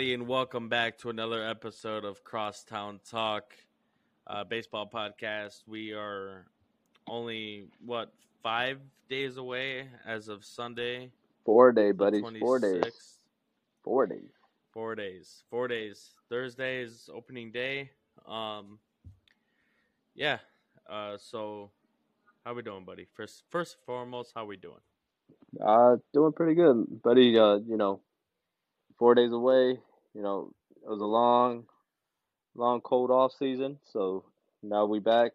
[0.00, 3.54] Everybody, and welcome back to another episode of Crosstown Talk,
[4.26, 5.60] uh, baseball podcast.
[5.66, 6.46] We are
[7.06, 8.10] only what
[8.42, 8.78] five
[9.10, 11.10] days away as of Sunday.
[11.44, 12.22] Four day, buddy.
[12.22, 13.18] Four days.
[13.84, 14.30] Four days.
[14.72, 15.44] Four days.
[15.50, 16.14] Four days.
[16.30, 17.90] Thursday is opening day.
[18.26, 18.78] Um,
[20.14, 20.38] yeah.
[20.88, 21.72] Uh, so
[22.46, 23.06] how we doing, buddy?
[23.12, 24.80] First, first and foremost, how we doing?
[25.62, 27.38] Uh, doing pretty good, buddy.
[27.38, 28.00] Uh, you know,
[28.98, 29.78] four days away.
[30.14, 31.64] You know, it was a long,
[32.54, 33.78] long cold off season.
[33.92, 34.24] So
[34.62, 35.32] now we back.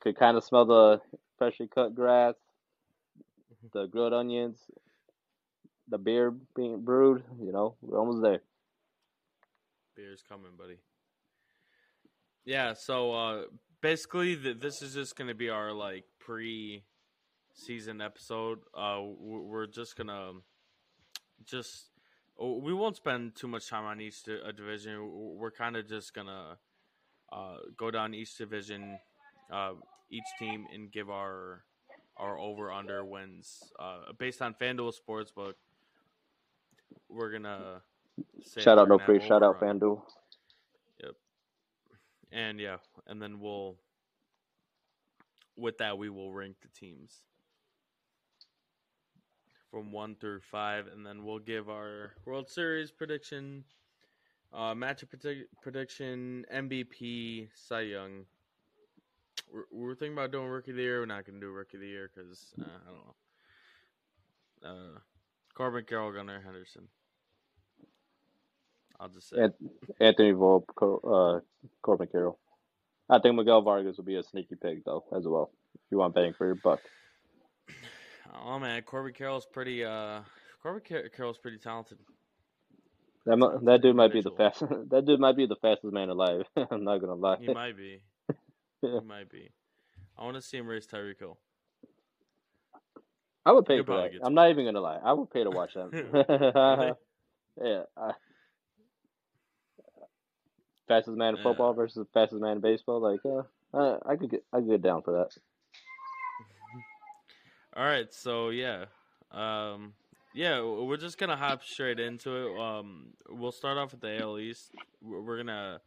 [0.00, 1.00] Could kind of smell the
[1.36, 2.34] freshly cut grass,
[3.72, 4.58] the grilled onions,
[5.88, 7.22] the beer being brewed.
[7.40, 8.40] You know, we're almost there.
[9.96, 10.78] Beer's coming, buddy.
[12.44, 13.42] Yeah, so uh
[13.82, 18.60] basically th- this is just going to be our like pre-season episode.
[18.74, 20.32] Uh w- we're just going to
[21.44, 21.90] just
[22.40, 25.10] we won't spend too much time on each di- uh, division.
[25.36, 26.56] We're kind of just going to
[27.32, 28.98] uh go down each division
[29.52, 29.74] uh
[30.10, 31.62] each team and give our
[32.16, 35.54] our over under wins uh based on FanDuel Sportsbook.
[37.08, 37.82] We're going to
[38.58, 39.20] Shout out, no free.
[39.20, 40.02] Shout out, FanDuel.
[41.02, 41.14] Yep,
[42.32, 43.76] and yeah, and then we'll
[45.56, 47.22] with that we will rank the teams
[49.70, 53.64] from one through five, and then we'll give our World Series prediction,
[54.52, 58.24] uh, matchup predi- prediction, MVP, Cy Young.
[59.52, 61.00] We're, we're thinking about doing Rookie of the Year.
[61.00, 62.90] We're not going to do Rookie of the Year because uh, I
[64.64, 64.94] don't know.
[64.94, 64.98] Uh,
[65.54, 66.88] Corbin Carroll, Gunnar Henderson.
[68.98, 69.48] I'll just say.
[70.00, 72.38] Anthony Volpe, Co- uh, Corbin Carroll.
[73.08, 75.50] I think Miguel Vargas will be a sneaky pick though, as well.
[75.74, 76.80] If you want bang for your buck.
[78.44, 79.84] Oh man, Corbin Carroll's pretty.
[79.84, 80.20] Uh,
[80.62, 81.98] Corbin Car- Carroll's pretty talented.
[83.26, 84.72] That mu- that dude might be the fastest.
[84.90, 86.42] That dude might be the fastest man alive.
[86.70, 87.36] I'm not gonna lie.
[87.40, 88.00] He might be.
[88.82, 89.50] He might be.
[90.18, 91.38] I want to see him race Tyreek Hill.
[93.44, 94.12] I would pay He'll for that.
[94.22, 94.98] I'm not even gonna lie.
[95.04, 96.96] I would pay to watch that.
[97.62, 97.82] Yeah.
[97.96, 98.12] I,
[100.88, 101.42] fastest man in Yeah.
[101.42, 103.00] football versus fastest man in baseball.
[103.00, 103.42] Like, uh,
[103.76, 105.36] uh, I could get, I could get down for that.
[107.76, 108.86] All right, so yeah,
[109.30, 109.92] um,
[110.34, 112.60] yeah, we're just gonna hop straight into it.
[112.60, 114.72] Um, we'll start off with the AL East.
[115.00, 115.80] We're gonna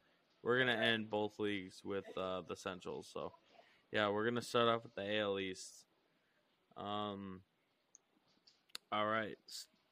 [0.43, 3.09] we're gonna end both leagues with uh, the Centrals.
[3.13, 3.33] So,
[3.91, 5.85] yeah, we're gonna start off with the AL East.
[6.77, 7.41] Um,
[8.89, 9.35] all right,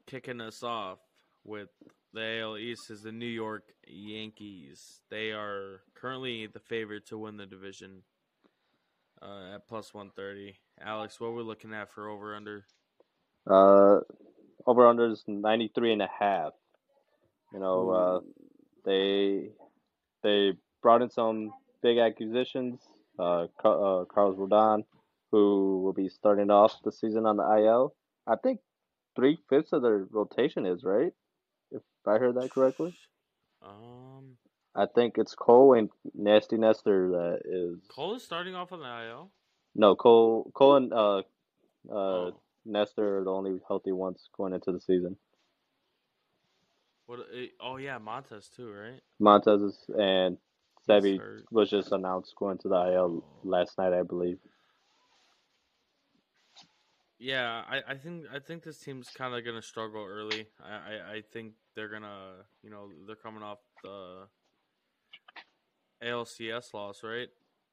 [0.07, 0.99] kicking us off
[1.43, 1.69] with
[2.13, 5.01] the AL East is the New York Yankees.
[5.09, 8.03] They are currently the favorite to win the division
[9.21, 10.55] uh, at plus 130.
[10.83, 12.65] Alex, what we're looking at for over under?
[13.49, 13.99] Uh,
[14.67, 16.53] over under is 93 and a half.
[17.53, 18.19] You know, uh,
[18.85, 19.49] they
[20.23, 21.51] they brought in some
[21.83, 22.79] big acquisitions.
[23.19, 24.83] Uh, uh, Carlos Rodon,
[25.31, 27.93] who will be starting off the season on the IL.
[28.27, 28.59] I think
[29.15, 31.11] three fifths of their rotation is right.
[31.71, 32.95] If I heard that correctly,
[33.61, 34.37] Um,
[34.75, 39.07] I think it's Cole and Nasty Nestor that is Cole is starting off on the
[39.07, 39.31] IL.
[39.75, 40.49] no Cole.
[40.53, 41.23] Cole and uh, uh,
[41.91, 45.17] Oh, Nestor are the only healthy ones going into the season.
[47.05, 47.19] what?
[47.35, 49.01] eh, Oh yeah, Montas too, right?
[49.21, 50.37] Montas is, and
[50.87, 51.19] Sebi
[51.51, 53.23] was just announced going to the IL Oh.
[53.43, 54.39] last night, I believe.
[57.19, 60.47] Yeah, I, I think I think this team's kind of gonna struggle early.
[60.59, 64.27] I, I, I think they're gonna, you know, they're coming off the
[66.03, 67.29] ALCS loss, right?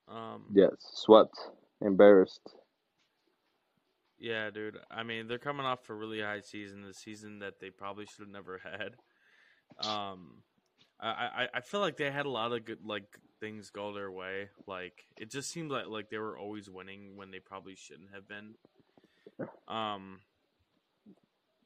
[0.08, 1.38] Um, Yes, swept,
[1.80, 2.54] embarrassed.
[4.18, 4.78] Yeah, dude.
[4.90, 8.22] I mean, they're coming off a really high season, the season that they probably should
[8.22, 8.96] have never had.
[9.86, 10.42] Um,
[11.00, 14.10] I, I, I feel like they had a lot of good like things go their
[14.10, 14.50] way.
[14.66, 18.28] Like it just seemed like like they were always winning when they probably shouldn't have
[18.28, 18.56] been.
[19.68, 20.20] Um,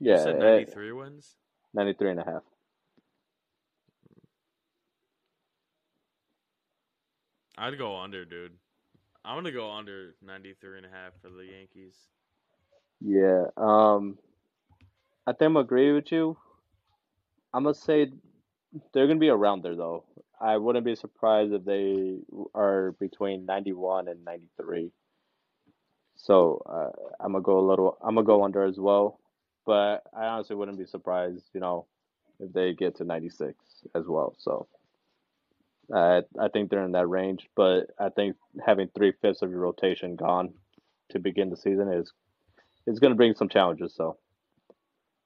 [0.07, 1.37] you Yeah, said eh, ninety three wins.
[1.75, 2.43] 93 and a half.
[7.63, 8.51] I'd go under, dude.
[9.25, 11.95] I'm gonna go under 93 and a half for the Yankees.
[13.01, 14.19] Yeah, um,
[15.29, 16.37] I think I'm agree with you.
[17.55, 18.11] I'm gonna say
[18.93, 20.03] they're gonna be around there though.
[20.41, 22.17] I wouldn't be surprised if they
[22.53, 24.91] are between 91 and 93.
[26.17, 27.97] So uh, I'm gonna go a little.
[28.03, 29.21] I'm gonna go under as well,
[29.65, 31.87] but I honestly wouldn't be surprised, you know,
[32.41, 33.55] if they get to 96
[33.95, 34.35] as well.
[34.37, 34.67] So
[35.95, 39.61] I I think they're in that range, but I think having three fifths of your
[39.61, 40.55] rotation gone
[41.11, 42.13] to begin the season is
[42.87, 43.95] is going to bring some challenges.
[43.95, 44.19] So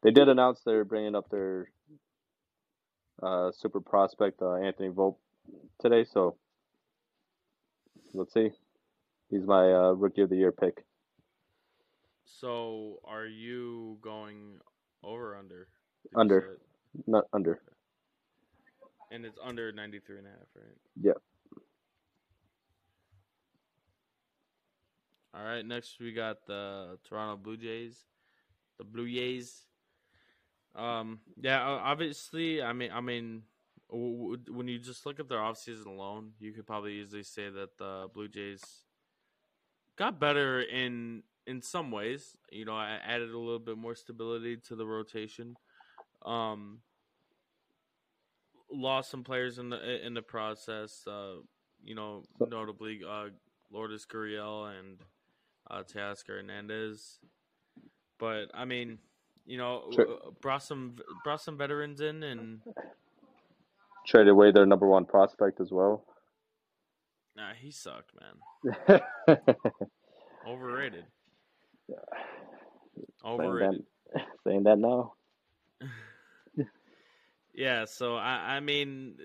[0.02, 1.70] they did announce they're bringing up their
[3.22, 5.16] uh, super prospect uh, Anthony Volpe
[5.80, 6.36] today, so
[8.14, 8.50] let's see.
[9.30, 10.84] He's my uh, rookie of the year pick.
[12.24, 14.58] So, are you going
[15.02, 15.68] over or under?
[16.14, 16.58] Under.
[17.06, 17.60] Not under.
[19.10, 20.76] And it's under 93 and a half, right?
[21.00, 21.16] Yep.
[25.34, 28.06] All right, next we got the Toronto Blue Jays.
[28.78, 29.66] The Blue Jays.
[30.74, 33.42] Um, yeah, obviously, I mean, I mean,
[33.90, 37.50] w- w- when you just look at their offseason alone, you could probably easily say
[37.50, 38.62] that the Blue Jays
[39.96, 42.36] got better in in some ways.
[42.50, 45.56] You know, I added a little bit more stability to the rotation.
[46.24, 46.80] Um,
[48.70, 51.02] lost some players in the in the process.
[51.06, 51.36] Uh,
[51.82, 53.26] you know, notably uh,
[53.70, 54.98] Lourdes Gurriel and
[55.70, 57.18] uh, Teoscar Hernandez.
[58.18, 58.98] But I mean,
[59.44, 60.06] you know, Sure.
[60.08, 62.60] uh, brought some brought some veterans in, and
[64.06, 66.04] Traded away their number one prospect as well.
[67.36, 69.00] nah, he sucked, man.
[70.48, 71.04] Overrated.
[71.88, 72.00] saying,
[73.24, 73.84] Overrated.
[74.14, 75.12] that, saying that now.
[77.56, 79.16] Yeah, so I, I mean,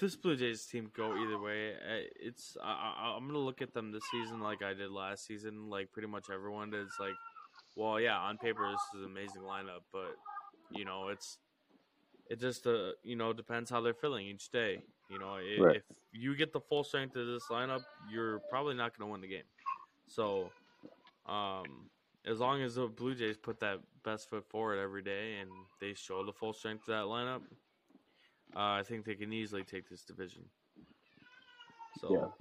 [0.00, 1.74] this Blue Jays team go either way.
[2.20, 5.92] It's I, I'm gonna look at them this season like I did last season, like
[5.92, 6.82] pretty much everyone did.
[6.82, 7.14] It's like,
[7.76, 10.14] well, yeah, on paper this is an amazing lineup, but
[10.72, 11.38] you know, it's
[12.28, 14.82] it just uh you know depends how they're feeling each day.
[15.08, 15.76] You know, i Right.
[15.76, 15.82] if
[16.12, 19.48] you get the full strength of this lineup, you're probably not gonna win the game.
[20.08, 20.50] So,
[21.26, 21.90] um,
[22.24, 25.94] as long as the Blue Jays put that best foot forward every day and they
[25.94, 27.42] show the full strength of that lineup,
[28.56, 30.44] uh, I think they can easily take this division.
[32.00, 32.32] So,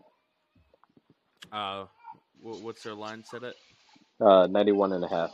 [1.52, 1.86] uh,
[2.42, 3.56] wh- what's their line set at?
[4.20, 5.32] Uh, 91 and a half.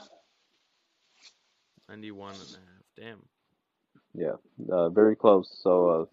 [1.89, 2.83] 91 and a half.
[2.97, 3.29] Damn.
[4.13, 4.35] Yeah,
[4.71, 5.49] uh, very close.
[5.61, 6.05] So, uh,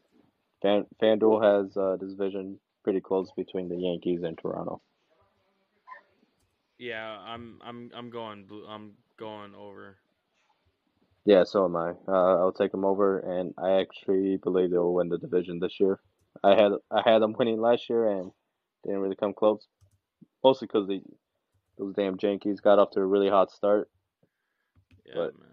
[0.63, 4.81] Fan FanDuel has uh, this division pretty close between the Yankees and Toronto.
[6.79, 8.67] Yeah, I'm I'm I'm going blue.
[8.67, 9.99] I'm going over.
[11.25, 11.91] Yeah, so am I.
[12.09, 16.01] Uh, I'll take them over, and I actually believe they'll win the division this year.
[16.43, 18.31] I had I had them winning last year, and
[18.85, 19.67] they didn't really come close.
[20.43, 21.03] Mostly because the
[21.79, 23.91] those damn Yankees got off to a really hot start.
[25.07, 25.47] Yeah, But- man.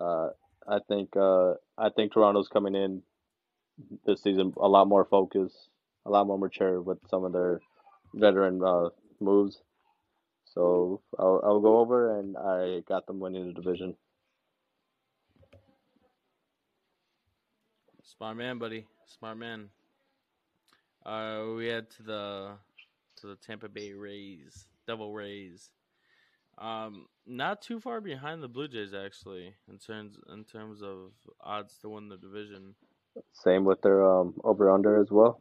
[0.00, 0.28] Uh,
[0.68, 3.02] I think uh, I think Toronto's coming in
[4.04, 5.70] this season a lot more focused,
[6.06, 7.60] a lot more mature with some of their
[8.14, 8.90] veteran uh,
[9.20, 9.60] moves.
[10.58, 13.94] So I'll I'll go over, and I got them winning the division.
[18.02, 18.84] Smart man, buddy.
[19.06, 19.70] Smart man.
[21.06, 22.50] Uh, we head to the
[23.18, 25.70] to the Tampa Bay Rays, Devil Rays.
[26.58, 31.78] Um, not too far behind the Blue Jays actually in terms in terms of odds
[31.82, 32.74] to win the division.
[33.32, 35.40] Same with their um, over under as well,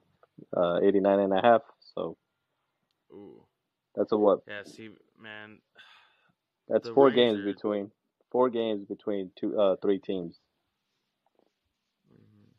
[0.55, 1.63] uh, 89 and a half.
[1.95, 2.17] So
[3.11, 3.46] Ooh,
[3.97, 4.39] that's a what?
[4.47, 4.63] yeah.
[4.63, 4.89] See,
[5.21, 5.59] man,
[6.69, 7.91] That's four Rays games between
[8.31, 10.39] four games between two uh three teams.
[12.11, 12.51] Mhm.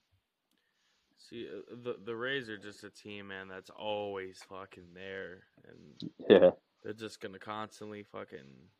[1.19, 3.49] See, uh, the the Rays are just a team, man.
[3.49, 6.51] That's always fucking there, and Yeah,
[6.83, 8.71] they're just gonna constantly fucking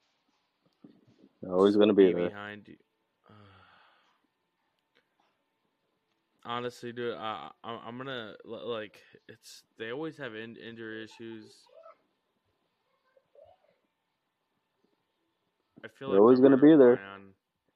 [1.47, 2.29] always gonna be there.
[2.29, 2.77] behind you.
[6.45, 9.65] Honestly, dude, I, I I'm gonna like it's.
[9.79, 11.69] They always have in, injury issues.
[15.85, 17.01] I feel They're like always gonna be there.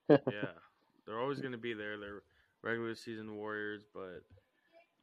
[0.08, 0.16] yeah,
[1.06, 1.98] they're always gonna be there.
[1.98, 2.22] They're
[2.62, 4.22] regular season warriors, but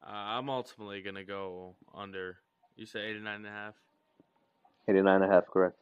[0.06, 2.38] uh, I'm ultimately gonna go under.
[2.76, 3.74] You said 89 and a half.
[4.88, 5.76] 89 and a half, correct?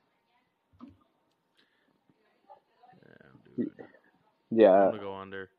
[3.57, 3.65] Yeah.
[4.49, 5.49] Yeah, I'm gonna go under.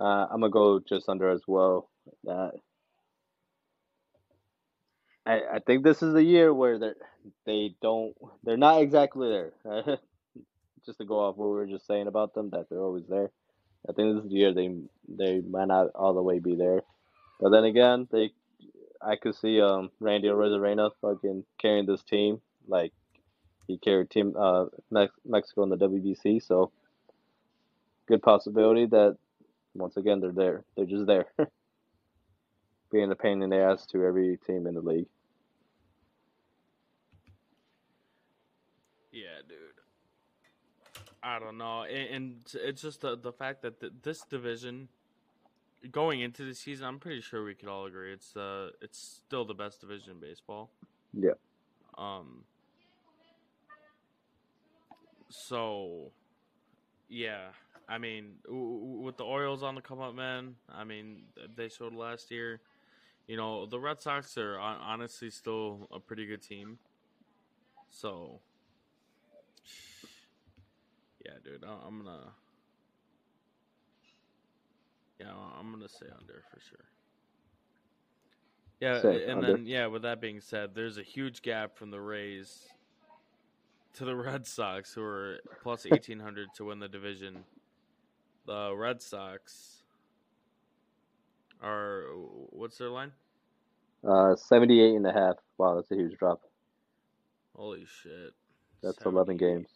[0.00, 1.90] Uh, I'm gonna go just under as well.
[2.28, 2.50] Uh,
[5.26, 6.92] I I think this is the year where they
[7.44, 9.98] they don't they're not exactly there.
[10.88, 13.30] just to go off what we were just saying about them, that they're always there.
[13.86, 14.74] I think this is the year they
[15.06, 16.80] they might not all the way be there,
[17.38, 18.30] but then again, they
[19.00, 22.92] I could see um Randy Arozarena fucking carrying this team like
[23.66, 24.64] he carried team uh
[25.26, 26.72] Mexico in the WBC, so
[28.06, 29.18] good possibility that
[29.74, 30.64] once again, they're there.
[30.74, 31.26] They're just there.
[32.90, 35.06] Being a pain in the ass to every team in the league.
[39.12, 39.58] Yeah, dude.
[41.28, 44.88] I don't know, and, and it's just the the fact that th this division,
[45.92, 49.44] going into the season, I'm pretty sure we could all agree it's uh it's still
[49.44, 50.70] the best division in baseball.
[51.12, 51.36] Yeah.
[51.98, 52.44] Um.
[55.28, 56.12] So,
[57.10, 57.52] yeah,
[57.88, 60.54] I mean, w- with the Orioles on the come up, man.
[60.72, 61.06] I mean,
[61.54, 62.60] they showed last year.
[63.26, 66.78] You know, the Red Sox are honestly still a pretty good team.
[67.90, 68.40] So,
[71.28, 72.32] yeah, dude, I- I'm gonna,
[75.20, 76.84] yeah, I'm gonna say under for sure.
[78.80, 79.52] Yeah, and under.
[79.56, 82.68] then yeah, with that being said, there's a huge gap from the Rays
[83.94, 87.44] to the Red Sox, who are plus eighteen hundred to win the division.
[88.46, 89.82] The Red Sox
[91.60, 92.04] are
[92.50, 93.12] what's their line?
[94.06, 95.34] Uh, 78 and a half.
[95.58, 96.40] Wow, that's a huge drop.
[97.56, 98.32] Holy shit!
[98.80, 99.68] That's 11 games.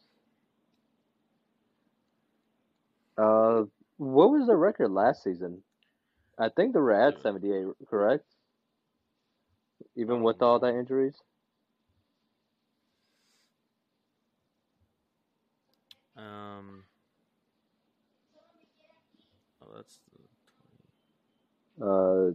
[3.22, 3.64] Uh,
[3.98, 5.62] what was the record last season?
[6.38, 8.24] I think they were at 78, correct?
[9.94, 11.14] Even with all that injuries?
[16.16, 16.84] Um.
[19.62, 19.98] Oh, that's
[21.78, 22.32] the Uh,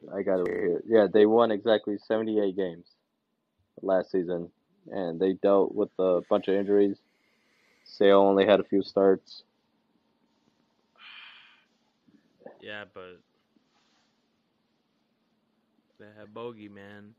[0.00, 0.82] 20, I got it right here.
[0.86, 2.86] Yeah, they won exactly 78 games
[3.82, 4.50] last season,
[4.90, 6.98] and they dealt with a bunch of injuries.
[7.84, 9.44] Sale only had a few starts.
[12.64, 13.20] Yeah, but
[15.98, 17.14] they had bogey man.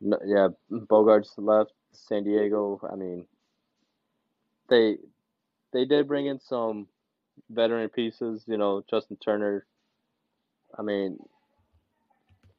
[0.00, 2.80] No, yeah, Bogaerts left San Diego.
[2.90, 3.26] I mean,
[4.68, 4.98] they
[5.72, 6.88] they did bring in some
[7.50, 8.44] veteran pieces.
[8.46, 9.66] You know, Justin Turner.
[10.78, 11.18] I mean,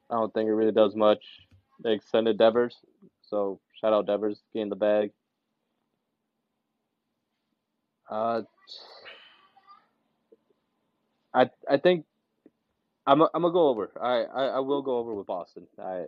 [0.10, 1.48] I don't think it really does much.
[1.84, 2.78] They extended Devers,
[3.22, 5.12] so shout out Devers getting the bag.
[8.10, 8.42] Uh,
[11.34, 12.06] I I think
[13.06, 13.92] I'm i I'm gonna go over.
[14.02, 15.68] I, I I will go over with Boston.
[15.82, 16.06] I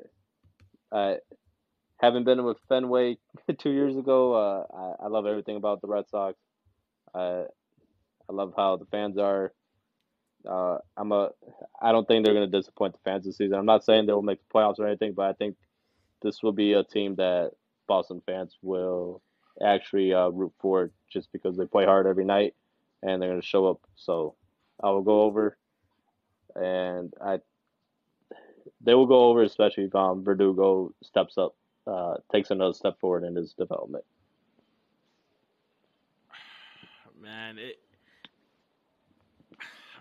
[0.91, 1.17] I
[1.97, 3.17] haven't been with Fenway
[3.59, 4.33] two years ago.
[4.33, 4.65] Uh,
[5.01, 6.37] I I love everything about the Red Sox.
[7.13, 7.45] I
[8.29, 9.53] I love how the fans are.
[10.47, 11.29] Uh, I'm a.
[11.81, 13.57] I don't think they're to disappoint the fans this season.
[13.57, 15.55] I'm not saying they will make the playoffs or anything, but I think
[16.21, 17.51] this will be a team that
[17.87, 19.21] Boston fans will
[19.63, 22.55] actually uh, root for just because they play hard every night
[23.03, 23.81] and they're to show up.
[23.95, 24.35] So
[24.83, 25.57] I will go over,
[26.55, 27.39] and I
[28.83, 31.55] they will go over, especially if um, Verdugo steps up,
[31.87, 34.03] uh, takes another step forward in his development.
[37.21, 37.79] Man, it.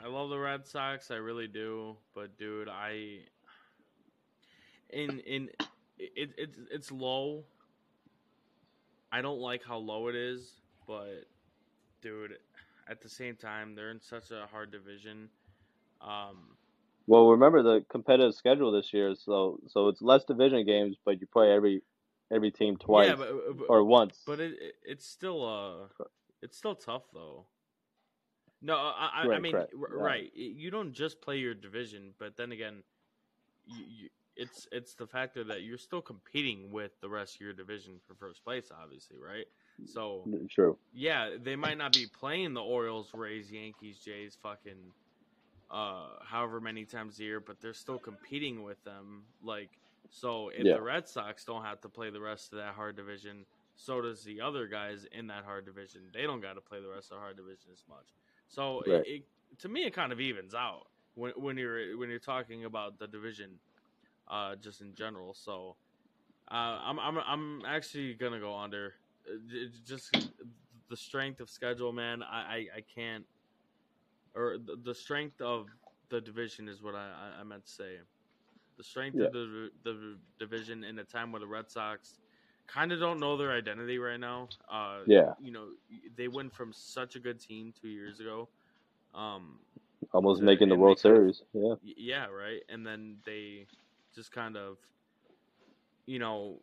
[0.02, 3.18] I love the Red Sox, I really do, but dude, I.
[4.88, 5.50] In in,
[5.99, 7.44] it it's it's low.
[9.12, 10.52] I don't like how low it is,
[10.87, 11.26] but
[12.00, 12.38] dude,
[12.90, 15.30] at the same time, they're in such a hard division.
[16.00, 16.59] Um,
[17.06, 21.26] Well, remember the competitive schedule this year, so so it's less division games, but you
[21.26, 21.82] play every
[22.32, 24.18] every team twice yeah, but, but or once.
[24.26, 25.88] But it, it it's still uh
[26.42, 27.47] it's still tough though.
[28.62, 29.73] No, I I, I mean correct.
[29.78, 29.99] r- Yeah.
[29.99, 30.30] right.
[30.35, 32.82] You don't just play your division, but then again,
[33.66, 37.52] you, you, it's it's the factor that you're still competing with the rest of your
[37.54, 39.47] division for first place, obviously, right?
[39.84, 40.78] So True.
[40.92, 44.92] yeah, they might not be playing the Orioles, Rays, Yankees, Jays, fucking
[45.70, 49.26] uh however many times a year, but they're still competing with them.
[49.42, 49.78] Like
[50.10, 50.75] so if Yeah.
[50.75, 53.46] the Red Sox don't have to play the rest of that hard division,
[53.76, 56.10] so does the other guys in that hard division.
[56.12, 58.14] They don't got to play the rest of the hard division as much.
[58.49, 59.02] So Right.
[59.06, 60.82] it, it to me it kind of evens out
[61.14, 63.60] when when you're when you're talking about the division
[64.28, 65.34] uh just in general.
[65.34, 65.76] So
[66.50, 68.94] uh, I'm I'm I'm actually gonna go under.
[69.30, 69.37] Uh,
[69.84, 70.16] Just
[70.88, 72.22] the strength of schedule, man.
[72.22, 73.25] I I, I can't,
[74.34, 75.66] or the, the strength of
[76.08, 77.08] the division is what I,
[77.40, 77.99] I- meant to say.
[78.76, 79.26] The strength Yeah.
[79.26, 82.18] of the the division in a time where the Red Sox
[82.66, 84.49] kind of don't know their identity right now.
[84.70, 85.34] Uh, Yeah.
[85.40, 85.68] you know
[86.16, 88.49] they went from such a good team two years ago.
[89.14, 89.58] Um,
[90.12, 91.42] Almost making the World they kind of- Series.
[91.52, 91.75] Yeah.
[91.96, 92.62] Yeah, right.
[92.68, 93.66] And then they
[94.14, 94.78] just kind of,
[96.06, 96.60] you know,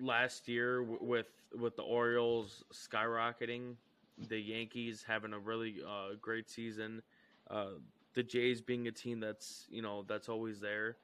[0.00, 3.76] last year with with the Orioles skyrocketing,
[4.28, 7.02] the Yankees having a really uh, great season,
[7.50, 7.72] uh,
[8.14, 10.98] the Jays being a team that's you know that's always there,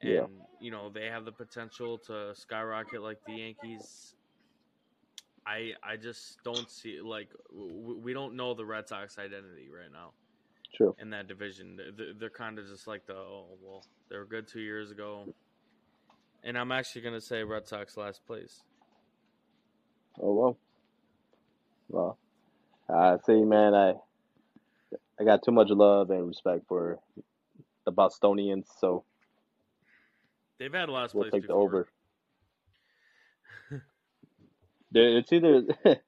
[0.00, 0.26] and Yeah.
[0.60, 4.14] you know they have the potential to skyrocket like the Yankees.
[5.46, 9.90] I I just don't see like w- we don't know the Red Sox identity right
[9.92, 10.12] now
[10.74, 10.96] True.
[10.98, 11.76] in that division.
[11.96, 15.28] They're, they're kind of just like the oh well, they were good two years ago,
[16.46, 18.62] and I'm actually gonna say Red Sox last place.
[20.20, 20.58] Oh well.
[21.88, 22.18] Well,
[22.88, 23.94] uh, see, man, I
[25.20, 26.98] I got too much love and respect for
[27.84, 29.04] the Bostonians, so
[30.58, 31.88] They've had last we'll place take the over.
[34.92, 35.62] Dude, It's either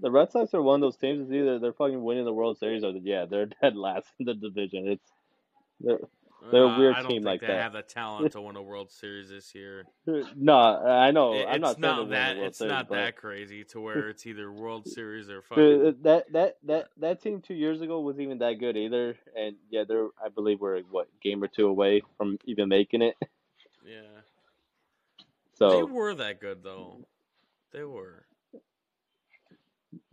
[0.00, 1.22] the Red Sox are one of those teams.
[1.22, 4.34] It's either they're fucking winning the World Series or yeah, they're dead last in the
[4.34, 4.88] division.
[4.88, 6.08] It's
[6.50, 7.62] they're a Uh, weird I don't team think like they that.
[7.62, 9.84] have the talent to win a World Series this year.
[10.36, 11.34] no, I know.
[11.34, 12.36] It- I'm not not they that.
[12.36, 15.64] It's Series, not but that crazy to where it's either World Series or fucking.
[15.64, 19.16] dude, that that that that team two years ago was even that good either.
[19.36, 23.16] And yeah, they're I believe we're what game or two away from even making it.
[23.86, 24.00] Yeah,
[25.54, 27.06] So they were that good though.
[27.72, 28.26] They were.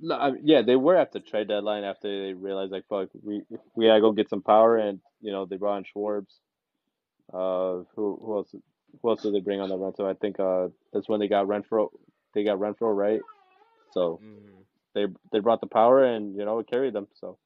[0.02, 3.44] No, I- yeah, they were at the trade deadline after they realized like fuck, we
[3.76, 6.40] we gotta go get some power, and you know they brought in Schwartz.
[7.34, 8.56] Uh, who who else?
[9.02, 10.08] Who else did they bring on that rental?
[10.08, 11.90] I think uh that's when they got Renfroe.
[12.34, 13.22] They got Renfroe right.
[13.94, 14.62] So hmm
[14.96, 17.08] they they brought the power, and you know it carried them.
[17.14, 17.38] So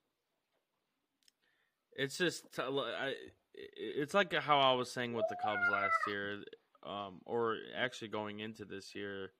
[1.95, 3.13] It's just I,
[3.53, 6.43] it's like how I was saying with the Cubs last year,
[6.85, 9.31] um, or actually going into this year,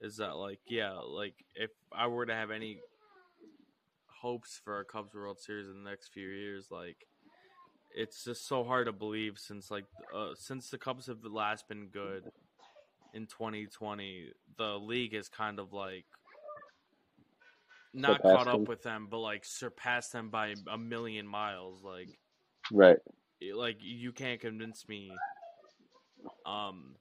[0.00, 2.80] is that like yeah, like if I were to have any
[4.06, 7.06] hopes for a Cubs World Series in the next few years, like
[7.94, 11.86] it's just so hard to believe since like uh, since the Cubs have last been
[11.86, 12.24] good
[13.14, 16.04] in 2020, the league is kind of like
[17.94, 18.64] not Surpassed caught up them.
[18.64, 21.82] with them, but like surpassed them by a million miles.
[21.82, 22.18] Like
[22.70, 22.98] right.
[23.54, 25.10] like you can't convince me
[26.44, 26.96] um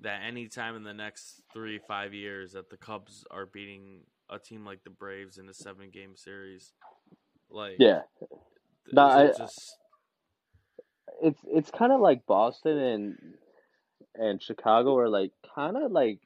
[0.00, 4.38] that any time in the next three five years that the Cubs are beating a
[4.38, 6.72] team like the Braves in a seven game series.
[7.50, 8.02] Like Yeah,
[8.92, 9.76] No, it's I- just
[11.22, 13.18] it's it's kind of like Boston and
[14.14, 16.18] and Chicago are like kind of like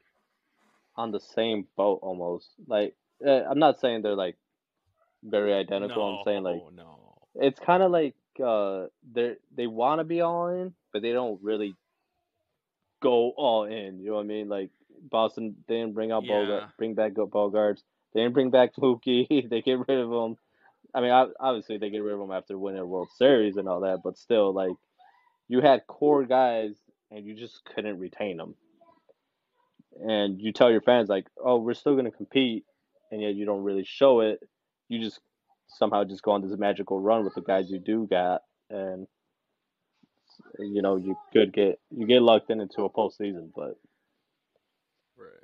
[0.95, 2.49] on the same boat almost.
[2.67, 2.95] Like
[3.25, 4.37] uh, I'm not saying they're like
[5.23, 6.03] very identical.
[6.03, 7.13] I'm saying like no, no.
[7.35, 11.41] it's kind of like uh they they want to be all in, but they don't
[11.41, 11.75] really
[13.01, 13.99] go all in.
[13.99, 14.49] You know what I mean?
[14.49, 14.69] Like
[15.09, 16.69] Boston, they didn't bring out Bogart, Yeah.
[16.77, 17.81] bring back Bogaerts.
[18.13, 19.49] They didn't bring back Mookie.
[19.49, 20.35] they get rid of him.
[20.93, 23.81] I mean, obviously they get rid of him after winning a World Series and all
[23.81, 24.71] that, but still, like
[25.47, 26.75] you had core guys
[27.11, 28.55] and you just couldn't retain them.
[30.01, 32.65] And you tell your fans like, "Oh, we're still going to compete,"
[33.11, 34.39] and yet you don't really show it.
[34.87, 35.19] You just
[35.67, 39.07] somehow just go on this magical run with the guys you do got, and
[40.59, 43.77] you know you could get you get lucked in into a postseason, but
[45.17, 45.43] Right.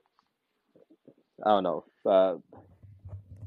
[1.46, 1.86] I don't know.
[2.06, 2.36] Uh,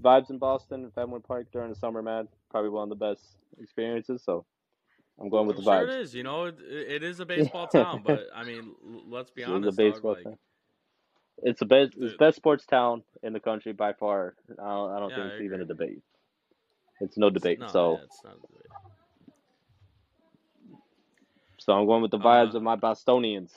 [0.02, 3.22] vibes in Boston, Fenway Park during the summer, man, probably one of the best
[3.60, 4.22] experiences.
[4.24, 4.44] So
[5.20, 5.94] I'm going with the sure vibes.
[5.94, 6.14] it is.
[6.14, 8.74] You know, it, it is a baseball town, but I mean,
[9.08, 10.18] let's be It is a honest, baseball dog.
[10.18, 10.38] Like, town.
[11.42, 14.34] It's the best, it's best sports town in the country by far.
[14.50, 16.02] I don't, I don't Yeah, think I it's even a debate.
[17.00, 17.60] It's no debate.
[17.60, 18.66] no, so, yeah, it's not a debate.
[21.68, 23.52] So I'm going with the vibes Uh, of my Bostonians.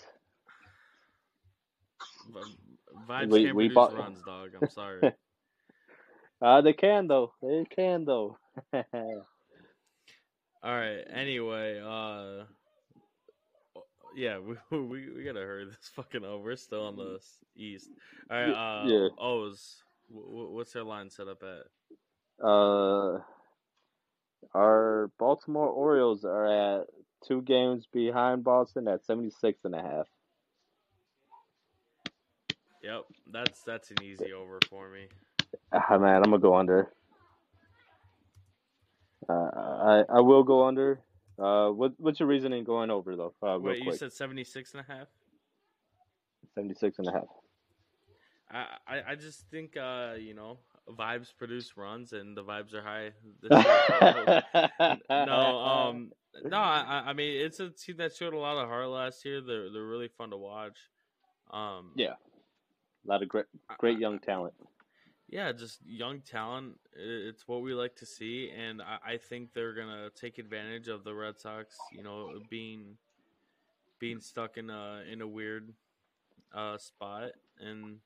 [3.07, 4.49] Vibes We- can't we produce bought- runs, dog.
[4.61, 5.13] I'm sorry.
[6.43, 7.31] Uh, they can though.
[7.43, 8.35] They can though.
[8.73, 8.83] All
[10.63, 11.03] right.
[11.13, 12.45] Anyway, uh,
[14.15, 16.41] yeah, we we, we gotta hurry this fucking up.
[16.41, 17.19] We're still on the
[17.55, 17.91] east.
[18.31, 18.49] All right.
[18.49, 19.09] Uh, Yeah.
[19.19, 19.83] O's.
[20.11, 22.43] wh- wh- What's their line set up at?
[22.43, 23.19] uh,
[24.55, 26.47] our Baltimore Orioles are
[26.81, 26.87] at
[27.25, 30.07] two games behind Boston at 76 and a half.
[32.83, 35.07] Yep, that's that's an easy over for me.
[35.71, 36.91] Ah, man, I'm gonna go under.
[39.29, 40.99] Uh, I I will go under.
[41.37, 43.33] Uh, what what's your reasoning going over though?
[43.41, 43.99] Uh, Wait, you quick.
[43.99, 45.07] said 76 and a half?
[46.55, 47.27] 76 and a half.
[48.51, 50.57] I, I, I just think uh, you know
[50.91, 53.11] vibes produce runs and the vibes are high.
[55.09, 56.11] No, um,
[56.43, 56.57] no.
[56.57, 59.41] I, I- mean it's a team that showed a lot of heart last year.
[59.41, 60.77] They're they're really fun to watch.
[61.51, 62.13] Um, Yeah.
[62.13, 63.45] a lot of great
[63.77, 64.53] great young talent.
[65.29, 66.77] yeah, just young talent.
[66.95, 71.03] It's what we like to see, and I, I think they're gonna take advantage of
[71.03, 71.77] the Red Sox.
[71.91, 72.97] You know, being
[73.99, 75.73] being stuck in a in a weird
[76.53, 77.97] uh, spot, and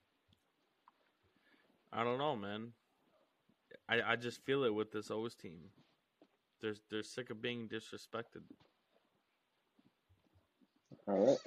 [1.92, 2.72] I don't know, man.
[3.88, 5.60] I I just feel it with this O's team.
[6.62, 8.44] They're they're sick of being disrespected.
[11.08, 11.38] All right.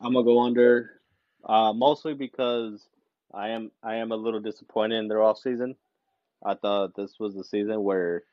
[0.00, 1.00] I'm gonna go under,
[1.44, 2.88] uh, mostly because
[3.32, 5.76] I am I am a little disappointed in their off season.
[6.44, 8.24] I thought this was the season where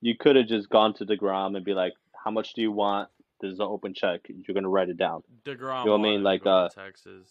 [0.00, 3.08] you could have just gone to Degrom and be like, "How much do you want?"
[3.40, 4.28] There's an open check.
[4.28, 5.22] You're gonna write it down.
[5.44, 6.22] DeGrom, You know what I mean?
[6.22, 7.28] Like, uh, Texas.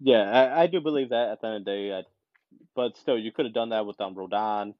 [0.00, 1.92] Yeah, I, I do believe that at the end of the day.
[1.92, 2.02] I,
[2.74, 4.74] but still, you could have done that with um Rodon.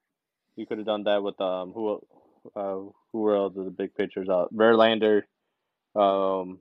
[0.56, 2.00] You could have done that with um who
[2.56, 2.76] uh
[3.12, 4.28] who were all the big pitchers?
[4.28, 5.22] Uh, Verlander.
[5.94, 6.60] Um,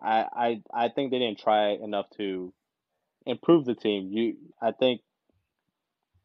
[0.00, 2.52] I I I think they didn't try enough to
[3.26, 4.10] improve the team.
[4.12, 5.00] You, I think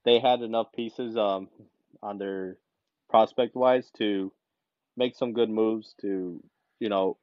[0.05, 1.49] they had enough pieces um
[2.01, 2.57] on their
[3.09, 4.31] prospect wise to
[4.97, 6.43] make some good moves to
[6.79, 7.17] you know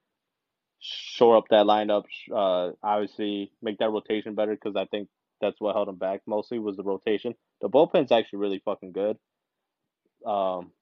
[0.80, 2.04] shore up that lineup.
[2.34, 5.08] Uh, obviously make that rotation better because I think
[5.40, 7.34] that's what held them back mostly was the rotation.
[7.60, 9.18] The bullpen's actually really fucking good.
[10.24, 10.72] Um,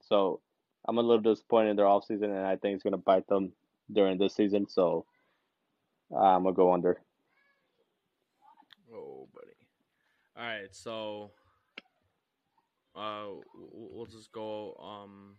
[0.00, 0.40] so
[0.86, 3.52] I'm a little disappointed in their offseason, and I think it's gonna bite them
[3.92, 4.68] during this season.
[4.68, 5.06] So
[6.10, 7.00] I'm gonna go under.
[8.92, 9.46] Oh, buddy.
[10.36, 11.30] All right, so
[12.94, 14.74] uh, we'll just go.
[14.74, 15.36] Um,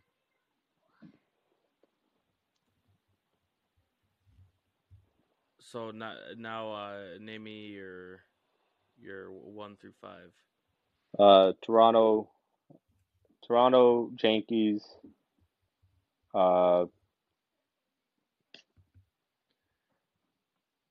[5.71, 8.21] so now, now, uh, name me your
[8.99, 10.31] your one through five.
[11.17, 12.29] Uh, Toronto,
[13.45, 14.83] Toronto Yankees.
[16.33, 16.85] Uh,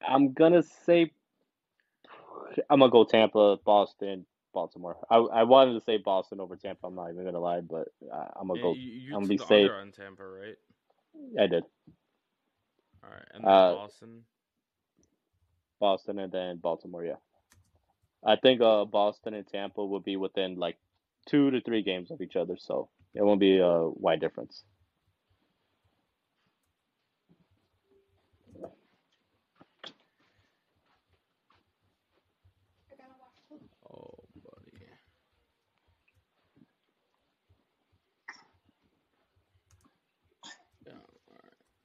[0.07, 1.13] I'm gonna say
[2.69, 4.97] I'm gonna go Tampa, Boston, Baltimore.
[5.11, 6.87] I I wanted to say Boston over Tampa.
[6.87, 8.75] I'm not even gonna lie, but uh, I'm gonna go.
[8.75, 9.71] You, you I'm gonna be safe.
[9.71, 10.57] on Tampa, right?
[11.39, 11.65] I did
[13.05, 14.25] All right, and then Uh, Boston.
[15.81, 17.05] Boston and then Baltimore.
[17.05, 17.17] Yeah,
[18.25, 20.79] I think uh Boston and Tampa will be within like
[21.29, 24.65] two to three games of each other, so it won't be a wide difference.
[33.91, 34.87] Oh, buddy.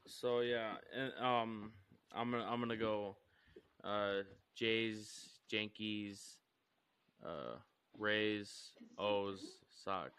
[0.07, 1.71] So yeah, and um,
[2.13, 3.17] I'm gonna I'm gonna go,
[3.83, 4.23] uh,
[4.55, 6.37] Jays, Yankees,
[7.25, 7.57] uh,
[7.97, 9.41] Rays, O's,
[9.83, 10.11] Sox.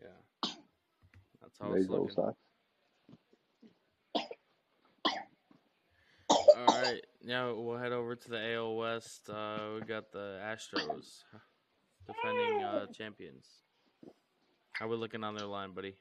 [0.00, 0.50] Yeah.
[1.40, 2.10] That's how Rays, it's looking.
[2.10, 2.36] Sox.
[6.56, 9.28] All right, now we'll head over to the AL West.
[9.28, 11.24] Uh, we got the Astros
[12.06, 13.46] defending uh, champions.
[14.72, 15.94] How we looking on their line, buddy?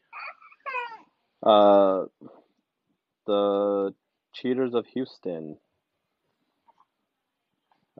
[1.42, 2.06] Uh,
[3.26, 3.94] the
[4.34, 5.58] Cheaters of Houston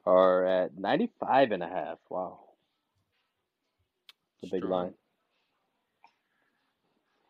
[0.06, 1.98] are at 95 and a half.
[2.10, 2.40] Wow.
[4.42, 4.94] The big line.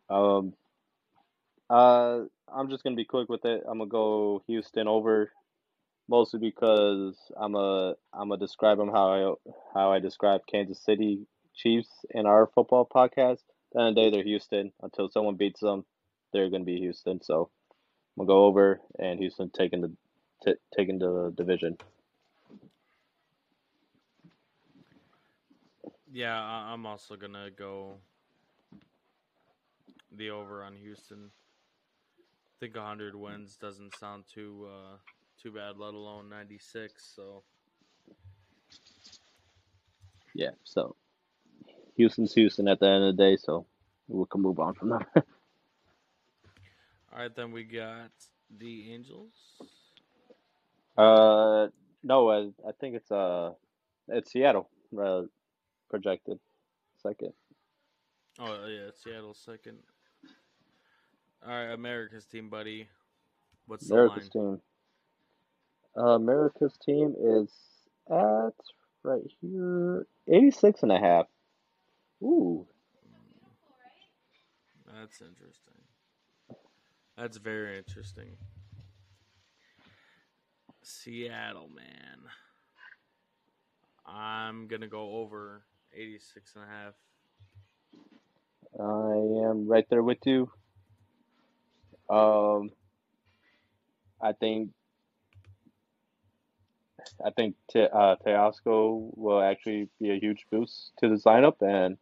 [0.09, 0.53] Um,
[1.69, 2.21] uh,
[2.53, 3.63] I'm just gonna be quick with it.
[3.67, 5.31] I'm gonna go Houston over,
[6.07, 11.25] mostly because I'm a I'm gonna describe them how I how I describe Kansas City
[11.55, 13.41] Chiefs in our football podcast.
[13.41, 14.71] At the end of the day, they're Houston.
[14.81, 15.85] Until someone beats them,
[16.31, 17.21] they're gonna be Houston.
[17.21, 17.49] So
[18.17, 19.91] I'm gonna go over and Houston taking the
[20.45, 21.77] t- taking the division.
[26.11, 27.95] Yeah, I'm also gonna go
[30.15, 31.31] the over on Houston.
[32.43, 34.97] I think 100 wins doesn't sound too uh,
[35.41, 37.13] too bad, let alone 96.
[37.15, 37.43] So
[40.35, 40.51] Yeah.
[40.63, 40.95] So
[41.97, 43.37] Houston's Houston at the end of the day.
[43.37, 43.65] So
[44.07, 45.07] we can move on from that.
[47.13, 48.09] all right, then we got
[48.57, 49.33] the Angels.
[50.97, 51.67] Uh,
[52.03, 53.51] no, I, I think it's uh,
[54.07, 55.23] it's Seattle uh,
[55.89, 56.39] projected
[57.01, 57.33] second.
[58.39, 59.77] Oh yeah, Seattle second.
[61.45, 62.87] All right, America's team, buddy.
[63.67, 64.57] What's the America's line?
[64.57, 64.61] team.
[65.95, 67.49] Uh, America's team is
[68.09, 68.53] at
[69.03, 71.27] right here 86 and a half.
[72.23, 72.65] Ooh,
[74.87, 75.82] That's interesting.
[77.17, 78.37] That's very interesting.
[80.81, 82.19] Seattle, man.
[84.05, 86.93] I'm going to go over 86 and a half.
[88.79, 90.49] I am right there with you.
[92.09, 92.71] Um,
[94.21, 94.71] I think
[97.25, 101.97] I think Te- uh, Teoscar will actually be a huge boost to the lineup, and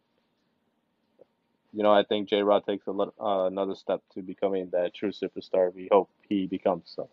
[1.73, 2.43] you know I think J.
[2.43, 6.91] Rod takes a uh, another step to becoming that true superstar we hope he becomes.
[6.95, 7.09] So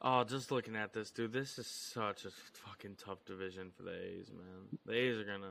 [0.00, 3.94] Oh, just looking at this, dude, this is such a fucking tough division for the
[3.94, 4.68] A's, man.
[4.86, 5.42] The A's are going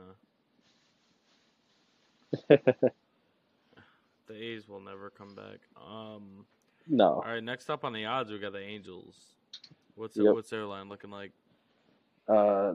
[2.58, 2.78] to.
[4.26, 5.60] The A's will never come back.
[5.76, 6.46] Um.
[6.86, 9.16] no, All right, next up on the odds, we got the Angels.
[9.96, 10.26] What's Yep.
[10.28, 11.32] what's their line looking like?
[12.28, 12.74] uh,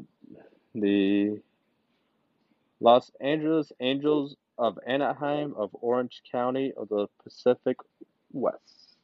[0.75, 1.41] the
[2.83, 7.77] Los Angeles Angels of Anaheim of Orange County of the Pacific
[8.33, 8.97] West.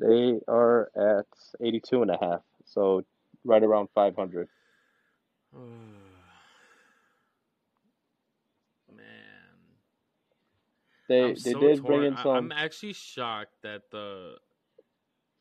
[0.00, 1.26] They are at
[1.60, 3.04] 82 and a half, so
[3.44, 4.48] right around 500.
[8.96, 9.04] Man,
[11.08, 11.98] They I'm they so did torn.
[11.98, 14.36] bring in some I'm actually shocked that the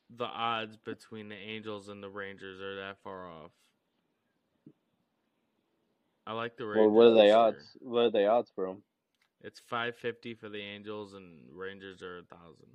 [0.10, 3.52] the odds between the Angels and the Rangers are that far off.
[6.26, 6.82] I like the Rangers.
[6.82, 7.78] Well, what are they odds?
[7.82, 8.84] What are they odds for him?
[9.42, 12.70] It's five fifty for the Angels and Rangers are a thousand.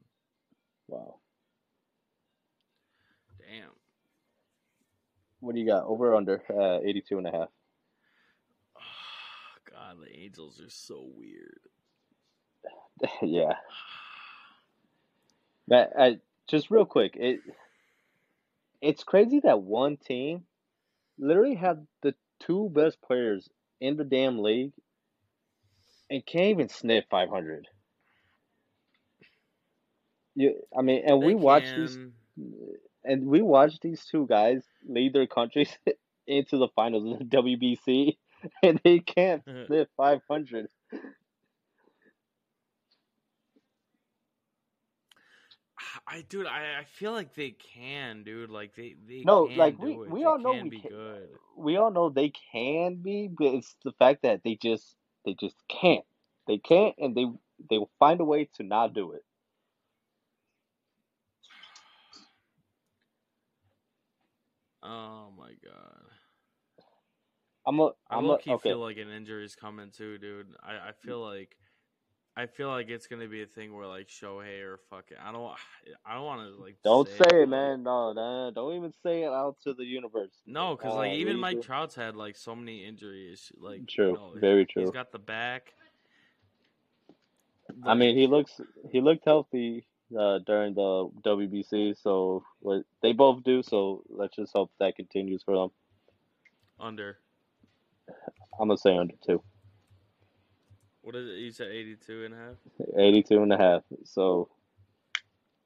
[0.89, 1.17] Wow.
[3.39, 3.71] Damn.
[5.41, 5.85] What do you got?
[5.85, 7.49] Over or under uh, 82 and a half.
[9.71, 11.61] God, the Angels are so weird.
[13.23, 13.55] yeah.
[15.69, 17.41] That I, just real quick, it
[18.81, 20.45] it's crazy that one team
[21.19, 23.49] literally had the two best players
[23.81, 24.73] in the damn league
[26.11, 27.67] and can't even sniff 500.
[30.35, 31.99] You, I mean, and we They watched these
[33.05, 35.77] and we watched these two guys lead their countries
[36.27, 38.17] into the finals of the WBC,
[38.63, 39.67] and they can't uh-huh.
[39.67, 40.69] sniff 500.
[46.11, 48.51] I dude, I, I feel like they can, dude.
[48.51, 50.11] Like they they No, like, we- it.
[50.11, 51.29] we They all know can we be can- good.
[51.57, 55.57] We all know they can be, but it's the fact that they just they just
[55.69, 56.05] can't.
[56.47, 57.27] They can't, and they
[57.69, 59.25] they will find a way to not do it.
[64.83, 66.05] Oh my god.
[67.67, 68.71] I'm a I I'm a, low key okay.
[68.71, 70.55] feel like an injury is coming too, dude.
[70.63, 71.57] I, I feel like
[72.39, 75.17] I feel like it's gonna be a thing where like Shohei or fucking.
[75.21, 75.53] I don't
[76.07, 77.83] I don't want to like Don't say, it, man.
[77.83, 80.31] No, no, don't even say it out to the universe.
[80.47, 81.63] No, because Uh, like even Mike it.
[81.65, 83.51] Trout's had like so many injuries.
[83.59, 84.93] Like True, very He's true.
[84.93, 85.73] got the back.
[87.83, 88.61] I mean, he looks
[88.93, 93.65] he looked healthy uh, during the WBC, so what they both do.
[93.65, 95.71] So let's just hope that continues for them.
[96.79, 97.19] under.
[98.61, 99.43] I'm gonna say under two.
[101.09, 101.39] What is it?
[101.39, 102.57] You said 82 and a half?
[102.99, 103.83] 82 and a half.
[104.05, 104.51] So,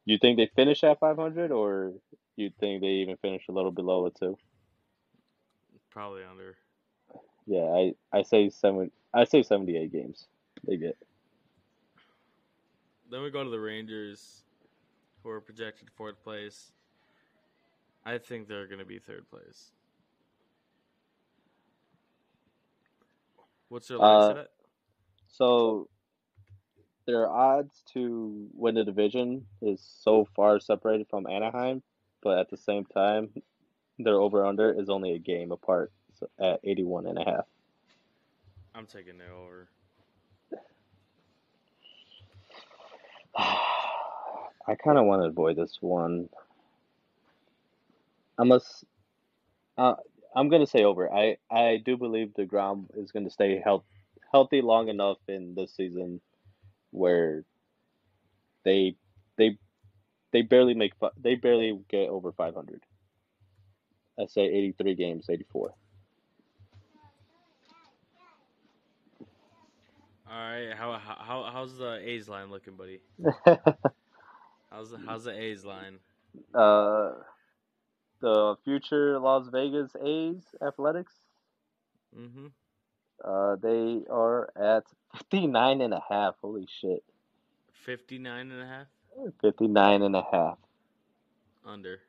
[0.04, 1.94] you think they finish at 500, or
[2.36, 4.38] you think they even finish a little below it too?
[5.90, 6.54] Probably under.
[7.48, 8.92] Yeah, I, I say seven.
[9.12, 10.28] I say 78 games.
[10.64, 10.96] They get.
[13.10, 14.44] Then we go to the Rangers,
[15.24, 16.70] who are projected fourth place.
[18.06, 19.72] I think they're going to be third place.
[23.70, 24.44] What's their last Uh?
[25.32, 25.88] So,
[27.06, 31.82] their odds to win the division is so far separated from Anaheim,
[32.22, 33.30] but at the same time,
[33.98, 37.44] their over under is only a game apart so at 81 and a half.
[38.74, 39.68] I'm taking it over.
[43.36, 46.28] I kind of want to avoid this one.
[48.38, 48.84] I must.
[49.76, 49.94] Uh,
[50.34, 51.12] I'm gonna say over.
[51.12, 53.84] I I do believe the Degrom is gonna stay health,
[54.32, 56.20] healthy long enough in this season,
[56.90, 57.44] where
[58.64, 58.96] they
[59.36, 59.58] they
[60.32, 62.82] they barely make they barely get over 500.
[64.20, 65.74] I say 83 games, 84.
[70.30, 73.00] All right, how how how's the A's line looking, buddy?
[74.70, 75.98] How's the how's the A's line?
[76.54, 77.12] uh,
[78.20, 81.12] the future Las Vegas A's athletics.
[82.18, 82.46] Mm-hmm.
[83.24, 86.34] Uh, they are at 59 and a half.
[86.40, 87.04] Holy shit.
[87.84, 88.86] 59 and a half
[89.40, 90.58] 59 and a half.
[91.66, 92.00] under.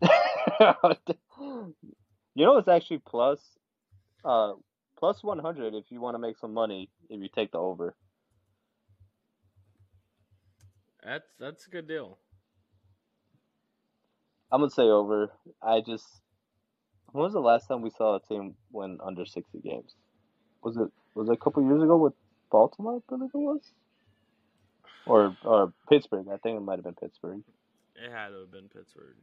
[0.02, 0.08] you
[2.44, 3.40] know, it's actually plus,
[4.24, 4.52] uh,
[4.98, 7.94] plus 100 if you want to make some money if you take the over.
[11.04, 12.18] That's that's a good deal.
[14.50, 15.32] I'm going to say over.
[15.62, 16.06] I just,
[17.14, 19.94] when was the last time we saw a team win under 60 games?
[20.64, 22.12] Was it, was it a couple years ago with
[22.50, 23.60] Baltimore, I believe it was?
[25.06, 26.26] Or, or Pittsburgh.
[26.32, 27.42] I think it might have been Pittsburgh.
[27.94, 29.14] It had to have been Pittsburgh.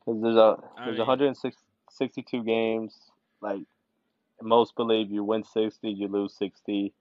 [0.00, 2.98] Because there's a there's mean- 162 games.
[3.40, 3.60] Like
[4.40, 6.92] most believe, you win 60, you lose 60,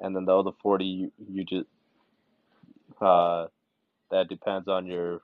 [0.00, 1.68] and then the other 40 you you just
[3.00, 3.46] uh
[4.10, 5.22] that depends on your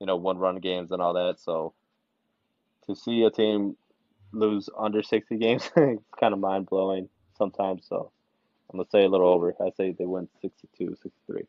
[0.00, 1.36] you know one run games and all that.
[1.40, 1.74] So
[2.86, 3.76] to see a team
[4.32, 7.86] lose under 60 games, it's kind of mind blowing sometimes.
[7.88, 8.10] So
[8.70, 9.54] I'm gonna say a little over.
[9.60, 11.42] I say they win 62, 63.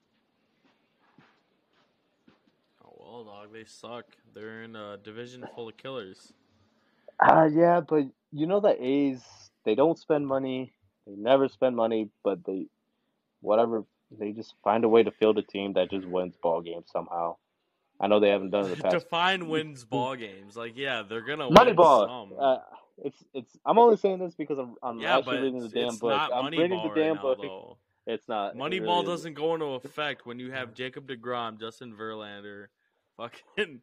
[2.83, 4.05] Oh well, dog, they suck.
[4.33, 6.33] They're in a division full of killers.
[7.19, 9.21] Uh, yeah, but you know the A's,
[9.65, 10.73] they don't spend money.
[11.05, 12.67] They never spend money, but they,
[13.41, 16.89] whatever, they just find a way to field a team that just wins ball games
[16.91, 17.35] somehow.
[17.99, 18.93] I know they haven't done it in the past.
[18.93, 20.55] Define wins ball games.
[20.55, 22.05] Like, yeah, they're gonna Money win ball.
[22.07, 22.37] some.
[22.39, 22.57] Uh,
[23.03, 23.57] it's it's.
[23.65, 26.09] I'm only saying this because I'm I'm yeah, actually but reading the damn it's book.
[26.11, 27.39] not I'm money reading ball the damn right book.
[27.43, 27.77] now.
[28.07, 28.55] It's not.
[28.55, 32.67] it Moneyball really doesn't go into effect when you have Jacob Degrom, Justin Verlander,
[33.17, 33.81] fucking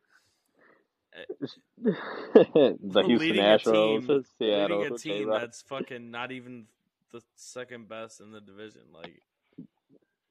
[1.83, 5.43] the Houston a Astros, team- Seattle, leading a team J-Rod.
[5.43, 6.67] that's fucking not even
[7.13, 8.83] the second best in the division.
[8.93, 9.23] Like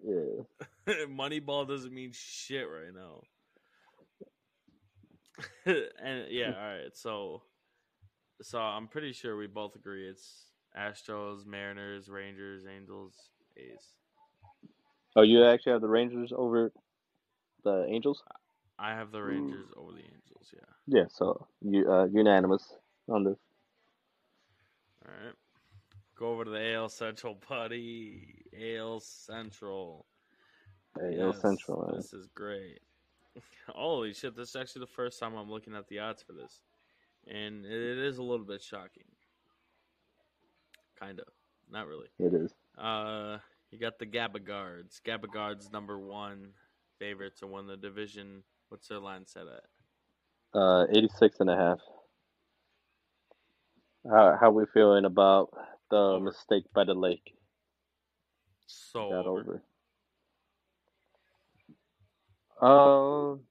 [0.04, 0.44] yeah.
[1.08, 3.22] Moneyball doesn't mean shit right now.
[5.66, 6.96] and yeah, all right.
[6.96, 7.42] So,
[8.42, 13.14] so I'm pretty sure we both agree it's Astros, Mariners, Rangers, Angels,
[13.58, 13.94] A's.
[15.16, 16.72] Oh, you actually have the Rangers over
[17.64, 18.22] the Angels?
[18.78, 20.54] I have the Rangers over the Angels.
[20.54, 21.00] Yeah.
[21.00, 21.06] Yeah.
[21.10, 22.76] So you uh, unanimous
[23.08, 23.38] on this.
[25.06, 25.34] All right.
[26.18, 28.44] Go over to the AL Central, buddy.
[28.58, 30.06] AL Central.
[31.00, 31.88] AL Yes, Central.
[31.88, 31.98] man.
[31.98, 32.80] This is great.
[33.70, 34.36] Holy shit!
[34.36, 36.62] This is actually the first time I'm looking at the odds for this,
[37.28, 39.04] and it is a little bit shocking.
[41.00, 41.28] Kind of,
[41.70, 42.08] not really.
[42.20, 42.54] It is.
[42.78, 43.38] Uh,
[43.72, 45.02] you got the Gabba Guards.
[45.06, 46.50] Gabba Guards number one
[47.00, 48.44] favorite to win the division.
[48.70, 50.60] What's their line set at?
[50.60, 51.80] Uh, 86 and a half.
[54.10, 55.50] How how we feeling about
[55.90, 56.26] the Over.
[56.26, 57.34] mistake by the lake?
[58.68, 59.40] So That over.
[59.42, 59.64] over.
[62.62, 63.42] Um.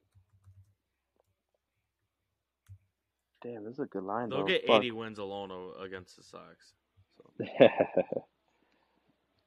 [3.41, 4.45] Damn, this is a good line They'll though.
[4.47, 4.77] get Fuck.
[4.77, 6.73] 80 wins alone o- against the Sox.
[7.15, 7.45] So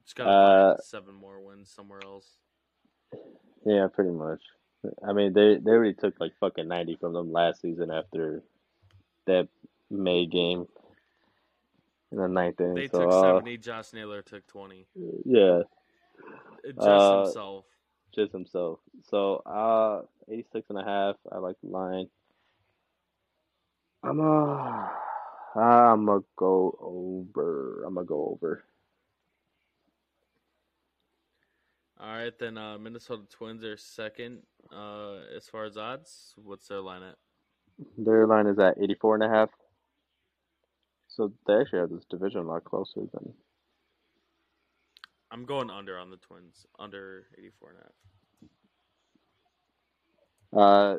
[0.04, 2.36] just gotta Uh, find seven more wins somewhere else.
[3.66, 4.40] yeah, pretty much.
[5.06, 8.44] I mean, they they already took like fucking 90 from them last season after
[9.26, 9.48] that
[9.90, 10.68] May game
[12.12, 12.74] in the ninth inning.
[12.74, 13.56] They so, took uh, 70.
[13.58, 14.86] Josh Naylor took 20.
[15.24, 15.62] yeah,
[16.64, 17.64] Just Uh, himself.
[18.14, 18.80] Just himself.
[19.02, 21.16] So, uh, 86 and a half.
[21.30, 22.08] I like the line.
[24.02, 24.88] I'm uh,
[25.60, 27.82] I'm gonna go over.
[27.84, 28.64] I'm gonna go over.
[32.00, 34.42] All right, then uh, Minnesota Twins are second
[34.72, 36.32] uh, as far as odds.
[36.36, 37.16] What's their line at?
[37.96, 39.50] Their line is at 84 and a half.
[41.08, 43.34] So they actually have this division a lot closer than.
[45.30, 47.92] I'm going under on the Twins, under 84 and a half.
[50.60, 50.98] Uh,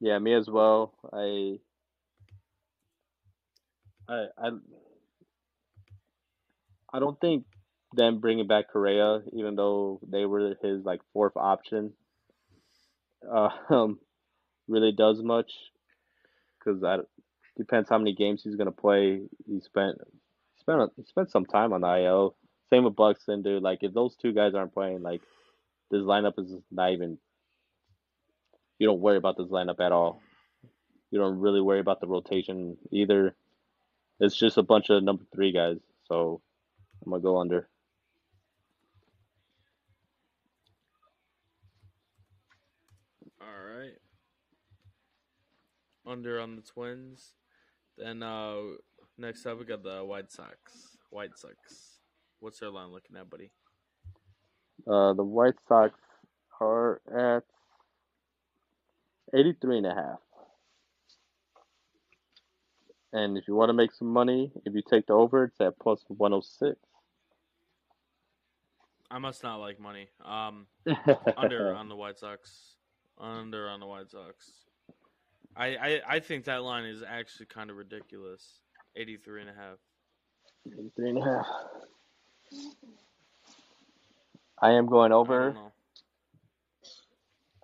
[0.00, 0.94] yeah, me as well.
[1.12, 1.58] I,
[4.08, 4.50] I, I,
[6.92, 7.44] I don't think
[7.92, 11.92] them bringing back Correa, even though they were his like fourth option,
[13.28, 13.98] uh, um,
[14.68, 15.50] really does much.
[16.58, 16.98] Because I
[17.56, 19.22] depends how many games he's gonna play.
[19.46, 19.98] He spent,
[20.60, 22.36] spent, he spent some time on the IL.
[22.70, 23.62] Same with Buxton, dude.
[23.62, 25.20] Like if those two guys aren't playing, like
[25.90, 27.18] this lineup is not even
[28.78, 30.20] you don't worry about this lineup at all.
[31.10, 33.34] You don't really worry about the rotation either.
[34.20, 35.78] It's just a bunch of number three guys.
[36.08, 36.40] So
[37.04, 37.68] I'm gonna go under.
[43.40, 43.94] All right.
[46.06, 47.34] Under on the Twins.
[47.96, 48.56] Then uh,
[49.16, 50.96] next up, we got the White Sox.
[51.10, 51.93] White Sox.
[52.44, 53.50] What's their line looking at, buddy?
[54.86, 55.98] Uh, the White Sox
[56.60, 57.44] are at
[59.34, 60.18] 83 and a half.
[63.14, 65.78] And if you want to make some money, if you take the over, it's at
[65.78, 66.78] plus 106.
[69.10, 70.10] I must not like money.
[70.22, 70.66] Um,
[71.38, 72.74] under on the White Sox.
[73.16, 74.52] Under on the White Sox.
[75.56, 78.60] I, I, I think that line is actually kind of ridiculous.
[78.96, 79.78] 83 and a half.
[80.66, 81.46] 83 and a half.
[84.60, 85.56] I am going over.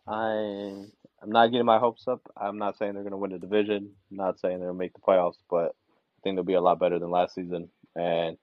[0.07, 0.85] I
[1.23, 2.21] I'm not getting my hopes up.
[2.37, 3.91] I'm not saying they're going to win the division.
[4.11, 6.61] I'm not saying they're going to make the playoffs, but I think they'll be a
[6.61, 7.69] lot better than last season.
[7.95, 8.39] And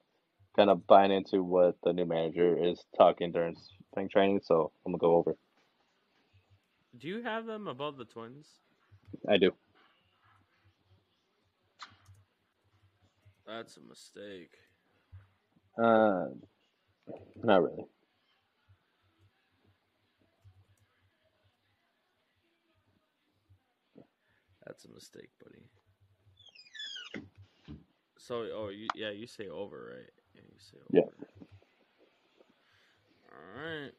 [0.57, 3.55] kind of buying into what the new manager is talking during
[3.91, 4.41] spring training.
[4.43, 5.37] So I'm gonna go over.
[6.97, 8.47] Do you have them above the Twins?
[9.29, 9.51] I do.
[13.45, 14.57] That's a mistake.
[15.81, 16.25] Uh,
[17.43, 17.85] not really.
[24.65, 25.63] That's a mistake, buddy.
[28.17, 30.11] So, oh, you, yeah, you say over, right?
[30.35, 30.89] Yeah, you say over.
[30.91, 31.27] Yeah.
[33.31, 33.91] All right.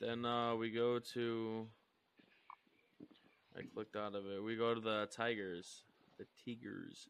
[0.00, 1.66] Then uh, we go to.
[3.56, 4.42] I clicked out of it.
[4.42, 5.84] We go to the Tigers.
[6.18, 7.08] The Tigers.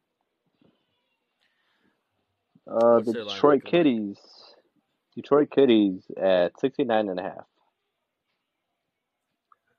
[2.68, 3.64] Uh, What's Detroit?
[3.64, 4.18] Kitties.
[5.14, 7.46] Detroit Kitties at 69 and a half.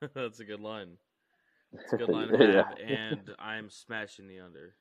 [0.14, 0.96] That's a good line.
[1.72, 2.84] It's a good line to Yeah.
[2.96, 4.74] and I'm smashing the under.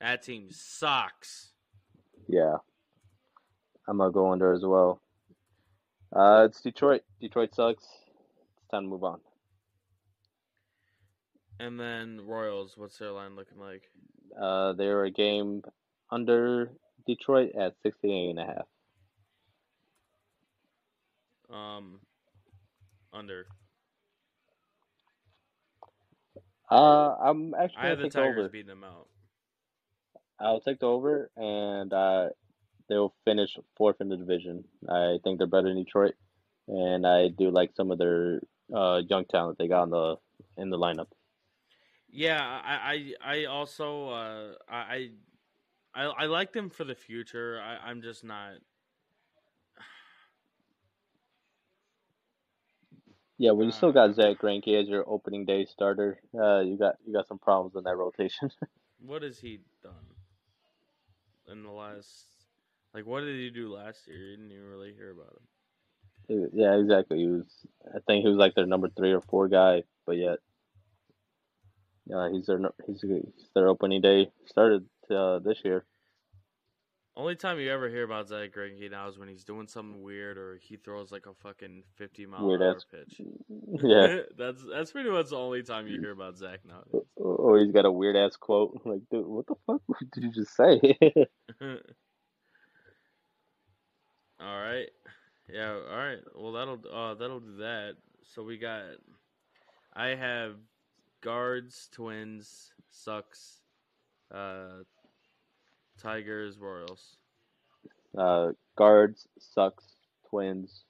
[0.00, 1.52] That team sucks.
[2.28, 2.56] Yeah.
[3.88, 5.00] I'm gonna go under as well.
[6.14, 7.02] Uh, it's Detroit.
[7.20, 7.84] Detroit sucks.
[7.84, 9.20] It's time to move on.
[11.60, 13.82] And then Royals, what's their line looking like?
[14.40, 15.62] Uh, they're a game
[16.10, 16.70] under
[17.08, 18.66] Detroit at 68 and a half.
[21.50, 22.00] Um,
[23.12, 23.46] under.
[26.70, 28.48] Uh, I'm actually I have the Tigers over.
[28.50, 29.08] beating them out.
[30.38, 32.28] I'll take the over, and uh,
[32.88, 34.64] they'll finish fourth in the division.
[34.88, 36.14] I think they're better than Detroit,
[36.68, 38.40] and I do like some of their
[38.72, 40.16] uh, young talent they got in the
[40.58, 41.08] in the lineup.
[42.10, 45.10] Yeah, I I, I also uh, I,
[45.98, 47.60] I I like them for the future.
[47.60, 48.54] I, I'm just not.
[53.38, 56.76] Yeah, well, you still Uh, got Zach Greinke as your opening day starter, uh, you
[56.76, 58.50] got you got some problems in that rotation.
[58.98, 60.14] what has he done
[61.50, 62.26] in the last?
[62.94, 64.16] Like, what did he do last year?
[64.16, 65.48] You didn't even really hear about him.
[66.52, 67.18] yeah, exactly.
[67.18, 70.38] He was, I think he was like their number three or four guy, but yet,
[72.14, 75.84] uh, he's their he's, he's their opening day started uh, this year.
[77.16, 80.38] Only time you ever hear about Zach Greinke now is when he's doing something weird
[80.38, 83.20] or he throws like a fucking fifty mile Weird hour ass- pitch.
[83.82, 86.84] Yeah, that's that's pretty much the only time you hear about Zach now.
[87.16, 89.82] or he's got a weird ass quote like, "Dude, what the fuck
[90.14, 90.80] did you just say?"
[94.40, 94.88] all right,
[95.52, 96.18] yeah, all right.
[96.36, 97.96] Well, that'll uh that'll do that.
[98.22, 98.84] So we got,
[99.92, 100.54] I have
[101.20, 103.60] guards, twins, sucks,
[104.32, 104.84] uh,
[105.98, 107.16] tigers, royals.
[108.16, 109.84] uh, guards sucks,
[110.28, 110.84] twins,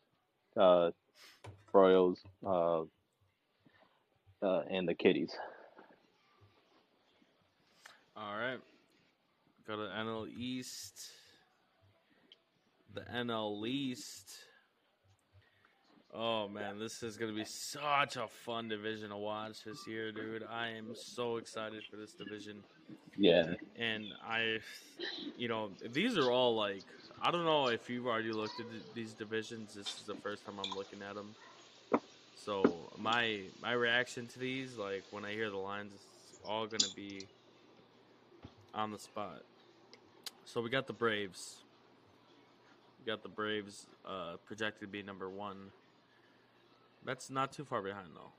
[0.56, 0.90] uh,
[1.72, 2.80] Royals, uh,
[4.42, 5.32] uh, and the Kitties.
[8.16, 8.58] All right.
[9.66, 11.08] Go to NL East.
[12.94, 14.32] The NL East.
[16.12, 20.42] Oh man, this is gonna be such a fun division to watch this year, dude.
[20.50, 22.64] I am so excited for this division,
[23.16, 24.58] Yeah, and I,
[25.36, 26.86] you know, these are all like
[27.20, 29.74] I don't know if you've already looked at these divisions.
[29.74, 31.36] This is the first time I'm looking at them.
[32.34, 36.88] So my my reaction to these, like when I hear the lines, it's all gonna
[36.88, 37.28] be
[38.74, 39.42] on the spot.
[40.44, 41.64] So we got the Braves.
[42.98, 45.72] We got the Braves uh, projected to be number one.
[47.02, 48.32] That's not too far behind though.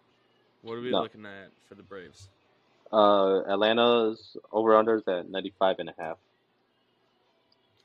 [0.62, 0.95] What are we No.
[0.95, 2.30] looking at for the Braves?
[2.92, 6.18] Uh, Atlanta's over unders at 95 and a half.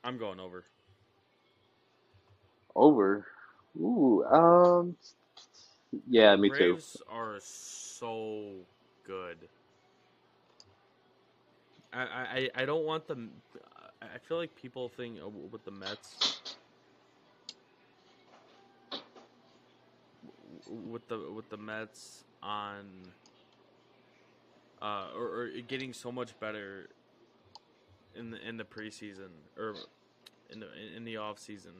[0.02, 0.64] I'm going over.
[2.74, 3.26] Over.
[3.80, 4.96] Ooh, um,
[6.08, 6.74] yeah, me too.
[6.74, 8.52] Braves are so
[9.06, 9.38] good.
[11.92, 13.30] I, I, I don't want them.
[14.02, 16.40] I feel like people think uh, with the Mets,
[20.68, 22.84] with the with the Mets on,
[24.84, 26.88] uh, or, or getting so much better
[28.14, 29.74] in the in the preseason or
[30.50, 30.66] in the
[30.96, 31.72] in the off season.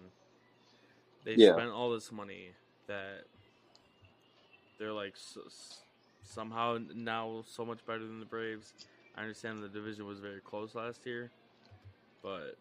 [1.24, 1.52] They Yeah.
[1.52, 2.48] spent all this money
[2.86, 3.24] that
[4.78, 5.82] they're like s- s-
[6.22, 8.72] somehow now so much better than the Braves.
[9.16, 11.30] I understand the division was very close last year,
[12.22, 12.57] but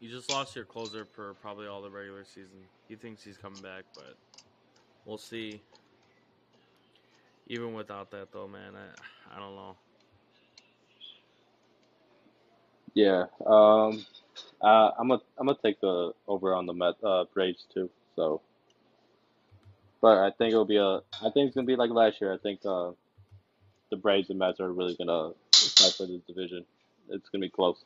[0.00, 2.64] you just lost your closer for probably all the regular season.
[2.88, 4.16] He thinks he's coming back, but
[5.04, 5.60] we'll see.
[7.50, 9.76] Even without that, though, man, I I don't know.
[12.94, 13.24] Yeah.
[13.44, 14.06] Um,
[14.62, 17.90] uh, I'm gonna I'm gonna take the over on the Met uh, Braves too.
[18.14, 18.40] So,
[20.00, 22.32] but I think it'll be a I think it's gonna be like last year.
[22.32, 22.92] I think uh,
[23.90, 26.64] the Braves and Mets are really gonna fight for this division.
[27.08, 27.84] It's gonna be close.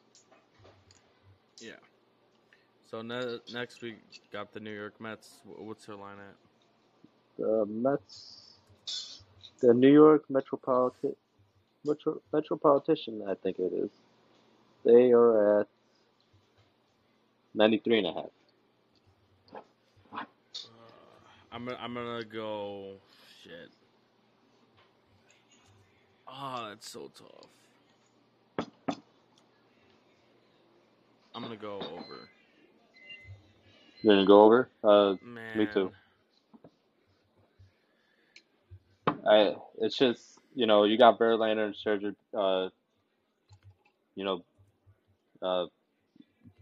[1.58, 1.80] Yeah.
[2.90, 3.96] So ne- next we
[4.30, 5.40] got the New York Mets.
[5.44, 6.36] What's their line at?
[7.38, 8.43] The Mets,
[9.64, 11.16] the New York Metropolitan
[11.86, 13.90] Metro, Metropolitan, I think it is.
[14.84, 15.68] They are at
[17.54, 18.24] 93 and a half.
[20.12, 20.24] Uh,
[21.50, 22.96] I'm gonna, I'm gonna go
[23.42, 23.70] shit.
[26.28, 28.68] Ah, it's so tough.
[31.34, 32.28] I'm gonna go over.
[34.02, 34.68] You're gonna go over?
[34.82, 35.90] Uh, Man, Me too.
[39.26, 42.70] I it's just you know you got Verlander and Scherzer, uh,
[44.14, 44.44] you know,
[45.42, 45.66] uh,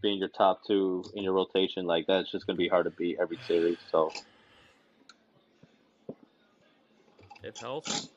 [0.01, 3.17] being your top two in your rotation like that's just gonna be hard to beat
[3.19, 3.79] every series.
[3.91, 4.11] So
[7.43, 8.09] If healthy,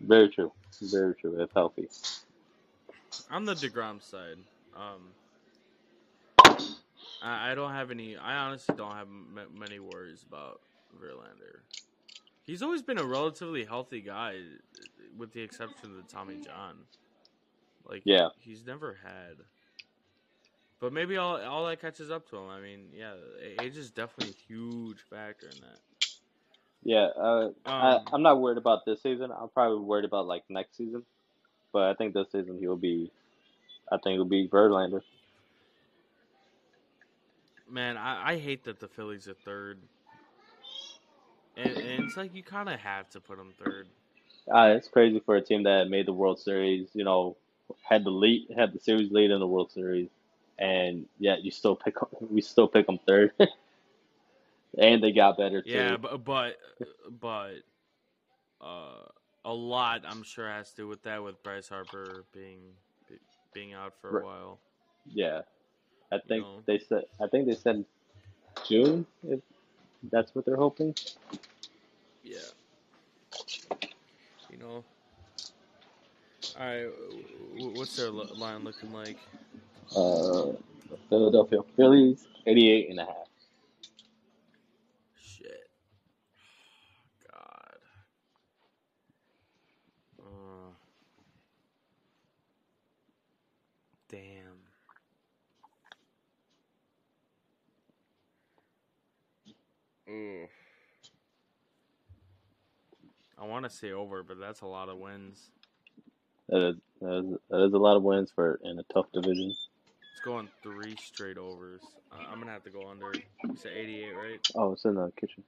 [0.00, 1.40] very true, very true.
[1.40, 1.88] If healthy,
[3.30, 4.38] on the Degrom side,
[4.74, 5.14] um,
[7.22, 8.16] I, I don't have any.
[8.16, 10.60] I honestly don't have m- many worries about
[10.96, 11.60] Verlander.
[12.46, 14.36] He's always been a relatively healthy guy,
[15.16, 16.76] with the exception of the Tommy John.
[17.84, 18.28] Like, Yeah.
[18.38, 19.36] he's never had.
[20.78, 22.48] But maybe all all that catches up to him.
[22.50, 23.14] I mean, yeah,
[23.60, 25.80] age is definitely a huge factor in that.
[26.82, 29.32] Yeah, uh, I, Um, I'm not worried about this season.
[29.32, 31.04] I'm probably worried about like next season,
[31.72, 33.10] but I think this season he'll be.
[33.90, 35.02] I think he'll be Verlander.
[37.68, 39.80] Man, I, I hate that the Phillies are third.
[41.56, 43.88] And, and it's like you kind of have to put them third.
[44.52, 46.88] Uh, it's crazy for a team that made the World Series.
[46.94, 47.36] You know,
[47.82, 50.08] had the lead, had the series lead in the World Series,
[50.58, 51.96] and yet you still pick.
[52.20, 53.32] We still pick them third,
[54.78, 55.78] and they got better too.
[55.78, 56.56] Yeah, but but
[57.08, 57.54] but
[58.60, 59.04] uh,
[59.44, 62.74] a lot I'm sure has to do with that with Bryce Harper being
[63.52, 64.24] being out for a Right.
[64.24, 64.60] while.
[65.06, 65.42] Yeah,
[66.12, 66.62] I think know.
[66.66, 67.04] they said.
[67.20, 67.84] I think they said
[68.68, 69.06] June.
[69.28, 69.40] If
[70.10, 70.94] that's what they're hoping.
[72.22, 72.38] Yeah.
[74.50, 74.84] You know.
[76.58, 76.86] All right,
[77.76, 79.18] what's their line looking like?
[79.94, 80.52] Uh,
[81.10, 83.14] Philadelphia Phillies, 88 and a half.
[85.20, 85.68] Shit.
[87.30, 87.78] God.
[90.18, 90.70] Uh,
[94.08, 94.56] damn.
[100.08, 100.46] Ooh.
[103.38, 105.50] I want to say over, but that's a lot of wins.
[106.48, 109.50] That is, that is that is a lot of wins for in a tough division.
[109.50, 111.82] It's going three straight overs.
[112.12, 113.12] Uh, I'm gonna have to go under.
[113.44, 114.46] You said 88, right?
[114.54, 115.42] Oh, it's in the kitchen.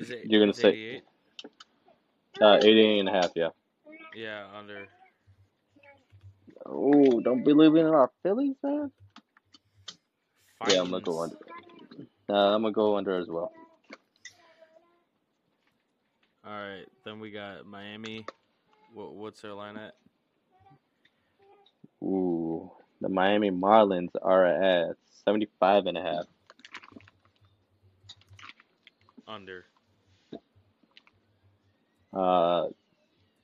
[0.00, 0.26] Is it?
[0.26, 1.02] You're gonna say- 88?
[2.40, 3.30] Uh, 88 and a half.
[3.36, 3.48] Yeah.
[4.14, 4.88] Yeah, under.
[6.66, 8.90] Oh, don't believe in our Phillies, man.
[10.68, 11.36] Yeah, I'm gonna go under.
[12.28, 13.52] Uh, I'm gonna go under as well.
[16.44, 18.26] All right, then we got Miami.
[18.94, 19.94] What, what's their line at?
[22.02, 26.24] Ooh, the Miami Marlins are at 75 and a half.
[29.28, 29.64] Under.
[32.12, 32.66] Uh,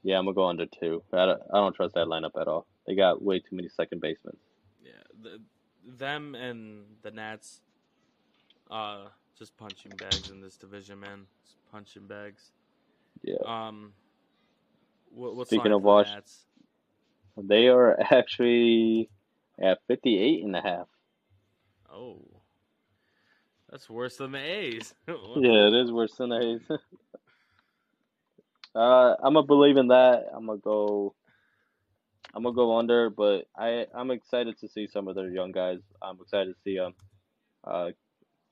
[0.02, 1.02] yeah, I'm gonna go under two.
[1.12, 2.66] I don't, I don't trust that lineup at all.
[2.86, 4.36] They got way too many second basemen.
[4.82, 4.90] Yeah,
[5.22, 5.40] the,
[5.96, 7.60] them and the Nats.
[8.70, 9.06] Uh,
[9.38, 11.26] just punching bags in this division, man.
[11.44, 12.50] Just punching bags.
[13.22, 13.92] Yeah, Um.
[15.10, 19.08] What, what's Speaking of for the they are actually
[19.60, 20.86] at 58 and a half.
[21.92, 22.20] Oh,
[23.70, 24.94] that's worse than the A's.
[25.06, 26.70] Yeah, it is worse than the A's.
[28.74, 30.26] uh, I'm gonna believe in that.
[30.34, 31.14] I'm gonna go.
[32.34, 35.80] I'm gonna go under, but I I'm excited to see some of their young guys.
[36.02, 36.94] I'm excited to see um,
[37.64, 37.90] uh,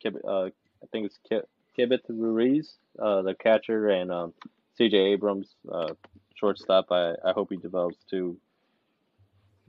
[0.04, 1.42] Kib, uh I think it's Kib,
[1.78, 4.34] Kibit Ruiz, uh, the catcher, and um,
[4.76, 4.96] C.J.
[4.96, 5.94] Abrams, uh,
[6.34, 6.86] shortstop.
[6.90, 8.36] I I hope he develops to.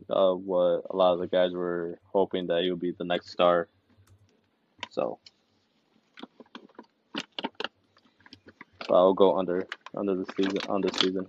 [0.09, 3.31] Uh, what a lot of the guys were hoping that he would be the next
[3.31, 3.67] star.
[4.91, 5.19] So.
[8.87, 9.67] So I'll go under
[9.97, 11.27] under the season on season.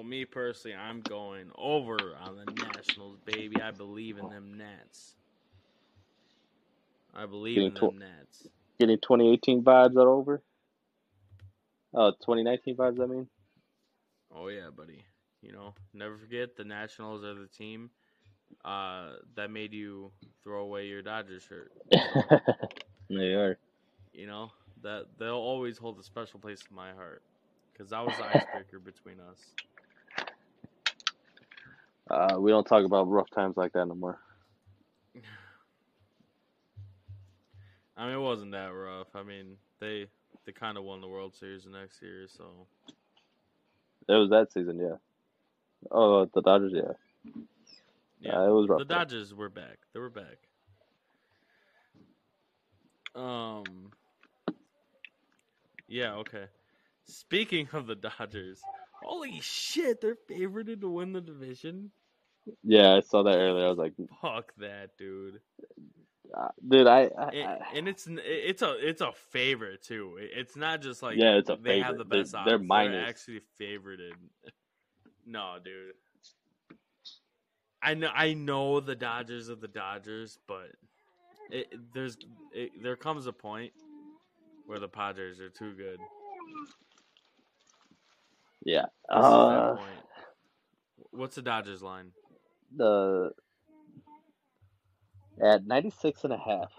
[0.00, 3.60] Well, me personally, I'm going over on the Nationals, baby.
[3.60, 5.14] I believe in them Nats.
[7.14, 8.48] I believe in Getting them Nats.
[8.78, 10.42] Getting 2018 vibes are over.
[11.92, 13.02] Oh, 2019 vibes.
[13.02, 13.28] I mean.
[14.34, 15.04] Oh yeah, buddy.
[15.42, 17.90] You know, never forget the Nationals are the team
[18.64, 21.72] uh, that made you throw away your Dodgers shirt.
[23.10, 23.58] they are.
[24.14, 27.20] You know that they'll always hold a special place in my heart
[27.70, 29.38] because that was the icebreaker between us.
[32.10, 34.18] Uh, we don't talk about rough times like that no more.
[37.96, 39.08] I mean, it wasn't that rough.
[39.14, 40.06] I mean, they
[40.44, 42.66] they kind of won the World Series the next year, so
[44.08, 44.96] It was that season, yeah.
[45.90, 47.32] Oh, the Dodgers, yeah.
[48.20, 48.38] yeah.
[48.38, 48.78] Uh, it was rough.
[48.78, 48.94] the though.
[48.94, 49.78] Dodgers were back.
[49.92, 50.38] They were back.
[53.14, 53.92] Um.
[55.88, 56.14] Yeah.
[56.14, 56.44] Okay.
[57.04, 58.62] Speaking of the Dodgers,
[59.02, 61.90] holy shit, they're favored to win the division.
[62.62, 63.66] Yeah, I saw that earlier.
[63.66, 65.40] I was like, Fuck that, dude.
[66.36, 70.16] uh, dude, I, I, And, I and it's it's a it's a favorite too.
[70.20, 71.98] It's not just like Yeah, it's a they have favorite.
[71.98, 72.48] the They're- best they're odds.
[72.50, 73.08] They're minus.
[73.08, 74.12] actually favorited.
[75.26, 75.94] No, dude.
[77.82, 80.68] I know I know the Dodgers are the Dodgers, but
[81.50, 82.16] it, there's
[82.52, 83.72] it, there comes a point
[84.66, 85.98] where the Padres are too good.
[88.64, 88.82] yeah.
[89.08, 89.76] This is that Uh.
[91.12, 92.12] What's the Dodgers line?
[92.76, 93.32] The
[95.42, 96.72] at 96 and a half.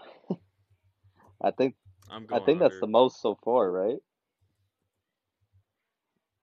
[1.42, 1.76] I think
[2.10, 2.40] I'm I going.
[2.40, 3.98] think that's the most so far, right?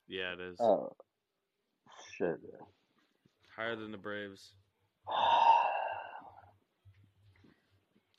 [0.08, 0.96] Yeah, it is Oh
[2.18, 2.40] shit.
[3.56, 4.54] higher than the Braves.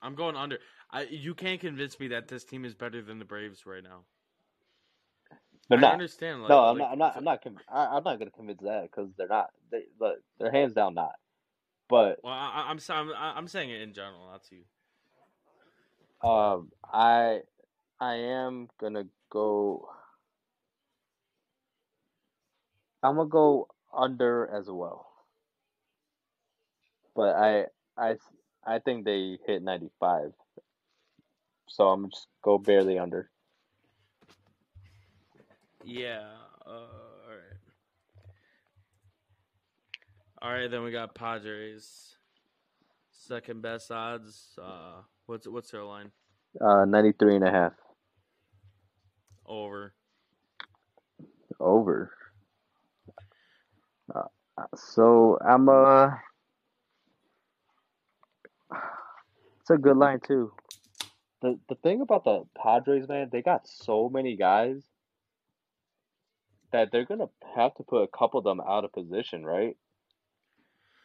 [0.02, 0.58] I'm going under.
[0.92, 4.04] I you can't convince me that this team is better than the Braves right now.
[5.68, 5.92] They're I not.
[5.92, 6.42] understand.
[6.42, 6.92] Like, no, I'm like, not.
[6.92, 7.16] I'm not.
[7.16, 7.42] I'm not.
[7.42, 9.50] Con- I, I'm not gonna convince that because they're not.
[9.72, 11.12] They, but they're hands down not.
[11.90, 14.64] But Well, I, I'm I'm I'm saying it in general, not to you.
[16.22, 17.42] um, I
[18.00, 19.88] I am gonna go.
[23.02, 25.06] I'm gonna go under as well.
[27.14, 27.66] But I
[27.96, 28.16] I
[28.66, 30.32] I think they hit 95.
[31.68, 33.30] So I'm just go barely under.
[35.84, 36.36] Yeah.
[36.66, 37.09] Uh,
[40.42, 40.54] all right.
[40.54, 42.16] All right, then we got Padres.
[43.12, 44.58] Second best odds.
[44.60, 46.10] Uh, what's what's their line?
[46.60, 47.72] Uh, 93 and a half.
[49.46, 49.94] Over.
[51.60, 52.12] Over.
[54.14, 54.22] Uh,
[54.76, 56.10] so I'm uh
[59.60, 60.52] It's a good line too.
[61.42, 64.82] The the thing about the Padres, man, they got so many guys
[66.72, 69.76] that they're gonna have to put a couple of them out of position, right?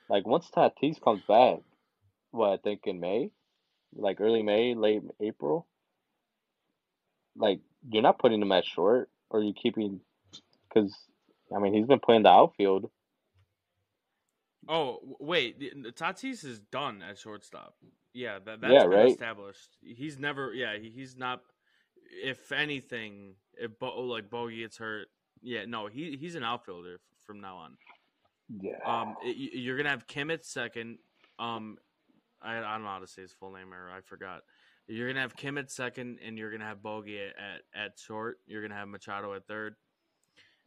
[0.10, 1.60] Like once Tatis comes back,
[2.32, 3.32] what I think in May,
[3.96, 5.68] like early May, late April,
[7.36, 10.02] like you're not putting him at short, or you keeping,
[10.70, 10.96] because
[11.56, 12.90] I mean he's been playing the outfield.
[14.68, 15.60] Oh wait,
[15.96, 17.76] Tatis is done at shortstop.
[18.14, 19.04] Yeah, that that's Yeah, been right?
[19.04, 19.78] established.
[19.82, 20.54] He's never.
[20.54, 21.42] Yeah, he, he's not.
[22.24, 25.08] If anything, if Bo, like Bogey gets hurt,
[25.42, 27.78] yeah, no, he he's an outfielder from now on.
[28.50, 28.78] Yeah.
[28.86, 30.98] Um, it, you- you're gonna have Kim at second.
[31.40, 31.78] Um,
[32.42, 34.42] I, I don't know how to say his full name or I forgot.
[34.88, 38.40] You're gonna have Kim at second, and you're gonna have Bogey at, at, at short.
[38.46, 39.76] You're gonna have Machado at third.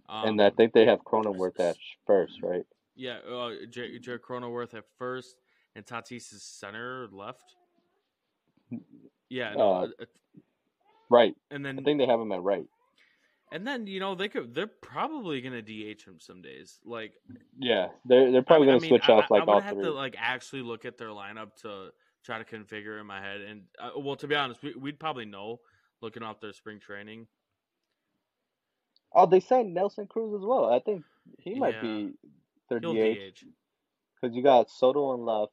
[0.09, 1.76] Um, and I think they have Cronenworth at
[2.07, 2.64] first, right?
[2.97, 5.37] yeah, uh, J- Jared Cronenworth at first,
[5.76, 7.55] and Tatis is center left.
[9.29, 10.05] Yeah, no, Uh, uh,
[11.11, 11.35] Right.
[11.51, 12.66] and then I think they have him at right.
[13.53, 16.79] And then you know they could they're probably gonna DH him some days.
[16.85, 17.13] Like
[17.59, 19.61] Yeah, they're they're probably I gonna mean, switch I, off I- like I would all
[19.61, 19.85] have three.
[19.85, 21.91] to like actually look at their lineup to
[22.25, 23.41] try to configure in my head.
[23.41, 25.61] And uh, well, to be honest, we, we'd probably know
[26.01, 27.27] looking off their spring training.
[29.15, 30.67] Oh, they signed Nelson Cruz as well.
[30.67, 31.03] I think
[31.39, 31.81] he might Yeah.
[31.83, 32.13] be
[32.69, 33.45] their He'll DH DH.
[34.21, 35.53] because you got Soto on left.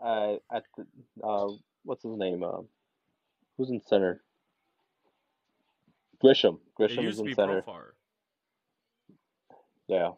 [0.00, 0.86] Uh, at the
[1.26, 1.48] uh,
[1.84, 2.42] what's his name?
[2.44, 2.66] Um,
[3.56, 4.22] who's in center?
[6.22, 6.58] Grisham.
[6.78, 7.62] Grisham is in center.
[7.62, 7.92] Profar.
[9.86, 10.12] Yeah,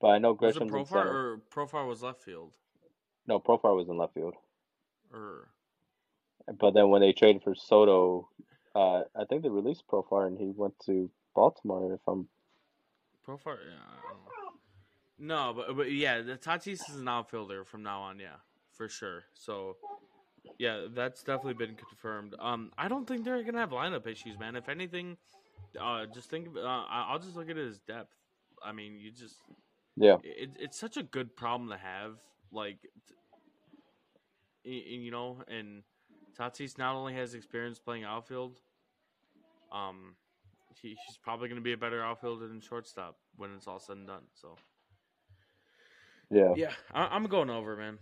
[0.00, 1.32] but I know Grisham Was it Grisham's in center.
[1.32, 2.54] or Profar was left field?
[3.26, 4.34] No, Profar was in left field.
[5.12, 5.48] Or
[6.58, 8.28] But then when they traded for Soto,
[8.74, 11.92] uh, I think they released Profar and he went to Baltimore.
[11.92, 12.28] If I'm
[13.26, 13.58] Profar?
[13.68, 15.34] Yeah, I don't know.
[15.36, 18.18] No, but but yeah, the Tatis is an outfielder from now on.
[18.18, 18.36] Yeah,
[18.72, 19.24] for sure.
[19.34, 19.76] So.
[20.60, 22.34] Yeah, that's definitely been confirmed.
[22.38, 24.56] Um, I don't think they're gonna have lineup issues, man.
[24.56, 25.16] If anything,
[25.80, 26.48] uh, just think.
[26.48, 28.14] of- Uh, I'll just look at his depth.
[28.62, 29.36] I mean, you just
[29.96, 32.18] yeah, it, it's such a good problem to have.
[32.52, 32.76] Like,
[34.64, 35.82] t- you know, and
[36.38, 38.60] Tatis not only has experience playing outfield,
[39.72, 40.14] um,
[40.82, 43.96] he, he's probably going to be a better outfielder than shortstop when it's all said
[43.96, 44.24] and done.
[44.34, 44.56] So,
[46.30, 46.52] yeah.
[46.54, 47.98] yeah, I, I'm going over, man.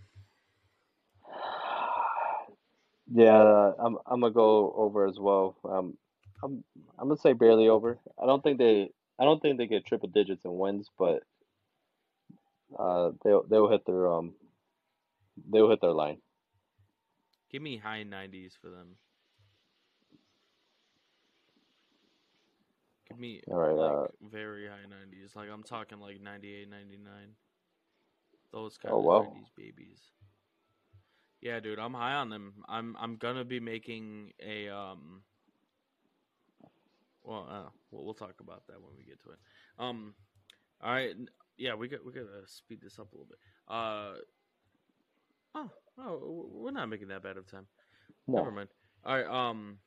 [3.11, 5.57] Yeah, I'm I'm gonna go over as well.
[5.63, 5.97] Um,
[6.43, 6.63] I'm
[6.99, 7.99] I'm gonna say barely over.
[8.21, 11.23] I don't think they I don't think they get triple digits in wins, but
[12.77, 14.35] uh, they'll they'll hit their um
[15.51, 16.21] they'll hit their line.
[17.49, 18.97] Give me high 90s for them.
[23.07, 25.35] Give me All right, like uh, very high 90s.
[25.35, 27.35] Like I'm talking like 98, 99.
[28.51, 29.33] Those kind Oh, of wow.
[29.33, 30.11] 90s babies.
[31.41, 32.53] Yeah, dude, I'm high on them.
[32.67, 35.21] I'm I'm gonna be making a um.
[37.23, 39.39] Well, uh, we'll, we'll talk about that when we get to it.
[39.77, 40.13] Um,
[40.83, 41.13] all right,
[41.57, 43.37] yeah, we got we gotta speed this up a little bit.
[43.67, 44.13] Uh,
[45.55, 47.67] oh, oh, we're not making that bad of time.
[48.27, 48.69] Never mind.
[49.05, 49.25] All right.
[49.25, 49.77] Um,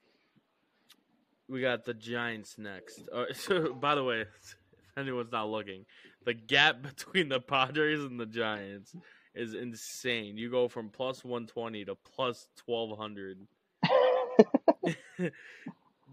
[1.49, 3.09] we got the Giants next.
[3.13, 4.57] Uh, so, by the way, if
[4.97, 5.85] anyone's not looking,
[6.25, 8.95] the gap between the Padres and the Giants
[9.35, 10.37] is insane.
[10.37, 13.39] You go from plus one twenty to plus twelve hundred.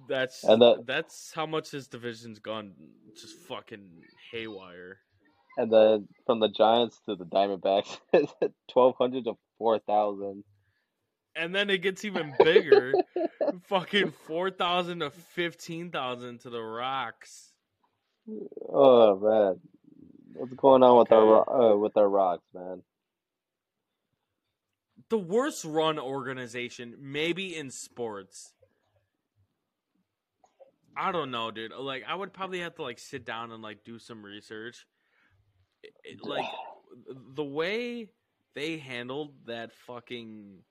[0.08, 2.74] that's And the- that's how much this division's gone
[3.20, 3.90] just fucking
[4.32, 4.98] haywire.
[5.58, 7.98] and then from the Giants to the Diamondbacks,
[8.72, 10.44] twelve hundred to four thousand.
[11.36, 12.94] and then it gets even bigger.
[13.68, 17.52] fucking four thousand to fifteen thousand to the rocks.
[18.72, 19.60] Oh man,
[20.34, 22.82] what's going on with our uh, with our rocks, man?
[25.10, 28.54] The worst run organization, maybe in sports.
[30.96, 31.72] I don't know, dude.
[31.72, 34.86] Like, I would probably have to like sit down and like do some research.
[35.84, 36.46] It- it- like
[37.08, 38.10] the way
[38.54, 40.64] they handled that fucking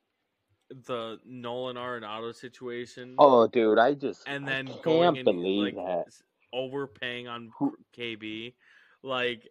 [0.70, 3.14] the Nolan Arenado situation.
[3.18, 6.12] Oh, dude, I just and I then can't going and believe like that.
[6.52, 7.52] overpaying on
[7.96, 8.54] KB,
[9.02, 9.48] like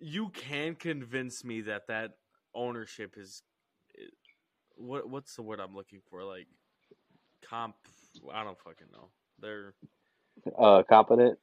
[0.00, 2.18] you can convince me that that
[2.54, 3.57] ownership is i-
[4.78, 6.24] what what's the word I'm looking for?
[6.24, 6.46] Like
[7.48, 7.74] comp.
[8.32, 9.08] I don't fucking know.
[9.40, 9.74] They're
[10.58, 11.38] Uh, competent.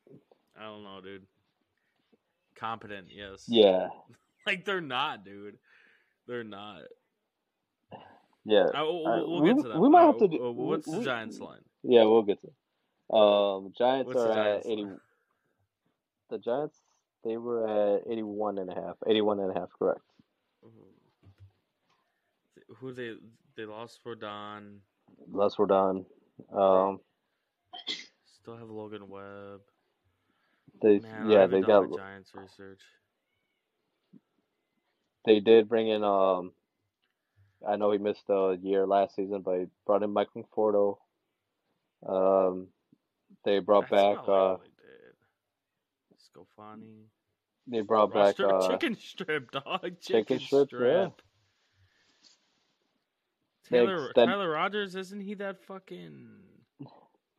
[0.59, 1.25] I don't know, dude.
[2.55, 3.45] Competent, yes.
[3.47, 3.89] Yeah,
[4.47, 5.57] Like they're not, dude.
[6.27, 6.81] They're not.
[8.45, 9.79] yeah, I, we'll, we'll we- get to that.
[9.79, 11.61] we might have to do- uh, What's the Giants line?
[11.83, 12.03] yeah.
[12.03, 12.47] We'll get to.
[12.47, 12.53] It.
[13.13, 14.83] Um, Giants What's are Giants at eighty.
[14.83, 14.99] line?
[16.29, 16.77] The Giants
[17.23, 17.67] they were
[17.97, 18.97] at 81 and a half.
[19.07, 20.01] 81 and a half, correct.
[22.77, 23.15] Who they
[23.55, 24.79] they lost Rodón.
[25.27, 26.05] We're done.
[26.53, 26.99] Um,
[28.41, 29.61] Still have Logan Webb.
[30.81, 32.81] they Man, yeah they got Giants research.
[35.25, 36.51] they did bring in um.
[37.67, 40.97] I know he missed a year last season, but he brought in Mike Conforto.
[42.07, 42.67] Um,
[43.43, 44.57] they brought That's back uh.
[46.19, 47.05] Scofani.
[47.67, 49.81] they brought back uh, chicken strip, dog.
[50.01, 51.21] Chicken, chicken strip, strip.
[53.69, 56.27] Taylor extend- Tyler Rogers, isn't he that fucking?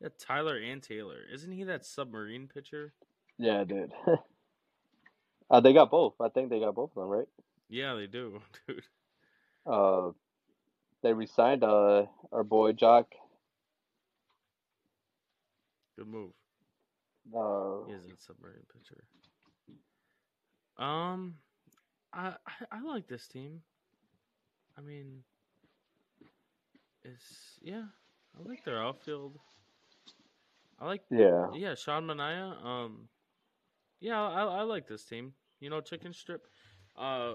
[0.01, 2.93] Yeah, Tyler and Taylor, isn't he that submarine pitcher?
[3.39, 3.93] yeah, dude.
[5.51, 6.15] uh, they got both.
[6.21, 7.29] I think they got both of them, right?
[7.69, 8.83] Yeah, they do, dude.
[9.67, 10.11] Uh,
[11.03, 13.07] they resigned uh our boy Joc.
[15.99, 16.33] Good move.
[17.35, 19.03] Uh, He is a submarine pitcher.
[20.79, 21.37] Um,
[22.13, 23.63] I, I I like this team.
[24.79, 25.23] I mean,
[27.13, 27.85] it's yeah.
[28.39, 29.39] I like their outfield.
[30.79, 32.65] I like yeah, yeah, Sean Manaea.
[32.65, 33.09] Um,
[34.01, 35.33] yeah, I I like this team.
[35.61, 36.47] You know, chicken strip.
[36.97, 37.35] Uh,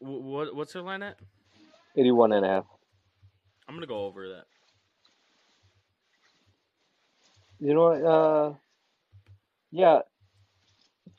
[0.00, 1.18] what what's their line at?
[1.96, 2.64] 81 and a half.
[3.68, 4.44] I'm gonna go over that.
[7.60, 8.02] You know what?
[8.02, 8.54] Uh,
[9.70, 10.00] yeah,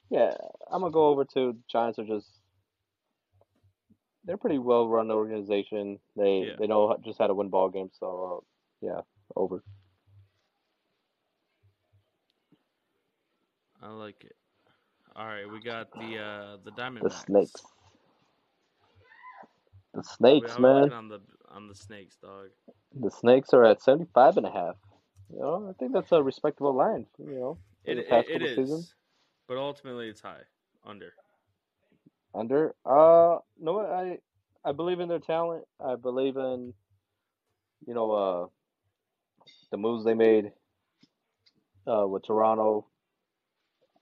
[0.09, 0.34] yeah.
[0.70, 2.28] I'm gonna go over to Giants are just
[4.26, 5.99] they're pretty well run organization.
[6.15, 6.57] They Yeah.
[6.57, 7.95] they know just how to win ball games.
[7.99, 8.41] So
[8.84, 9.01] uh, yeah,
[9.36, 9.63] over.
[13.82, 14.36] I like it.
[15.15, 17.26] All right, we got the uh the The Diamondbacks.
[17.26, 17.65] snakes.
[19.93, 20.91] The snakes, we man.
[20.91, 22.49] on the on the snakes, dog.
[22.93, 24.78] The snakes are at 75 and a half.
[25.30, 27.07] You know, I think that's a respectable line.
[27.17, 28.95] You know, It the it, it seasons.
[29.47, 30.43] but ultimately it's high
[30.84, 31.13] under.
[32.34, 32.76] Under.
[32.86, 34.20] Uh, no, I
[34.64, 35.66] I believe in their talent.
[35.84, 36.74] I believe in,
[37.86, 38.48] you know, uh,
[39.72, 40.52] the moves they made.
[41.88, 42.86] Uh, with Toronto.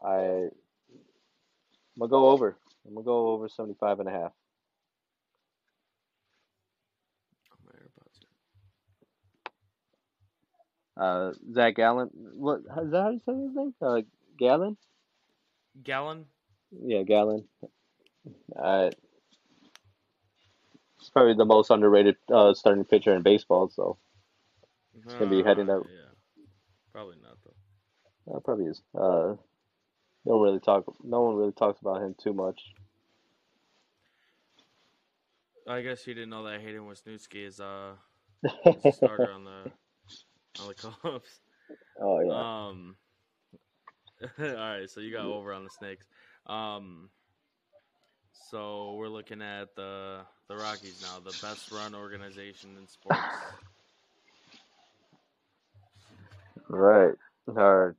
[0.03, 0.49] I.
[1.95, 2.57] I'm gonna go over.
[2.87, 4.31] I'm gonna go over 75 and a half.
[7.65, 7.71] My
[11.01, 11.31] AirPods.
[11.31, 12.09] Uh, Zach Gallen.
[12.13, 13.01] What is that?
[13.01, 13.73] How do you say his name?
[13.81, 14.01] Uh,
[14.37, 14.77] Gallon.
[15.83, 16.25] Gallon.
[16.71, 17.45] Yeah, Gallon.
[18.57, 18.89] Uh,
[20.99, 23.69] he's probably the most underrated uh, starting pitcher in baseball.
[23.69, 23.97] So
[25.03, 25.87] it's gonna be heading out.
[25.89, 26.11] Yeah,
[26.91, 28.35] probably not though.
[28.35, 28.81] uh, probably is.
[28.95, 29.35] Uh,
[30.25, 30.85] no one really talk.
[31.03, 32.61] No one really talks about him too much.
[35.67, 37.93] I guess you didn't know that Hayden Wesneski is uh
[38.65, 39.71] is a starter on the
[40.61, 41.41] on the Cubs.
[42.01, 42.67] oh yeah.
[42.67, 42.95] Um.
[44.39, 46.05] all right, so you got over on the Snakes.
[46.47, 47.09] Um.
[48.49, 53.19] So we're looking at the the Rockies now, the best run organization in sports.
[56.67, 57.13] Right.
[57.47, 57.95] Our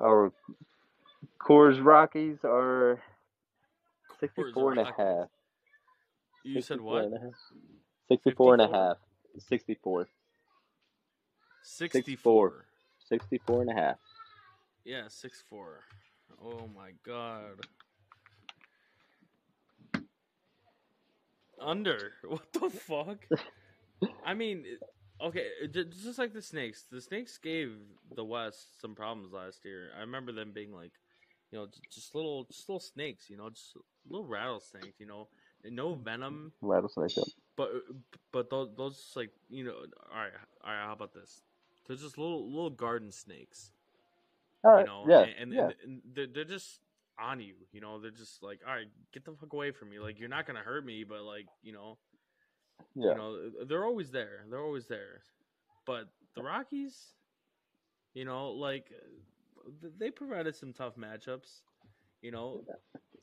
[0.00, 0.32] our
[1.38, 3.02] Coors Rockies are
[4.20, 5.28] 64 and a half.
[6.44, 7.04] You said 64 what?
[7.04, 7.34] and a half.
[8.08, 8.86] 64 and a 54?
[8.88, 8.96] half.
[9.48, 10.08] 64.
[11.62, 12.64] 64.
[13.06, 13.96] 64 and a half.
[14.84, 15.80] Yeah, six four.
[16.42, 17.66] Oh my god.
[21.60, 22.12] Under.
[22.28, 23.26] What the fuck?
[24.24, 24.64] I mean,
[25.20, 26.84] okay, just like the Snakes.
[26.90, 27.72] The Snakes gave
[28.14, 29.90] the West some problems last year.
[29.96, 30.92] I remember them being like,
[31.50, 33.30] you know, just little, just little snakes.
[33.30, 33.76] You know, just
[34.08, 35.00] little rattlesnakes.
[35.00, 35.28] You know,
[35.64, 37.16] no venom, Rattlesnake.
[37.16, 37.26] Yep.
[37.56, 37.70] but
[38.32, 39.72] but those, those like you know,
[40.12, 40.32] all right,
[40.64, 40.86] all right.
[40.86, 41.40] How about this?
[41.86, 43.72] They're just little little garden snakes.
[44.64, 44.80] All right.
[44.80, 45.20] You know, yeah.
[45.20, 45.70] and, and, yeah.
[45.84, 46.80] and they're, they're just
[47.20, 47.54] on you.
[47.72, 49.98] You know, they're just like, all right, get the fuck away from me.
[49.98, 51.98] Like you're not gonna hurt me, but like you know,
[52.94, 53.10] yeah.
[53.10, 53.36] you know,
[53.68, 54.44] they're always there.
[54.50, 55.22] They're always there.
[55.86, 56.96] But the Rockies,
[58.14, 58.86] you know, like
[59.98, 61.60] they provided some tough matchups.
[62.22, 62.64] You know,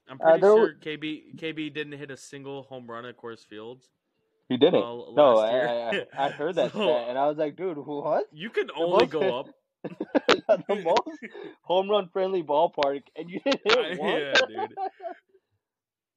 [0.09, 3.45] I'm Uh, pretty there sure KB KB didn't hit a single home run at Coors
[3.45, 3.89] Fields.
[4.47, 4.75] He didn't.
[4.75, 6.05] uh, no, I.
[6.17, 8.25] I, I heard that So- stat, and I was like, dude, what?
[8.31, 9.47] You can only most- go up.
[10.67, 14.19] the most home run friendly ballpark, and you didn't hit one.
[14.19, 14.75] yeah, dude.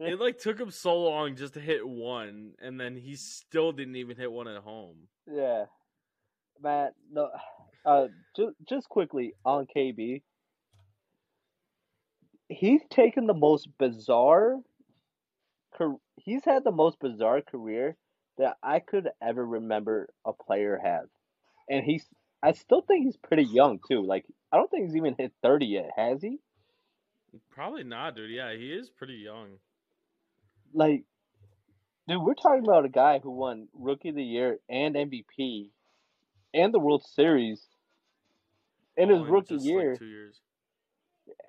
[0.01, 3.97] It like took him so long just to hit one, and then he still didn't
[3.97, 5.09] even hit one at home.
[5.27, 5.65] Yeah,
[6.63, 6.91] man.
[7.11, 7.31] No,
[7.85, 8.07] uh,
[8.37, 10.23] just just quickly on KB.
[12.49, 14.59] He's taken the most bizarre.
[16.17, 17.97] He's had the most bizarre career
[18.39, 21.07] that I could ever remember a player have,
[21.69, 22.07] and he's.
[22.43, 24.03] I still think he's pretty young too.
[24.05, 25.91] Like I don't think he's even hit thirty yet.
[25.97, 26.39] Has he?
[27.51, 28.31] Probably not, dude.
[28.31, 29.59] Yeah, he is pretty young.
[30.73, 31.05] Like,
[32.09, 35.71] dude, we're talking about a guy who won Rookie of the Year and MVP,
[36.55, 37.61] and the World Series
[38.97, 39.97] in his oh, rookie just, like, year.
[39.97, 40.41] two years.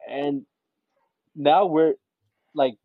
[0.10, 0.46] and
[1.36, 1.94] now we're
[2.54, 2.76] like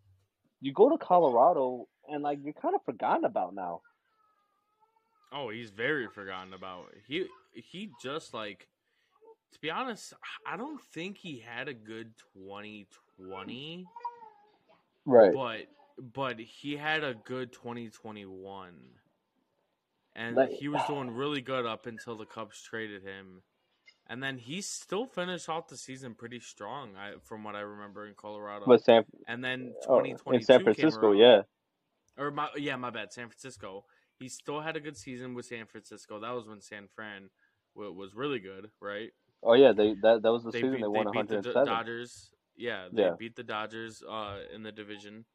[0.60, 3.80] you go to Colorado and like you're kind of forgotten about now.
[5.34, 6.86] Oh, he's very forgotten about.
[7.08, 8.68] He he just like
[9.52, 10.12] to be honest,
[10.46, 13.86] I don't think he had a good 2020,
[15.06, 15.32] Right.
[15.32, 15.66] but
[16.12, 18.98] but he had a good 2021.
[20.16, 23.42] And Like- he was doing really good up until the Cubs traded him.
[24.06, 28.06] And then he still finished off the season pretty strong, I, from what I remember
[28.06, 28.66] in Colorado.
[28.66, 31.16] But San and then oh, 2022 in San Francisco, around.
[31.18, 31.42] yeah.
[32.18, 33.12] or my yeah, my bad.
[33.12, 33.84] San Francisco.
[34.24, 36.18] He still had a good season with San Francisco.
[36.18, 37.28] That was when San Fran
[37.74, 39.10] was really good, right?
[39.42, 41.36] Oh yeah, they that that was the They season beat, they won they beat the
[41.36, 41.66] 107.
[41.66, 42.30] Dodgers.
[42.56, 43.16] Yeah, they Yeah.
[43.18, 45.26] beat the Dodgers uh, in the division.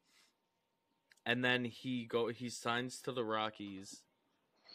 [1.23, 4.01] And then he go he signs to the Rockies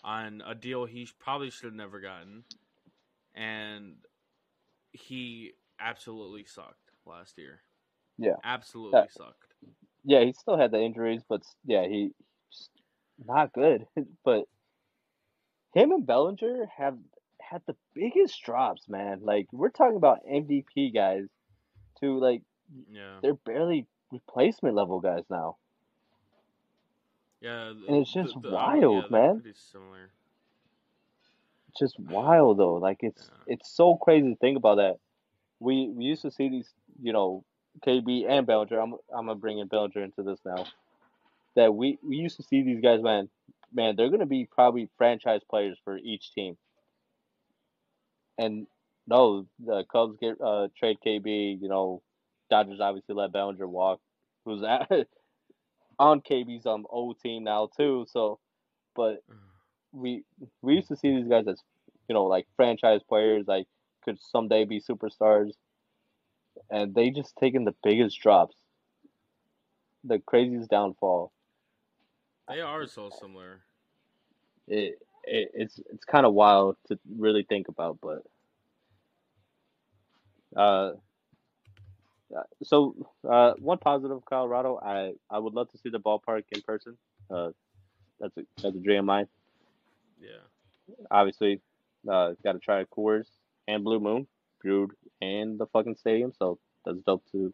[0.05, 2.45] on a deal he probably should have never gotten,
[3.35, 3.97] and
[4.93, 7.63] he absolutely sucked last year.
[8.17, 8.37] Yeah.
[8.45, 9.07] absolutely Yeah.
[9.09, 9.55] sucked.
[10.05, 12.13] Yeah, he still had the injuries, but yeah, he
[13.25, 13.87] not good.
[14.25, 14.45] but
[15.75, 16.97] him and Bellinger have
[17.41, 19.21] had the biggest drops, man.
[19.23, 21.27] Like we're talking about MVP guys
[22.01, 22.43] to like
[22.91, 25.57] Yeah, they're barely replacement level guys now.
[27.41, 29.41] yeah, And it's just I- wild, yeah, man.
[29.41, 30.11] Pretty similar.
[31.69, 32.75] It's just wild though.
[32.75, 33.55] Like it's Yeah.
[33.55, 34.99] it's so crazy to think about that.
[35.61, 37.45] We we used to see these, you know,
[37.85, 38.79] KB and Bellinger.
[38.79, 40.65] I'm I'm gonna bring in Bellinger into this now.
[41.57, 43.29] That we we used to see these guys, man.
[43.73, 46.57] Man, they're gonna be probably franchise players for each team.
[48.39, 48.67] And
[49.07, 51.61] no, the Cubs get uh trade KB.
[51.61, 52.03] You know,
[52.51, 54.01] Dodgers obviously let Bellinger walk,
[54.45, 54.89] who's at,
[55.99, 58.07] on KB's um old team now too.
[58.11, 58.41] So,
[58.97, 59.23] but
[59.93, 60.25] we
[60.63, 61.63] we used to see these guys as
[62.09, 63.67] you know like franchise players like
[64.05, 65.53] could someday be superstars
[66.71, 68.57] and they just taken the biggest drops
[70.05, 71.33] the craziest downfall
[72.49, 73.63] They are so similar.
[74.69, 78.23] it, it it's it's kind of wild to really think about but
[80.57, 80.93] uh
[82.37, 82.95] uh, so
[83.29, 86.97] uh one positive of Colorado I I would love to see the ballpark in person
[87.31, 87.51] uh
[88.21, 89.29] that's a that's a dream of mine
[90.21, 90.49] Yeah.
[91.11, 91.61] obviously
[92.11, 93.27] uh got to try Coors
[93.69, 94.27] and Blue Moon
[94.63, 97.53] brewed in the fucking stadium so that's dope to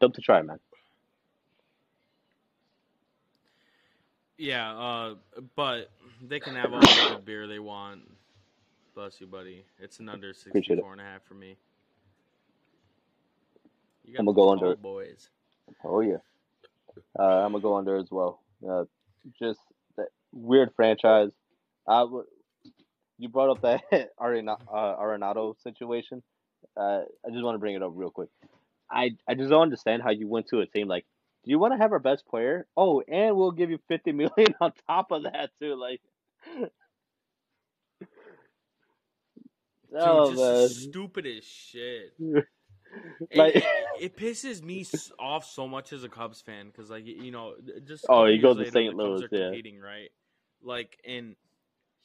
[0.00, 0.58] dope to try man
[4.38, 5.14] Yeah, uh,
[5.54, 5.90] but
[6.26, 8.02] they can have all the beer they want.
[8.94, 9.64] Bless you, buddy.
[9.78, 10.84] It's an under Appreciate it.
[10.84, 11.56] 64 and a half for me.
[14.04, 15.28] You got I'ma go under boys.
[15.84, 16.16] oh yeah
[17.18, 18.84] uh I'm gonna go under as well uh
[19.38, 19.60] just
[19.96, 21.30] that weird franchise
[21.88, 22.06] I
[23.18, 26.22] you brought up that Arena, uh, Arenado situation
[26.76, 28.28] uh I just want to bring it up real quick
[28.90, 31.04] I I just don't understand how you went to a team like
[31.46, 32.66] do you want to have our best player?
[32.76, 35.76] Oh, and we'll give you fifty million on top of that too.
[35.76, 36.00] Like,
[39.90, 42.12] Dude, oh just the man, stupidest shit.
[43.30, 43.64] It, like, it,
[44.00, 44.86] it pisses me
[45.18, 48.56] off so much as a Cubs fan because, like, you know, just Oh, he goes
[48.56, 48.94] to St.
[48.94, 49.50] Louis, yeah.
[49.82, 50.08] right?
[50.62, 51.36] Like, and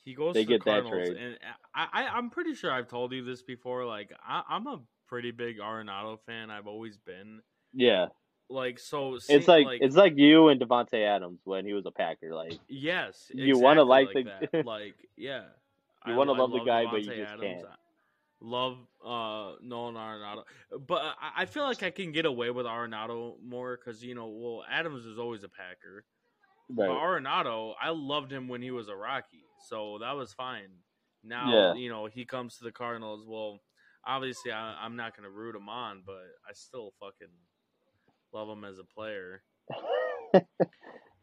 [0.03, 1.15] he goes They to the get that trade.
[1.15, 1.37] and
[1.73, 3.85] I, I, I'm pretty sure I've told you this before.
[3.85, 6.49] Like, I, I'm a pretty big Arenado fan.
[6.49, 7.41] I've always been.
[7.73, 8.07] yeah,
[8.51, 11.91] Like so, It's seeing- like, it's like you and Davante Adams when he was a
[11.91, 12.33] Packer.
[12.35, 14.65] Like yes, you wanna like like the- that.
[14.65, 15.43] like yeah.
[16.05, 17.65] You wanna I love the guy, but you Davante just can't.
[18.43, 20.43] Love uh Nolan Arenado,
[20.87, 24.27] but I, I feel like I can get away with Arenado more because you know,
[24.27, 26.03] well, Adams is always a Packer,
[26.69, 26.97] but right.
[27.23, 30.69] Arenado, I loved him when he was a Rocky, so that was fine.
[31.23, 31.73] Now Yeah.
[31.75, 33.23] you know he comes to the Cardinals.
[33.27, 33.59] Well,
[34.07, 36.15] obviously I, I'm not going to root him on, but
[36.49, 37.27] I still fucking
[38.33, 39.41] love him as a player.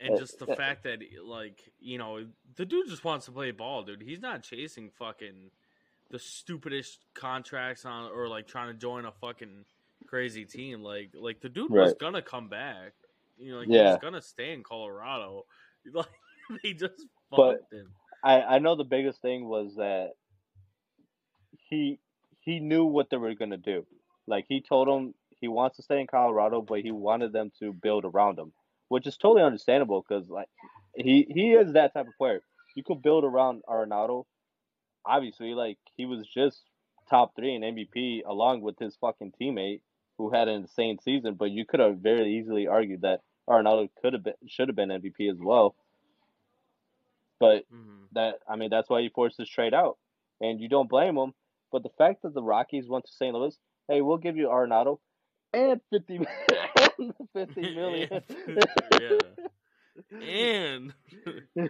[0.01, 3.83] And just the fact that, like, you know, the dude just wants to play ball,
[3.83, 4.01] dude.
[4.01, 5.51] He's not chasing fucking
[6.11, 9.65] the stupidest contracts on, or like trying to join a fucking
[10.07, 10.83] crazy team.
[10.85, 12.93] Like, like the dude was gonna come back.
[13.39, 13.79] You know, like, Yeah.
[13.87, 15.47] he was gonna stay in Colorado.
[15.93, 16.07] Like,
[16.63, 17.89] they just But- fucked him.
[18.23, 20.13] I I know the biggest thing was that
[21.69, 21.99] he
[22.41, 23.85] he knew what they were gonna do.
[24.29, 27.73] Like he told them he wants to stay in Colorado, but he wanted them to
[27.73, 28.53] build around him,
[28.89, 30.49] which is totally understandable because like
[30.95, 32.43] he he is that type of player.
[32.75, 34.25] You could build around Arenado.
[35.05, 36.63] Obviously, like he was just
[37.09, 39.81] top three in MVP along with his fucking teammate
[40.19, 41.35] who had an insane season.
[41.35, 44.91] But you could have very easily argued that Arenado could have been should have been
[44.91, 45.77] MVP as well.
[47.41, 49.99] But hmm that I mean that's why he forced his trade out,
[50.41, 51.35] and you don't blame him.
[51.73, 53.35] But the fact that the Rockies went to St.
[53.35, 53.59] Louis,
[53.89, 55.01] hey, we'll give you Arenado
[55.53, 56.17] and fifty
[56.99, 58.23] and fifty million.
[59.01, 59.19] yeah.
[60.23, 60.95] And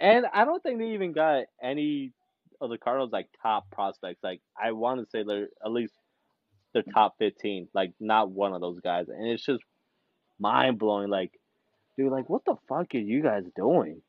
[0.00, 2.12] and I don't think they even got any
[2.60, 4.22] of the Cardinals like top prospects.
[4.22, 5.94] Like I want to say they're at least
[6.72, 7.68] they're top fifteen.
[7.74, 9.62] Like not one of those guys, and it's just
[10.38, 11.10] mind blowing.
[11.10, 11.32] Like,
[11.96, 14.02] dude, like what the fuck are you guys doing?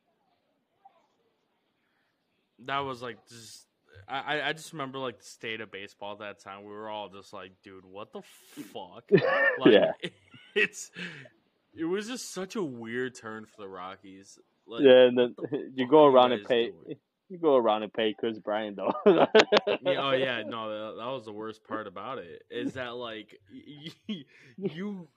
[2.66, 3.66] that was like just
[4.10, 6.64] I, I- just remember like the state of baseball at that time.
[6.64, 8.22] We were all just like, dude, what the
[8.74, 9.04] fuck?
[9.60, 9.92] Like yeah.
[10.56, 10.92] it's
[11.78, 14.40] it was just such a weird turn for the Rockies.
[14.68, 16.72] Like yeah, and then the you go around and pay.
[16.72, 16.98] doing?
[17.32, 18.92] You go around and pay Kris Bryant though.
[19.06, 19.28] Yeah,
[20.00, 22.42] oh yeah, no, that, that was the worst part about it.
[22.50, 24.24] Is that like y-
[24.58, 25.08] you?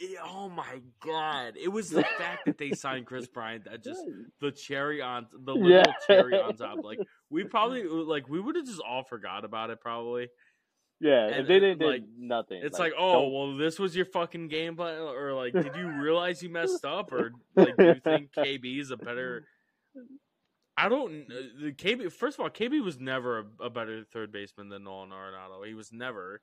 [0.00, 1.54] It- oh my god!
[1.56, 4.00] It was the fact that they signed Kris Bryant that just
[4.40, 5.84] the cherry on the little Yeah.
[6.06, 6.78] cherry on top.
[6.82, 6.98] Like
[7.30, 10.28] we probably like we would have just all forgot about it probably.
[11.00, 12.60] yeah, and, if they didn't like, do nothing.
[12.64, 15.86] It's like, don't- oh well, this was your fucking game plan, or like, did you
[16.00, 19.46] realize you messed up, or like, do you think KB is a better?
[20.76, 21.26] I don't.
[21.30, 22.10] uh, The KB.
[22.12, 25.64] First of all, KB was never a, a better third baseman than Nolan Arenado.
[25.64, 26.40] He was never,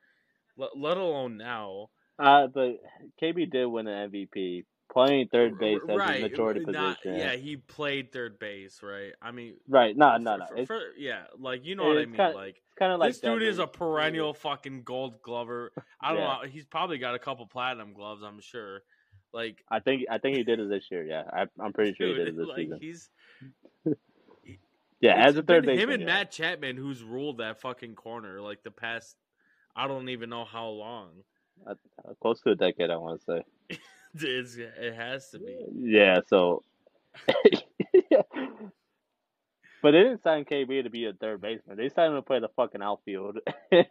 [0.56, 1.90] let, let alone now.
[2.22, 2.78] Uh, but
[3.22, 6.22] KB did win an MVP, playing third base as right?
[6.22, 7.18] his majority not- position.
[7.20, 9.14] Yeah, he played third base, right?
[9.22, 9.96] I mean, Right?
[9.98, 10.46] No, no, no.
[10.58, 12.16] for- for- yeah, like you know what I mean.
[12.16, 15.72] kinda like kind of like this dude is a perennial fucking Gold Glover.
[16.02, 16.38] I don't Yeah.
[16.44, 16.50] know.
[16.50, 18.22] He's probably got a couple platinum gloves.
[18.24, 18.82] I'm sure.
[19.34, 21.04] Like I think I think he did it this year.
[21.04, 22.78] Yeah, I, I'm pretty sure he did it this like season.
[22.82, 23.10] he's
[25.00, 25.80] Yeah, as a third baseman.
[25.84, 26.06] him and yeah.
[26.08, 29.16] Matt Chapman who's ruled that fucking corner like the past
[29.76, 31.24] I don't even know how long.
[31.68, 31.76] Uh,
[32.22, 33.78] close to a decade, I want to say.
[34.14, 35.58] It's, it has to be.
[35.74, 36.64] Yeah, so.
[39.82, 41.78] but they didn't sign KB to be a third baseman.
[41.78, 43.38] They signed him to play the fucking outfield.
[43.72, 43.86] and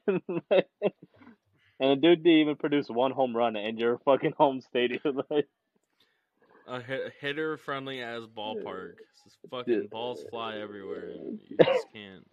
[1.81, 5.23] the dude didn't even produce one home run in your fucking home stadium.
[5.31, 5.49] Like,
[6.69, 8.93] A hit, hitter friendly as ballpark.
[9.25, 11.09] Just fucking balls fly everywhere.
[11.11, 12.27] You just can't.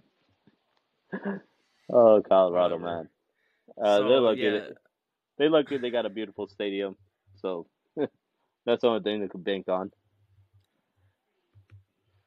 [1.91, 2.79] oh, Colorado, Whatever.
[2.97, 3.09] man.
[3.81, 4.41] Uh, they're So, lucky.
[4.41, 4.59] yeah.
[5.37, 6.95] They, lucky they got a beautiful stadium.
[7.35, 7.67] So
[8.65, 9.91] that's the only thing they could bank on.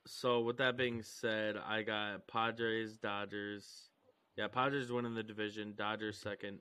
[0.06, 3.90] So with that being said, I got Padres, Dodgers.
[4.36, 5.74] Yeah, Padres winning the division.
[5.76, 6.58] Dodgers second.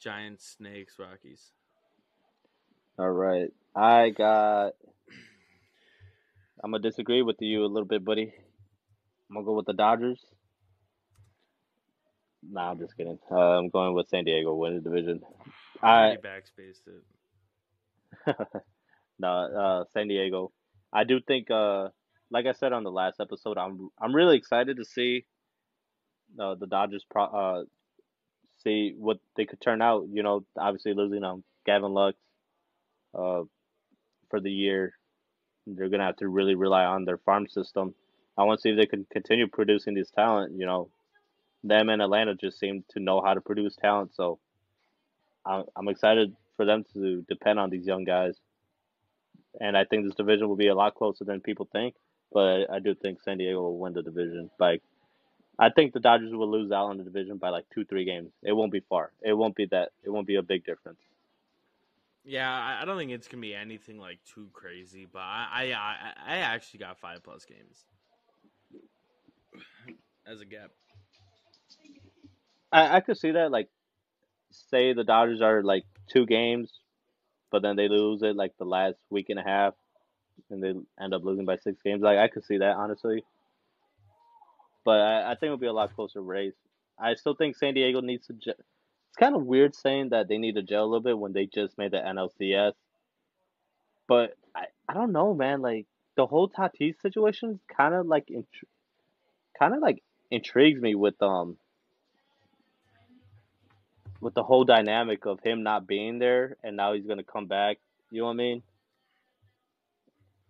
[0.00, 1.52] Giants, Snakes, Rockies.
[2.98, 3.52] All right.
[3.74, 4.72] I got.
[6.62, 8.32] I'm gonna disagree with you a little bit, buddy.
[9.28, 10.24] I'm gonna go with the Dodgers.
[12.50, 13.18] Nah, I'm just kidding.
[13.30, 15.22] Uh, I'm going with San Diego win the division.
[15.82, 18.36] I backspaced it.
[19.18, 20.52] no, uh, San Diego.
[20.92, 21.88] I do think, uh,
[22.30, 25.26] like I said on the last episode, I'm I'm really excited to see
[26.38, 27.64] uh, the Dodgers pro- uh,
[28.62, 30.06] see what they could turn out.
[30.10, 32.16] You know, obviously losing um Gavin Lux
[33.14, 33.42] uh,
[34.30, 34.94] for the year,
[35.66, 37.94] they're gonna have to really rely on their farm system.
[38.38, 40.58] I want to see if they can continue producing this talent.
[40.58, 40.90] You know,
[41.68, 44.14] them and Atlanta just seem to know how to produce talent.
[44.14, 44.38] So
[45.44, 48.34] I'm I'm excited for them to depend on these young guys.
[49.60, 51.94] And I think this division will be a lot closer than people think.
[52.32, 54.80] But I do think San Diego will win the division by
[55.58, 58.30] I think the Dodgers will lose out in the division by like two, three games.
[58.42, 59.12] It won't be far.
[59.22, 59.90] It won't be that.
[60.04, 61.00] It won't be a big difference.
[62.24, 66.36] Yeah, I, don't think it's gonna be anything like too crazy, but I I, I
[66.38, 67.84] actually got five plus games
[70.26, 70.72] as a gap.
[72.76, 73.52] I, I could see that.
[73.52, 73.68] Like,
[74.52, 76.72] say the Dodgers are like two games,
[77.52, 79.74] but then they lose it like the last week and a half,
[80.50, 82.02] and they end up losing by six games.
[82.02, 83.24] Like, I could see that honestly.
[84.84, 86.54] But I, I think it'll be a lot closer race.
[86.98, 88.34] I still think San Diego needs to.
[88.34, 91.34] Ge- it's kind of weird saying that they need to gel a little bit when
[91.34, 92.74] they just made the NLCS.
[94.08, 95.62] But I, I don't know, man.
[95.62, 98.46] Like the whole Tatis situation kind of like, int-
[99.58, 101.56] kind of like intrigues me with um
[104.20, 107.78] with the whole dynamic of him not being there and now he's gonna come back.
[108.10, 108.62] You know what I mean?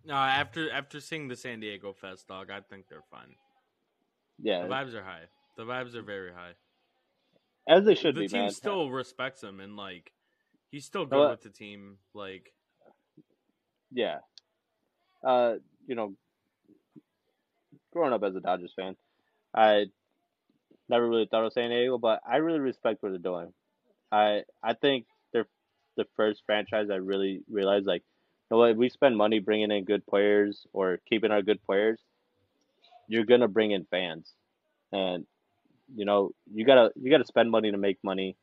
[0.05, 3.35] No, after after seeing the San Diego Fest, dog, I think they're fine.
[4.39, 5.23] Yeah, the vibes are high.
[5.57, 6.53] The vibes are very high.
[7.67, 8.51] as they should the be, The team man.
[8.51, 10.13] still respects him, and like
[10.71, 11.31] he's still good what?
[11.31, 11.97] with the team.
[12.13, 12.53] Like,
[13.91, 14.19] Yeah.
[15.23, 15.55] Uh,
[15.87, 16.13] you know,
[17.91, 18.95] growing up as a Dodgers fan,
[19.53, 19.87] I
[20.89, 23.53] never really thought of San Diego, but I really respect what they're doing.
[24.11, 25.47] I I think they're
[25.97, 29.71] the first franchise I really realized like, you know what, if we spend money bringing
[29.71, 31.99] in good players or keeping our good players,
[33.07, 34.33] you're gonna bring in fans,
[34.91, 35.25] and
[35.95, 38.35] you know you gotta you gotta spend money to make money,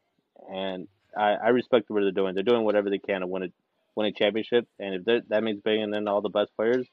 [0.51, 2.35] and I I respect what they're doing.
[2.35, 3.49] They're doing whatever they can to win a
[3.95, 6.87] win a championship, and if that that means bringing in all the best players,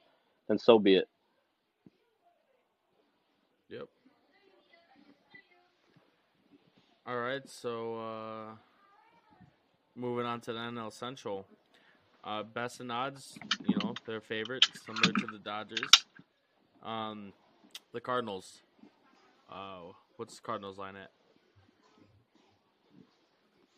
[0.47, 1.08] then so be it.
[3.70, 3.88] yep.
[7.12, 8.55] All right, so uh
[9.97, 11.45] moving on to the NL Central.
[12.24, 13.38] Uh, best and odds,
[13.68, 15.89] you know, their favorite, similar to the Dodgers.
[16.82, 17.34] Um,
[17.91, 18.62] the Cardinals.
[19.51, 21.12] Uh, what's the Cardinals line at?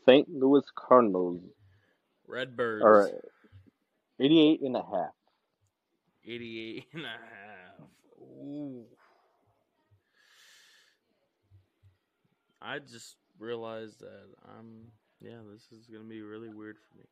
[0.06, 0.30] St.
[0.30, 1.42] Louis Cardinals
[2.28, 2.84] Redbirds.
[2.86, 3.10] are
[4.20, 5.14] 88 and a half.
[6.24, 7.88] 88 and a half.
[8.22, 8.84] Ooh.
[12.62, 14.28] I just realized that
[14.58, 17.06] I'm yeah, this is gonna be really weird for me.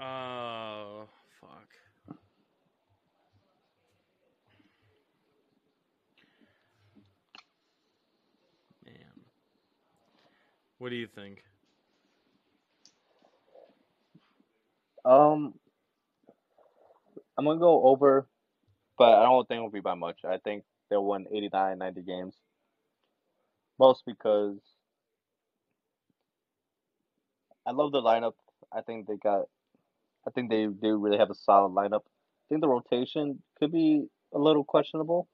[0.00, 1.08] Oh
[1.40, 1.68] fuck.
[8.86, 8.94] Man.
[10.78, 11.42] What do you think?
[15.04, 15.54] Um,
[17.36, 18.26] I'm gonna go over,
[18.98, 20.20] but I don't think it'll be by much.
[20.24, 22.34] I think they'll win 89, 90 games.
[23.80, 24.58] Most because
[27.66, 28.34] I love the lineup.
[28.70, 29.46] I think they got,
[30.28, 32.02] I think they do really have a solid lineup.
[32.04, 34.04] I think the rotation could be
[34.34, 35.28] a little questionable.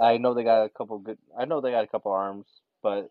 [0.00, 1.16] I know they got a couple good.
[1.38, 2.46] I know they got a couple arms,
[2.82, 3.10] but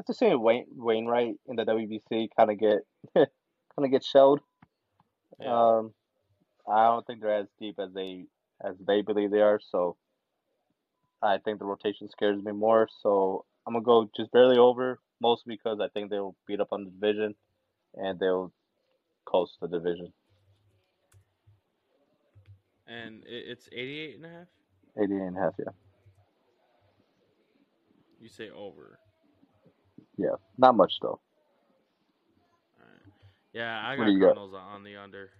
[0.00, 2.78] after seeing Wayne Wainwright in the WBC kind of get
[3.14, 3.28] kind
[3.76, 4.40] of get shelled.
[5.38, 5.52] Yeah.
[5.52, 5.92] Um,
[6.66, 8.24] I don't think they're as deep as they
[8.64, 9.60] as they believe they are.
[9.70, 9.98] So
[11.22, 12.88] I think the rotation scares me more.
[13.02, 16.84] So I'm gonna go just barely over, mostly because I think they'll beat up on
[16.84, 17.34] the division,
[17.94, 18.52] and they'll
[19.24, 20.12] coast the division.
[22.88, 24.46] and it's 88 and a half?
[24.96, 25.72] 88 and a half, yeah,
[28.20, 28.98] You say over.
[30.16, 31.18] yeah, not much though.
[32.80, 33.02] Alright.
[33.52, 34.26] Yeah, I got you got?
[34.36, 35.30] Cardinals on the under.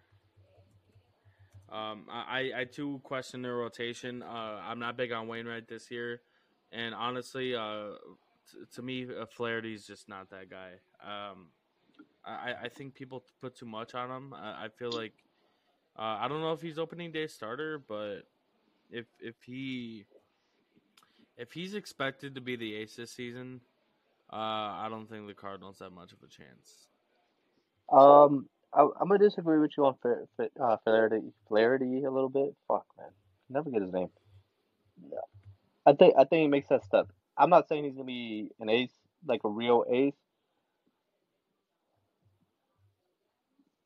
[1.70, 4.22] Um, I, I, too question their rotation.
[4.22, 6.20] Uh, I'm not big on Wainwright this year,
[6.70, 7.88] and honestly, uh,
[8.52, 10.74] t- to me, uh, Flaherty's just not that guy.
[11.02, 11.48] Um,
[12.24, 14.34] I, I think people put too much on him.
[14.34, 15.12] I, I feel like
[15.98, 18.22] uh, I don't know if he's opening day starter, but
[18.90, 20.04] if if he
[21.36, 23.60] if he's expected to be the ace this season,
[24.32, 26.88] uh, I don't think the Cardinals have much of a chance.
[27.90, 30.26] Um, I, I'm gonna disagree with you on Fa-
[30.62, 31.32] uh, Flaherty,
[32.04, 32.54] a little bit.
[32.68, 33.10] Fuck, man,
[33.50, 34.10] never get his name.
[35.86, 37.08] I think I think he makes that step.
[37.38, 38.92] I'm not saying he's gonna be an ace,
[39.26, 40.14] like a real ace.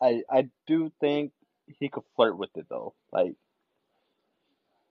[0.02, 1.32] I I do think
[1.80, 2.94] he could flirt with it though.
[3.12, 3.34] Like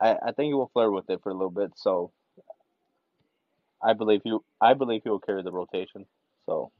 [0.01, 1.71] I I think he will flirt with it for a little bit.
[1.77, 2.11] So
[3.83, 6.05] I believe he I believe he will carry the rotation.
[6.45, 6.71] So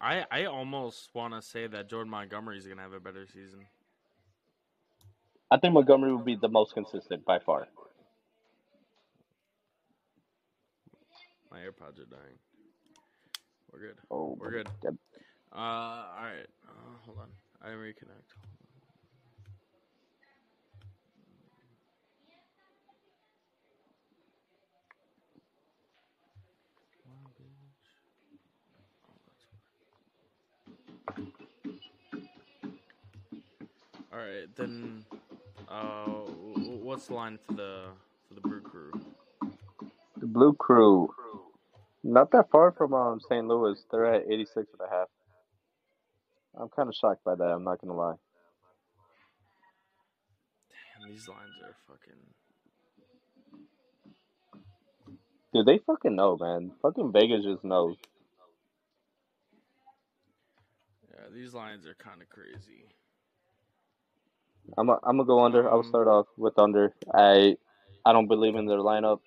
[0.00, 3.66] I I almost want to say that Jordan Montgomery is gonna have a better season.
[5.50, 7.68] I think Montgomery will be the most consistent by far.
[11.50, 12.38] My AirPods are dying.
[13.72, 13.98] We're good.
[14.10, 14.68] Oh, We're good.
[14.82, 14.98] God.
[15.52, 16.46] Uh, all right.
[16.68, 17.30] Uh, hold on.
[17.62, 18.49] I reconnect.
[34.12, 35.04] All right, then.
[35.68, 36.26] Uh,
[36.82, 37.84] what's the line for the
[38.26, 38.92] for the Brew Crew?
[40.16, 41.14] The Blue Crew,
[42.02, 43.46] not that far from um, St.
[43.46, 43.78] Louis.
[43.90, 45.08] They're at 86 and a half.
[46.58, 47.44] I'm kind of shocked by that.
[47.44, 48.16] I'm not gonna lie.
[50.98, 52.20] Damn, these lines are fucking.
[55.52, 56.72] Dude, they fucking know, man.
[56.82, 57.96] Fucking Vegas just knows.
[61.12, 62.86] Yeah, these lines are kind of crazy.
[64.78, 65.70] I'm a, I'm gonna go under.
[65.70, 66.94] I'll Um, start off with under.
[67.12, 67.56] I
[68.04, 69.20] I don't believe in their lineup.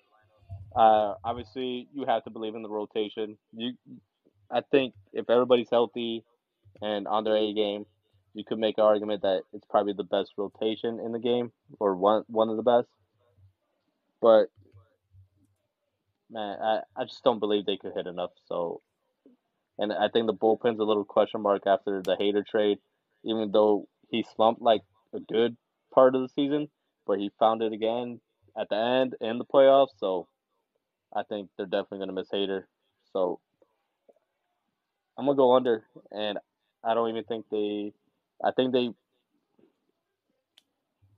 [0.74, 3.38] Uh, obviously, you have to believe in the rotation.
[3.52, 3.74] You,
[4.50, 6.24] I think if everybody's healthy
[6.82, 7.86] and on their A game,
[8.34, 11.94] you could make an argument that it's probably the best rotation in the game or
[11.94, 12.88] one one of the best.
[14.20, 14.46] But
[16.30, 18.30] man, I, I just don't believe they could hit enough.
[18.48, 18.82] So,
[19.78, 22.78] and I think the bullpen's a little question mark after the Hader trade,
[23.24, 24.82] even though he slumped like
[25.14, 25.56] a good
[25.92, 26.68] part of the season,
[27.06, 28.20] but he found it again
[28.58, 29.98] at the end in the playoffs.
[29.98, 30.28] So,
[31.14, 32.64] I think they're definitely gonna miss Hader.
[33.12, 33.40] So,
[35.16, 36.38] I'm gonna go under, and
[36.82, 37.92] I don't even think they.
[38.42, 38.90] I think they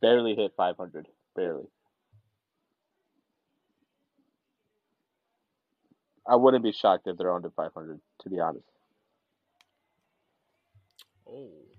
[0.01, 1.09] barely hit 500.
[1.35, 1.67] Barely.
[6.29, 8.67] I wouldn't be shocked if they're under 500, to be honest.
[11.29, 11.76] Oh.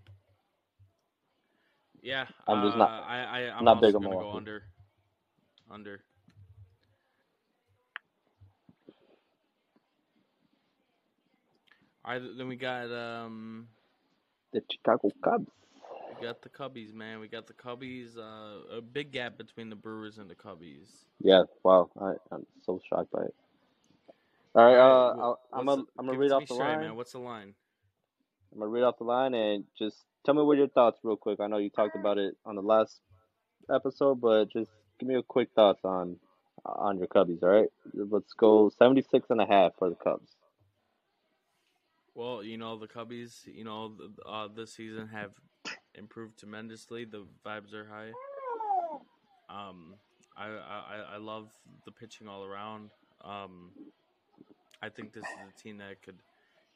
[2.08, 4.64] Yeah, I'm just uh, not- I, I, I'm not big on gonna go under.
[5.70, 6.00] Under.
[12.06, 13.68] All right, then we got um,
[14.54, 15.52] The Chicago Cubs.
[16.18, 17.20] we got the Cubbies, man.
[17.20, 18.18] We got the Cubbies.
[18.18, 20.88] Uh, a big gap between the Brewers and the Cubbies.
[21.20, 21.90] Yeah, wow.
[22.00, 23.36] I, I'm so shocked by it.
[24.56, 26.80] All right, uh, I'll, I'm gonna I'm gonna read off the straight, line.
[26.80, 26.96] man.
[26.96, 27.54] What's the line?
[28.54, 31.40] I'm gonna read off the line and just tell me what your thoughts real quick.
[31.40, 33.00] I know you talked about it on the last
[33.74, 36.18] episode, but just give me a quick thoughts on
[36.66, 37.42] on your Cubbies.
[37.42, 40.36] All right, let's go 76 and a half for the Cubs.
[42.14, 43.48] Well, you know the Cubbies.
[43.48, 43.94] You know,
[44.28, 45.32] uh, this season have
[45.96, 47.06] improved tremendously.
[47.06, 48.12] The vibes are high.
[49.50, 49.96] Um,
[50.36, 51.52] I I, I love
[51.86, 52.90] the pitching all around.
[53.24, 53.72] Um,
[54.82, 56.18] I think this is a team that could,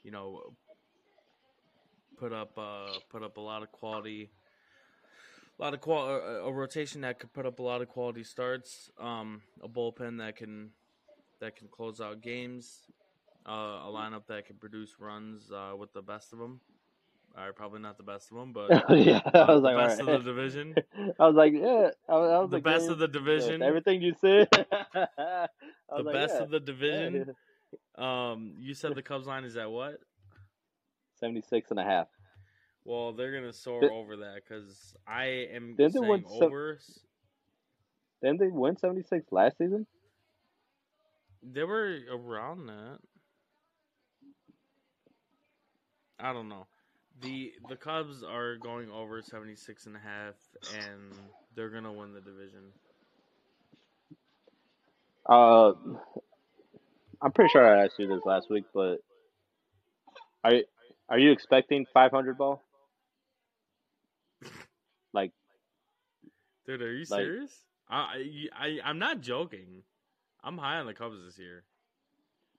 [0.03, 0.53] you know,
[2.21, 4.29] put up uh put up a lot of quality.
[5.59, 8.23] A lot of qual a, a rotation that could put up a lot of quality
[8.23, 8.91] starts.
[8.99, 10.69] Um, a bullpen that can
[11.39, 12.83] that can close out games
[13.47, 16.59] uh, a lineup that can produce runs uh, with the best of them.
[17.35, 20.01] Uh, probably not the best of them, but uh, yeah, I was the like, best
[20.01, 20.75] all of the division.
[21.19, 23.61] I was like, yeah, I was, I was the like, best yeah, of the division.
[23.61, 24.47] everything you said.
[25.93, 27.35] The like, best yeah, of the division.
[27.97, 29.99] Um, you said the Cubs line is at what?
[31.25, 32.07] 76 and a half.
[32.83, 36.79] Well, they're gonna soar Did- over that because I am they saying win some- over.
[38.21, 39.87] Didn't they win 76 last season?
[41.43, 42.99] They were around that.
[46.19, 46.67] I don't know.
[47.21, 50.35] The the Cubs are going over 76 and a half
[50.73, 51.11] and
[51.55, 52.71] they're going to win the division.
[55.27, 55.73] Uh,
[57.21, 58.97] I'm pretty sure I asked you this last week, but
[60.43, 60.53] are
[61.11, 62.63] are you expecting 500 ball?
[65.13, 65.31] Like,
[66.65, 67.65] Dude, are you Like- serious?
[67.89, 69.83] I, I I'm not joking.
[70.43, 71.63] I'm high on the Cubs this year.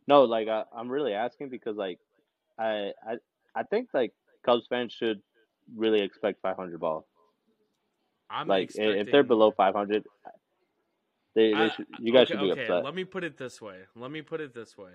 [0.06, 1.98] no, like I, I'm really asking because like
[2.58, 3.16] I I
[3.54, 4.12] I think like
[4.44, 5.22] Cubs fans should
[5.74, 7.06] really expect 500 ball.
[8.28, 10.04] I'm like expecting, if they're below 500,
[11.34, 12.84] they, they I- should, you guys okay, should be okay, upset.
[12.84, 13.78] Let me put it this way.
[13.96, 14.92] Let me put it this way.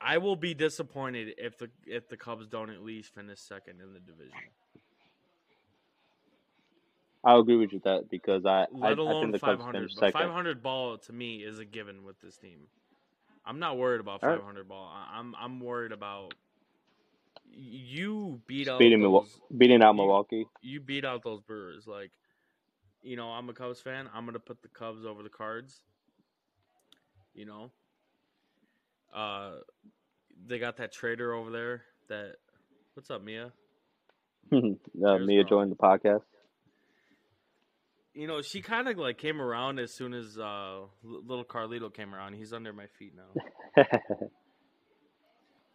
[0.00, 3.92] I will be disappointed if the if the Cubs don't at least finish second in
[3.94, 4.50] the division.
[7.24, 9.72] I'll agree with you that because I I, Let I alone think the Cubs 500.
[9.72, 10.12] finish But second.
[10.12, 12.68] 500 ball to me is a given with this team.
[13.44, 14.38] I'm not worried about All right.
[14.38, 14.88] 500 ball.
[14.92, 16.34] I- I'm I'm worried about
[17.50, 20.46] you beat out beating those, beating out you- Milwaukee.
[20.62, 21.86] you beat out those Brewers.
[21.86, 22.12] Like,
[23.02, 24.08] you know, I'm a Cubs fan.
[24.14, 25.82] I'm gonna put the Cubs over the Cards.
[27.34, 27.70] You know,
[29.16, 29.52] uh,
[30.46, 31.82] they got that trader over there.
[32.08, 32.36] That
[32.94, 33.52] what's up, Mia?
[34.52, 36.22] uh, Mia joined the podcast.
[38.14, 42.14] You know, she kind of like came around as soon as uh, little Carlito came
[42.14, 42.34] around.
[42.34, 43.84] He's under my feet now.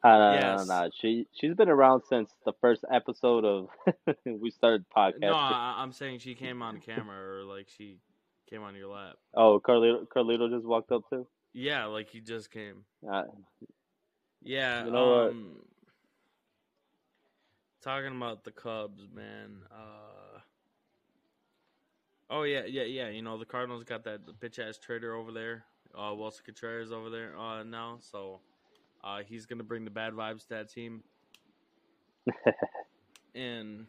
[0.03, 0.67] Uh, Yes.
[0.67, 3.67] nah, she she's been around since the first episode of
[4.25, 5.19] we started podcasting.
[5.21, 7.99] No, I, I'm saying she came on camera or like she
[8.49, 9.17] came on your lap.
[9.35, 11.27] oh, Carlito, Carlito just walked up too.
[11.53, 12.85] Yeah, like he just came.
[13.09, 13.23] Uh,
[14.43, 14.85] Yeah.
[14.85, 15.29] You know what?
[15.31, 15.55] um,
[17.81, 19.63] Talking about the Cubs, man.
[19.71, 20.39] Uh,
[22.33, 23.09] Oh yeah, yeah, yeah.
[23.09, 27.09] You know the Cardinals got that bitch ass trader over there, uh, Willson Contreras over
[27.09, 27.97] there uh, now.
[27.99, 28.39] So
[29.03, 31.03] uh, he's gonna bring the bad vibes to that team.
[33.35, 33.87] and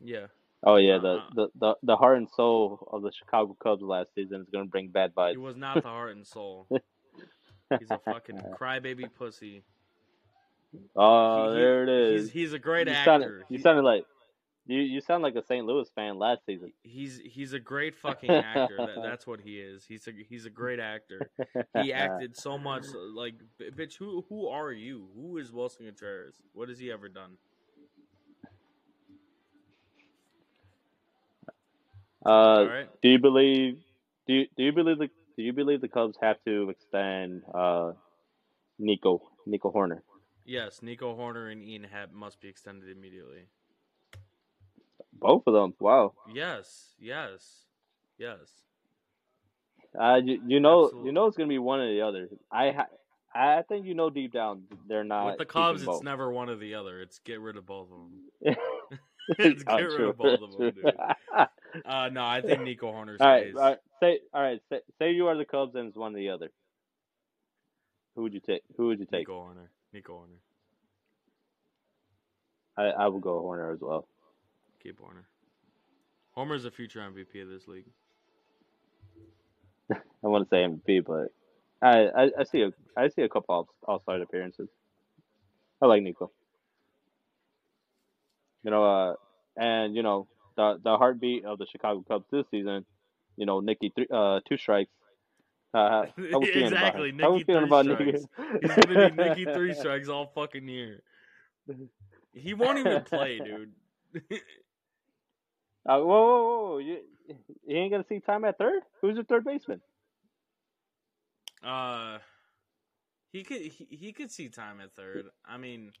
[0.00, 0.26] yeah,
[0.68, 1.30] Oh yeah, the, Uh-uh.
[1.34, 4.88] the, the, the heart and soul of the Chicago Cubs last season is gonna bring
[4.88, 5.30] bad vibes.
[5.30, 6.66] he was not the heart and soul.
[7.78, 9.62] He's a fucking crybaby pussy.
[10.94, 12.24] Oh, he- there it is.
[12.24, 13.10] He's he's a great you actor.
[13.10, 14.04] sounded, you He- sounded like
[14.66, 15.64] you you sound like a St.
[15.64, 16.72] Louis fan last season.
[16.82, 18.76] he's he's a great fucking actor.
[18.76, 19.84] That, that's what he is.
[19.84, 21.30] He's a he's a great actor.
[21.80, 23.96] He acted so much like bitch.
[23.96, 25.06] Who who are you?
[25.14, 26.42] Who is Willson Contreras?
[26.52, 27.32] What has he ever done?
[32.26, 32.88] Uh, right.
[33.02, 33.78] do you believe?
[34.26, 37.92] Do you, do you believe the Do you believe the Cubs have to extend uh,
[38.78, 40.00] Nico Nico Hoerner?
[40.44, 43.44] Yes, Nico Hoerner and Ian Happ must be extended immediately.
[45.12, 45.74] Both of them.
[45.80, 46.14] Wow.
[46.32, 47.64] Yes, yes,
[48.18, 48.38] yes.
[49.98, 51.06] Uh, you, you know Absolutely.
[51.08, 52.28] you know it's gonna be one or the other.
[52.50, 52.86] I ha-
[53.34, 55.26] I think you know deep down they're not.
[55.26, 56.02] With the Cubs, it's both.
[56.02, 57.00] never one or the other.
[57.00, 58.56] It's get rid of both of them.
[59.38, 60.92] It's get rid true, of both of them, dude.
[61.84, 64.60] Uh, no, I think Nico Hoerner all right, all right, Say all right.
[64.70, 66.50] Say, say you are the Cubs and it's one or the other.
[68.14, 68.62] Who would you take?
[68.76, 69.28] Who would you take?
[69.28, 69.68] Nico Hoerner.
[69.92, 70.40] Nico Hoerner.
[72.76, 74.06] I I would go Hoerner as well.
[74.82, 75.24] Keep Hoerner.
[76.36, 77.86] Hoerner's a future MVP of this league.
[79.92, 81.32] I want to say MVP, but
[81.80, 84.68] I, I I see a I see a couple all star appearances.
[85.80, 86.30] I like Nico.
[88.62, 89.14] You know, uh,
[89.56, 90.26] and you know
[90.56, 92.84] the the heartbeat of the Chicago Cubs this season.
[93.36, 94.90] You know, Nicky three uh two strikes.
[95.74, 97.18] Uh, how we feeling Exactly, about him?
[97.20, 98.26] How we Nicky feeling three about strikes.
[98.38, 98.58] Nicky?
[98.62, 101.02] He's gonna be Nicky three strikes all fucking year.
[102.32, 103.72] He won't even play, dude.
[105.88, 106.78] Uh, whoa, whoa, whoa!
[106.78, 106.98] You,
[107.64, 108.82] you ain't gonna see time at third.
[109.00, 109.80] Who's your third baseman?
[111.64, 112.18] uh,
[113.32, 115.26] he could he, he could see time at third.
[115.44, 115.92] I mean,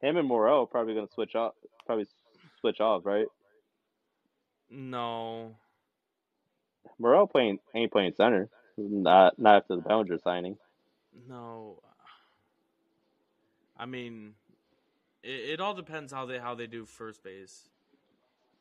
[0.00, 1.54] Him and Morel probably gonna switch off.
[1.86, 2.06] Probably
[2.60, 3.26] switch off, right?
[4.70, 5.56] no,
[6.98, 8.48] Morel playing ain't playing center.
[8.76, 10.58] Not not after the Bellinger signing.
[11.28, 11.80] no.
[13.76, 14.34] I mean,
[15.22, 17.68] it, it all depends how they how they do first base.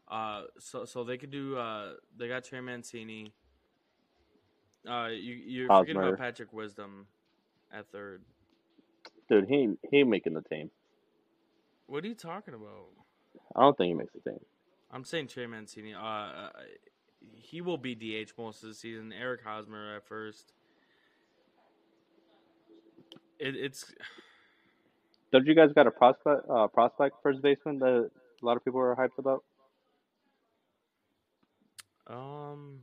[0.07, 1.57] Uh, so so they could do.
[1.57, 3.33] Uh, they got Trey Mancini.
[4.89, 6.01] Uh, you you're forgetting Hosmer.
[6.01, 7.07] about Patrick Wisdom
[7.71, 8.23] at third.
[9.29, 10.71] Dude, he he making the team.
[11.87, 12.87] What are you talking about?
[13.55, 14.39] I don't think he makes the team.
[14.91, 15.93] I'm saying Trey Mancini.
[15.93, 16.49] Uh, uh,
[17.33, 19.13] he will be DH most of the season.
[19.13, 20.53] Eric Hosmer at first.
[23.39, 23.93] It, it's
[25.31, 28.09] Don't you guys got a prospect uh, prospect first baseman that
[28.41, 29.43] a lot of people are hyped about?
[32.07, 32.81] um.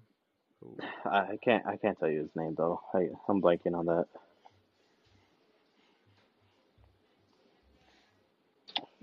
[1.04, 2.80] I I can't I can't tell you his name though.
[2.94, 4.06] I I'm blanking on that.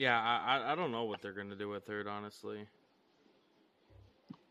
[0.01, 2.07] Yeah, I I- don't know what they're gonna do with third.
[2.07, 2.65] Honestly,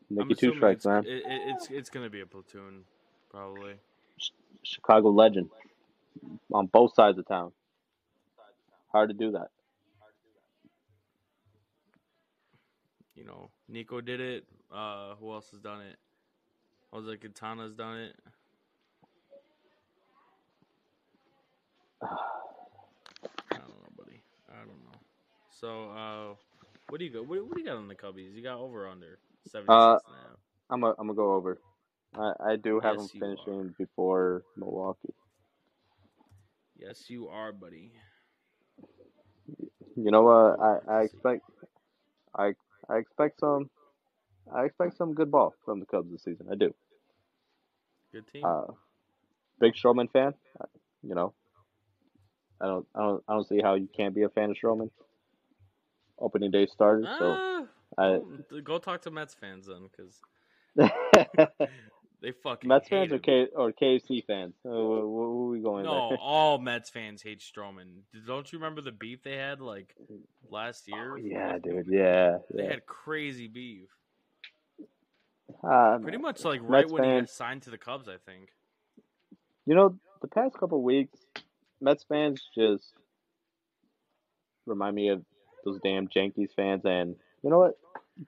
[0.09, 1.03] Nicky two strikes, man.
[1.05, 2.85] It, it, it's it's gonna be a platoon,
[3.29, 3.73] probably.
[4.63, 5.49] Chicago legend
[6.53, 7.51] on both sides of town.
[8.93, 9.49] Hard to do that.
[13.15, 14.45] You know, Nico did it.
[14.73, 15.97] Uh, who else has done it?
[16.93, 18.15] Jose Quintana's done it.
[22.01, 24.23] I don't know, buddy.
[24.49, 24.99] I don't know.
[25.61, 26.35] So, uh,
[26.89, 27.21] what do you go?
[27.23, 28.33] What, what do you got on the Cubbies?
[28.35, 30.39] You got over under seventy six Uh, half.
[30.69, 31.59] I'm a, I'm gonna go over.
[32.15, 33.19] I, I do have Yes, are.
[33.19, 35.13] finishing before Milwaukee.
[36.75, 37.93] Yes, you are, buddy.
[39.95, 40.59] You know what?
[40.59, 41.43] I, I expect
[42.35, 42.53] I
[42.89, 43.69] I expect some
[44.53, 46.47] I expect some good ball from the Cubs this season.
[46.51, 46.73] I do.
[48.11, 48.43] Good team.
[48.43, 48.65] Uh,
[49.59, 50.33] big Stroman fan.
[50.59, 50.65] uh,
[51.03, 51.33] You know,
[52.61, 54.89] I don't I don't I don't see how you can't be a fan of Stroman.
[56.21, 57.63] Opening day started, so Ah,
[57.97, 58.19] I
[58.63, 60.21] go talk to Mets fans then, because
[62.21, 63.19] they fucking Mets hate fans or.
[63.19, 64.53] K or KFC fans.
[64.63, 65.07] Uh, are
[65.47, 66.17] we going No, there?
[66.21, 68.01] all Mets fans hate Stroman.
[68.27, 69.95] Don't you remember the beef they had like
[70.49, 71.13] last year?
[71.13, 71.87] Oh, yeah, dude.
[71.89, 72.69] Yeah, They yeah.
[72.69, 73.89] had crazy beef.
[75.63, 78.49] Uh, Pretty much like right Mets when he got signed to the Cubs, I think.
[79.65, 81.19] You know, the past couple weeks,
[81.81, 82.93] Mets fans just
[84.65, 85.23] remind me of
[85.63, 87.77] those damn Yankees fans, and you know what?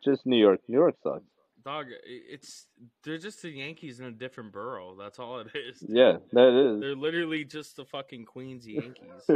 [0.03, 0.61] Just New York.
[0.67, 1.23] New York sucks.
[1.63, 2.67] Dog, it's
[3.03, 4.95] they're just the Yankees in a different borough.
[4.99, 5.81] That's all it is.
[5.87, 9.27] Yeah, that They're literally just the fucking Queens Yankees.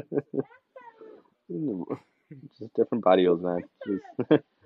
[2.59, 3.63] just different barrios, man.
[3.85, 4.43] Just-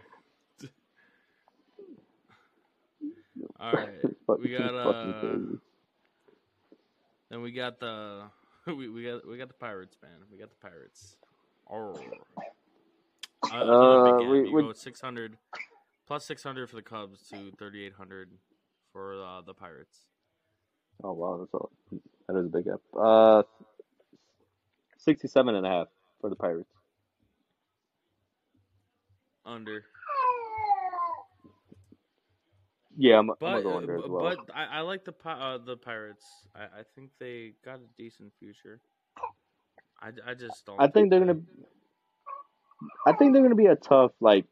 [3.60, 3.90] All right.
[4.40, 5.34] We got uh
[7.30, 8.24] then we got the
[8.66, 10.12] we, we got we got the pirates, man.
[10.32, 11.18] We got the pirates.
[11.70, 11.94] Oh.
[13.50, 15.38] Uh, Uh, we- we- go 600
[16.06, 18.30] plus 600 for the Cubs to 3800
[18.92, 20.06] for uh, the Pirates.
[21.04, 21.72] Oh wow, that's all.
[22.28, 22.80] That is a big gap.
[22.96, 23.42] Uh,
[24.98, 25.88] sixty-seven and a half
[26.20, 26.70] for the Pirates.
[29.46, 29.84] Under.
[32.98, 34.36] Yeah, I'm, I'm But gonna go under uh, as well.
[34.46, 36.26] but I, I like the uh, the Pirates.
[36.54, 38.80] I, I think they got a decent future.
[40.00, 41.42] I, I just don't I think they're gonna.
[43.08, 44.46] I think they're gonna be a tough like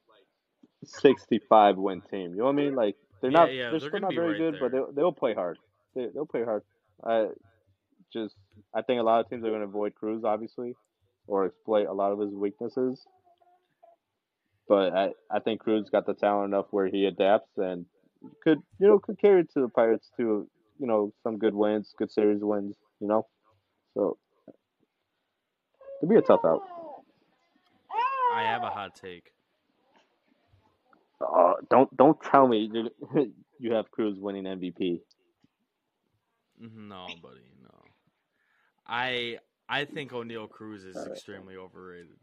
[0.85, 2.31] sixty-five win team.
[2.31, 2.75] You know what I mean?
[2.75, 3.49] Like they're Yeah, not.
[3.49, 5.57] yeah, they're they're still not very right good, but they'll they'll play hard.
[5.95, 6.63] They they'll play hard.
[7.05, 7.27] I
[8.13, 8.35] just
[8.75, 10.75] I think a lot of teams are gonna avoid Cruz obviously,
[11.27, 13.05] or exploit a lot of his weaknesses.
[14.67, 17.85] But I I think Cruz got the talent enough where he adapts and
[18.43, 20.47] could you know could carry it to the Pirates to
[20.79, 22.75] you know some good wins, good series wins.
[22.99, 23.27] You know,
[23.95, 24.17] so
[26.01, 26.61] it'll be a tough out.
[28.39, 29.33] I have a hot take.
[31.21, 35.01] Oh, don't don't tell me you- you have Cruz winning MVP.
[36.59, 37.83] No, buddy, no.
[38.87, 42.17] I I think Oneil Cruz is extremely overrated.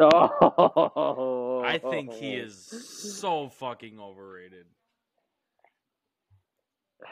[0.00, 4.66] Oh, I think he is so fucking overrated.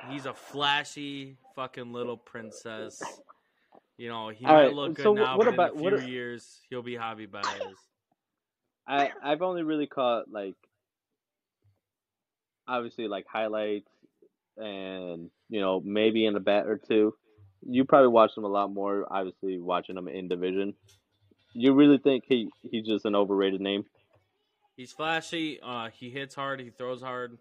[0.08, 3.02] He's a flashy fucking little princess.
[4.00, 5.82] You know, he All might right, look good so now, what but about- in a
[5.82, 7.76] what few a- years he'll be Javi Baez.
[8.86, 10.56] I I've only really caught like
[12.66, 13.90] obviously like highlights
[14.56, 17.14] and you know maybe in a bat or two.
[17.60, 19.06] You probably watched him a lot more.
[19.12, 20.72] Obviously, watching him in division.
[21.52, 23.84] You really think he he's just an overrated name?
[24.78, 25.60] He's flashy.
[25.60, 26.58] Uh, he hits hard.
[26.60, 27.36] He throws hard.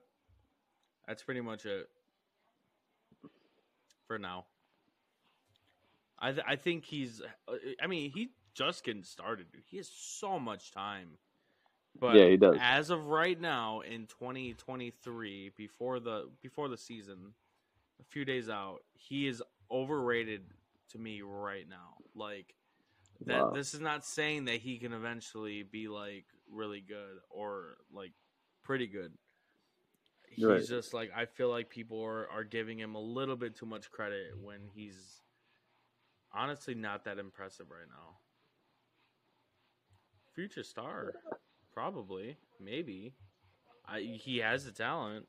[1.07, 1.88] That's pretty much it
[4.07, 4.45] for now.
[6.20, 7.22] I th- I think he's.
[7.48, 9.52] uh, I mean, he just getting started.
[9.52, 9.62] Dude.
[9.66, 11.18] He has so much time.
[12.00, 12.58] But Yeah, he does.
[12.60, 17.34] As of right now, in 2023, before the before the season,
[18.00, 19.41] a few days out, he is
[19.72, 20.41] overrated
[20.91, 21.96] to me right now.
[22.16, 22.54] Like
[23.26, 23.46] that.
[23.46, 23.52] Wow.
[23.52, 28.12] This is not saying that he can eventually be like really good or like
[28.64, 29.14] pretty good.
[30.30, 30.66] He's Right.
[30.66, 33.90] just like I feel like people are, are giving him a little bit too much
[33.91, 35.22] credit when he's
[36.34, 38.18] honestly not that impressive right now.
[40.35, 41.14] Future star,
[41.73, 43.14] probably, maybe.
[43.88, 45.26] I he has the talent.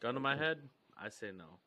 [0.00, 0.58] Gun to my head,
[1.00, 1.58] I say no.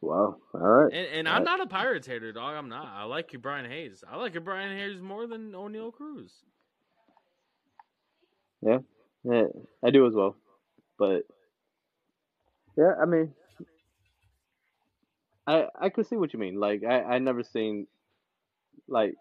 [0.00, 0.36] Wow.
[0.54, 0.92] All right.
[0.92, 2.54] And, and I'm not a Pirates hater, dog.
[2.56, 2.86] I'm not.
[2.86, 4.04] I like your Brian Hayes.
[4.08, 6.32] I like your Brian Hayes more than Oneil Cruz.
[8.62, 8.78] Yeah.
[9.24, 9.44] Yeah,
[9.82, 10.36] I do as well.
[10.98, 11.22] But
[12.76, 13.32] yeah, I mean,
[15.46, 16.58] I I could see what you mean.
[16.58, 17.86] Like I I never seen
[18.88, 19.14] like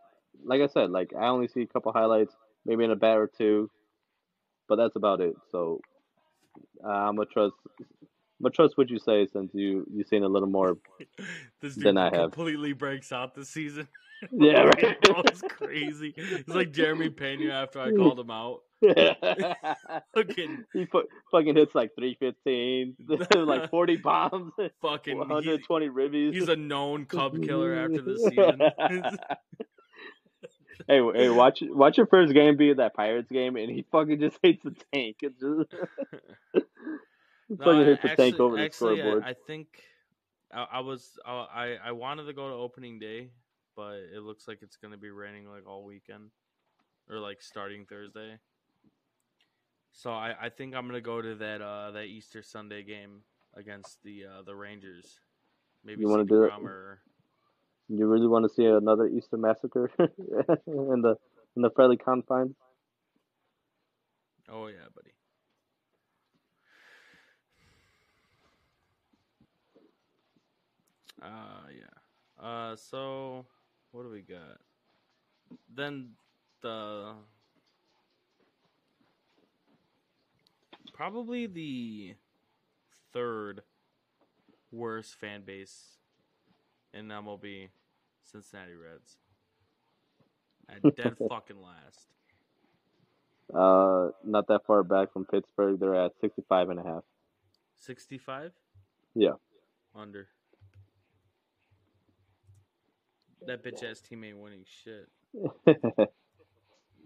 [0.43, 2.35] like I said like I only see a couple highlights,
[2.65, 3.69] maybe in a bat or two,
[4.67, 5.35] but that's about it.
[5.51, 5.81] So
[6.83, 7.55] uh, I'm gonna trust.
[7.79, 10.77] I'm gonna trust what you say since you you seen a little more.
[11.61, 12.33] this Than dude I have.
[12.33, 13.87] completely breaks out this season.
[14.31, 14.97] Yeah, right.
[15.01, 16.13] It's crazy.
[16.15, 18.61] It's like Jeremy Pena after I called him out.
[20.15, 22.95] Fucking, he put, fucking hits like 315,
[23.45, 25.17] like 40 bombs, fucking.
[25.17, 26.33] He's, 120 ribbies.
[26.33, 28.59] he's a known Cub killer after this season.
[30.87, 34.37] hey, hey, watch watch your first game be that Pirates game, and he fucking just
[34.43, 35.17] hits the tank.
[35.21, 35.73] It's just
[36.53, 39.23] he No, fucking hits the tank actually- over the scoreboard.
[39.23, 39.67] I, I think
[40.53, 43.29] I, I was I I wanted to go to opening day,
[43.75, 46.31] but it looks like it's gonna be raining like all weekend,
[47.09, 48.37] or like starting Thursday.
[49.91, 53.21] So I, I think I'm gonna go to that uh that Easter Sunday game
[53.53, 55.19] against the uh the Rangers.
[55.83, 56.53] Maybe You wanna do it?
[56.63, 56.99] Or
[57.89, 61.15] You really want to see another Easter massacre in the
[61.55, 62.55] in the friendly confines?
[64.49, 65.11] oh yeah, buddy.
[71.21, 72.43] Uh yeah.
[72.45, 73.45] Uh so
[73.93, 74.57] what do we got?
[75.73, 76.09] Then
[76.61, 77.13] the
[80.93, 82.15] probably the
[83.13, 83.61] third
[84.71, 85.97] worst fan base
[86.93, 87.69] in MLB,
[88.23, 89.17] Cincinnati Reds.
[90.67, 92.07] At dead fucking last.
[93.53, 97.03] Uh, not that far back from Pittsburgh, they're at 65 and a half.
[97.75, 98.51] 65?
[99.13, 99.33] Yeah.
[99.95, 100.27] Under.
[103.47, 105.09] That bitch ass team ain't winning shit.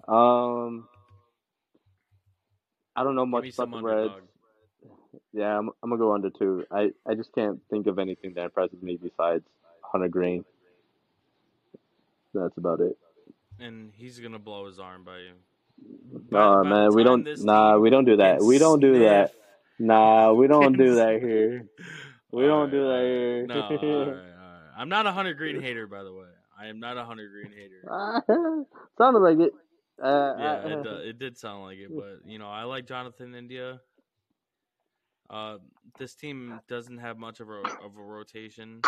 [0.07, 0.88] um,
[2.95, 4.14] I don't know much about the Reds.
[5.34, 6.65] Yeah, I'm, I'm gonna go under two.
[6.72, 9.43] I, I just can't think of anything that impresses me besides
[9.81, 10.45] Hunter Greene.
[12.34, 12.97] That's about it.
[13.59, 15.34] And he's gonna blow his arm by you.
[16.30, 17.27] Nah, by man, we don't.
[17.43, 18.43] Nah, we don't do that.
[18.43, 19.31] We don't do that.
[19.80, 21.68] Nah, we don't do that here.
[22.31, 23.47] We don't do that here.
[23.47, 24.36] No.
[24.77, 26.27] I'm not a Hunter Greene hater, by the way.
[26.59, 28.65] I am not a Hunter Greene hater.
[28.97, 29.53] Sounded like it.
[30.01, 32.85] Uh, Yeah, uh, it, do- it did sound like it, but you know, I like
[32.87, 33.81] Jonathan India.
[35.29, 35.57] Uh,
[35.97, 38.81] this team doesn't have much of a of a rotation.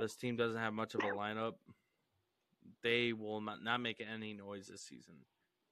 [0.00, 1.54] This team doesn't have much of a lineup.
[2.82, 5.14] They will not, not make any noise this season.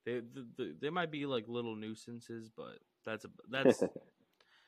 [0.05, 0.21] They,
[0.59, 3.85] they they might be like little nuisances, but that's a, that's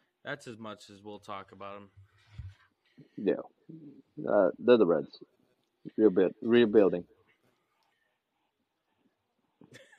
[0.24, 1.90] that's as much as we'll talk about them.
[3.16, 3.34] yeah,
[4.26, 5.18] uh, they're the Reds.
[5.96, 7.04] Rebuild, rebuilding.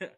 [0.00, 0.08] I,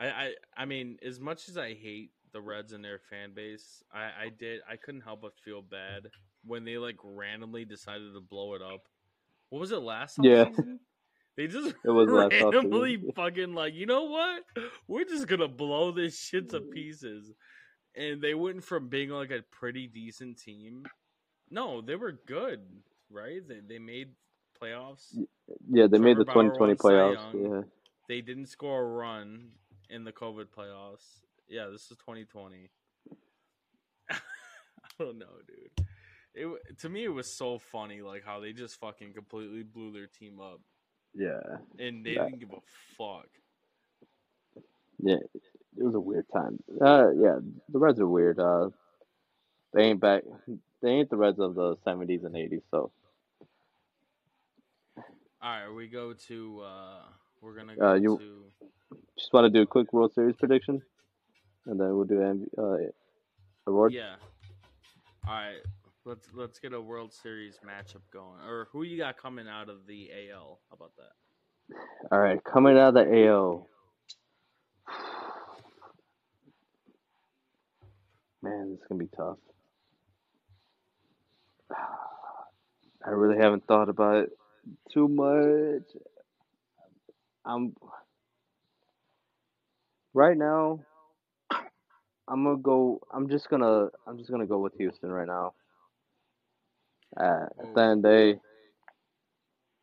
[0.00, 4.04] I I mean, as much as I hate the Reds and their fan base, I,
[4.24, 6.08] I did I couldn't help but feel bad
[6.44, 8.82] when they like randomly decided to blow it up.
[9.50, 10.44] What was it last Yeah.
[10.44, 10.80] season?
[11.36, 12.08] They just It was
[12.42, 14.44] randomly fucking like, you know what?
[14.86, 17.32] We're just gonna blow this shit to pieces.
[17.96, 20.84] And they went from being like a pretty decent team.
[21.50, 22.60] No, they were good,
[23.10, 23.46] right?
[23.46, 24.10] They they made
[24.60, 25.16] playoffs.
[25.70, 27.34] Yeah, they made the Bauer 2020 playoffs.
[27.34, 27.62] Yeah.
[28.08, 29.50] They didn't score a run
[29.90, 31.20] in the COVID playoffs.
[31.48, 32.70] Yeah, this is 2020.
[34.10, 34.16] I
[34.98, 35.86] don't know, dude.
[36.34, 40.06] It to me it was so funny, like how they just fucking completely blew their
[40.06, 40.60] team up,
[41.14, 41.40] Yeah.
[41.78, 42.60] and they didn't give a
[42.96, 43.28] fuck.
[45.00, 45.16] Yeah.
[45.76, 46.58] It was a weird time.
[46.80, 48.38] Uh, yeah, the Reds are weird.
[48.40, 48.70] Uh,
[49.72, 50.24] they ain't back.
[50.82, 52.62] They ain't the Reds of the 70s and 80s.
[52.70, 52.90] So,
[55.40, 56.60] All right, we go to.
[56.62, 57.02] uh
[57.40, 58.52] We're gonna Uh, you- to.
[59.16, 60.82] just want to do a quick World Series prediction,
[61.66, 62.90] and then we'll do MV, uh,
[63.68, 63.92] award.
[63.92, 64.16] Yeah.
[65.26, 65.62] All right,
[66.04, 68.40] let's let's get a World Series matchup going.
[68.40, 70.60] Or who you got coming out of the AL?
[70.68, 71.12] How about that?
[72.10, 73.68] All right, coming out of the AL.
[78.42, 79.38] Man, this is gonna be tough.
[83.06, 84.32] I really haven't thought about it
[84.92, 85.82] too much.
[87.44, 87.74] I'm
[90.14, 90.80] right now.
[92.28, 93.00] I'm gonna go.
[93.12, 93.88] I'm just gonna.
[94.06, 95.54] I'm just gonna go with Houston right now.
[97.16, 98.40] Uh, at the end of the day,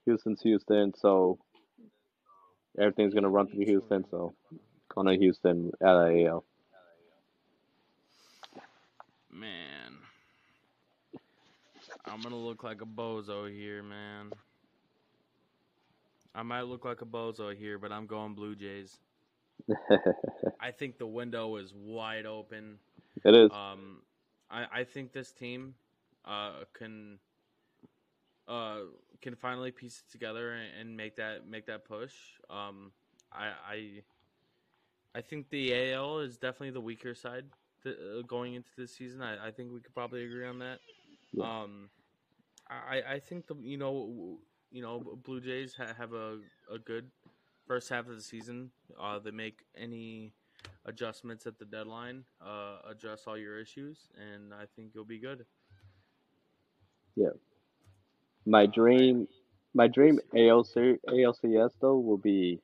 [0.05, 1.39] Houston's Houston, so
[2.79, 4.05] everything's gonna run through Houston.
[4.11, 4.35] So,
[4.93, 6.45] going to Houston out of AL.
[9.31, 9.97] Man,
[12.05, 14.31] I'm gonna look like a bozo here, man.
[16.35, 18.99] I might look like a bozo here, but I'm going Blue Jays.
[20.59, 22.77] I think the window is wide open.
[23.23, 23.51] it is.
[23.51, 24.01] Um,
[24.51, 25.75] I, I think this team
[26.25, 27.19] uh, can
[28.47, 28.79] uh,
[29.21, 32.13] can finally piece it together and, and make that make that push.
[32.49, 32.91] Um,
[33.31, 33.91] I, I
[35.15, 37.45] I think the AL is definitely the weaker side
[37.83, 39.21] th- uh, going into this season.
[39.21, 40.79] I, I think we could probably agree on that.
[41.33, 41.61] Yeah.
[41.61, 41.89] Um,
[42.69, 44.37] I I think the you know
[44.75, 46.37] you know Blue Jays ha- have a,
[46.71, 47.09] a good
[47.65, 48.71] first half of the season.
[49.01, 50.33] Uh, they make any
[50.85, 55.45] adjustments at the deadline, uh, address all your issues, and I think you'll be good.
[57.15, 57.29] Yeah.
[58.45, 59.29] My dream,
[59.73, 62.59] my dream ALC, ALCS though will be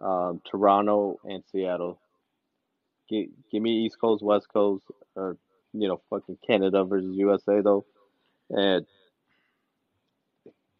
[0.00, 2.00] um, Toronto and Seattle.
[3.08, 5.36] Give, give me East Coast, West Coast, or
[5.74, 7.84] you know, fucking Canada versus USA though,
[8.48, 8.86] and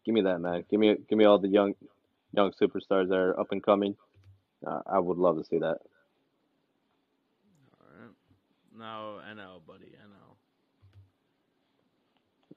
[0.05, 0.63] give me that man.
[0.69, 1.75] Give me, give me all the young,
[2.31, 3.95] young superstars that are up and coming.
[4.65, 5.79] Uh, I would love to see that.
[7.79, 8.11] All right.
[8.77, 10.35] No, NL, buddy, NL.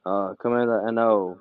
[0.05, 1.39] Uh, coming out of the NO.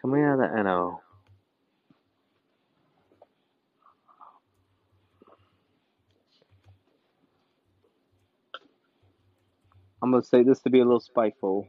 [0.00, 1.00] Coming out of the NO.
[10.02, 11.68] I'm gonna say this to be a little spiteful.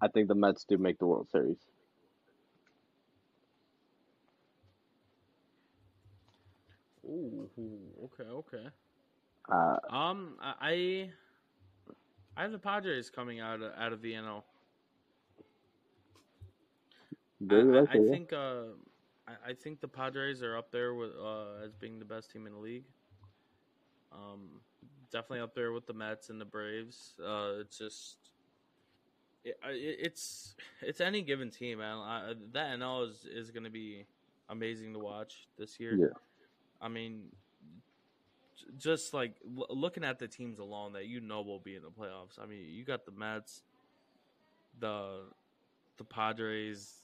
[0.00, 1.58] I think the Mets do make the World Series.
[7.04, 7.48] Ooh,
[8.04, 8.66] okay, okay.
[9.50, 11.12] Uh, Um, I
[12.36, 14.44] I have the Padres coming out of, out of the NL.
[17.50, 18.64] I, I, I think uh,
[19.26, 22.46] I, I think the Padres are up there with uh, as being the best team
[22.46, 22.84] in the league.
[24.12, 24.60] Um,
[25.10, 27.14] definitely up there with the Mets and the Braves.
[27.24, 28.16] Uh, it's just
[29.44, 31.98] it, it's it's any given team, man.
[31.98, 34.04] I, that NL is is going to be
[34.48, 35.96] amazing to watch this year.
[35.96, 36.06] Yeah.
[36.80, 37.24] I mean,
[38.78, 41.90] just like l- looking at the teams alone that you know will be in the
[41.90, 42.40] playoffs.
[42.40, 43.62] I mean, you got the Mets,
[44.78, 45.22] the
[45.96, 47.02] the Padres,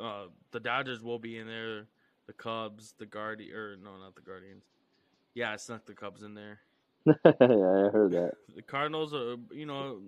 [0.00, 1.86] uh, the Dodgers will be in there.
[2.26, 4.64] The Cubs, the Guardian, or no, not the Guardians.
[5.34, 6.58] Yeah, I snuck the Cubs in there.
[7.06, 8.32] Yeah, I heard that.
[8.54, 10.00] The Cardinals are, you know,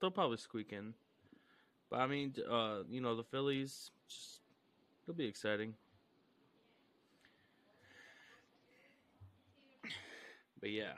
[0.00, 0.94] they'll probably squeak in.
[1.90, 4.40] But I mean, uh, you know, the Phillies, just,
[5.04, 5.74] it'll be exciting.
[10.60, 10.94] But yeah.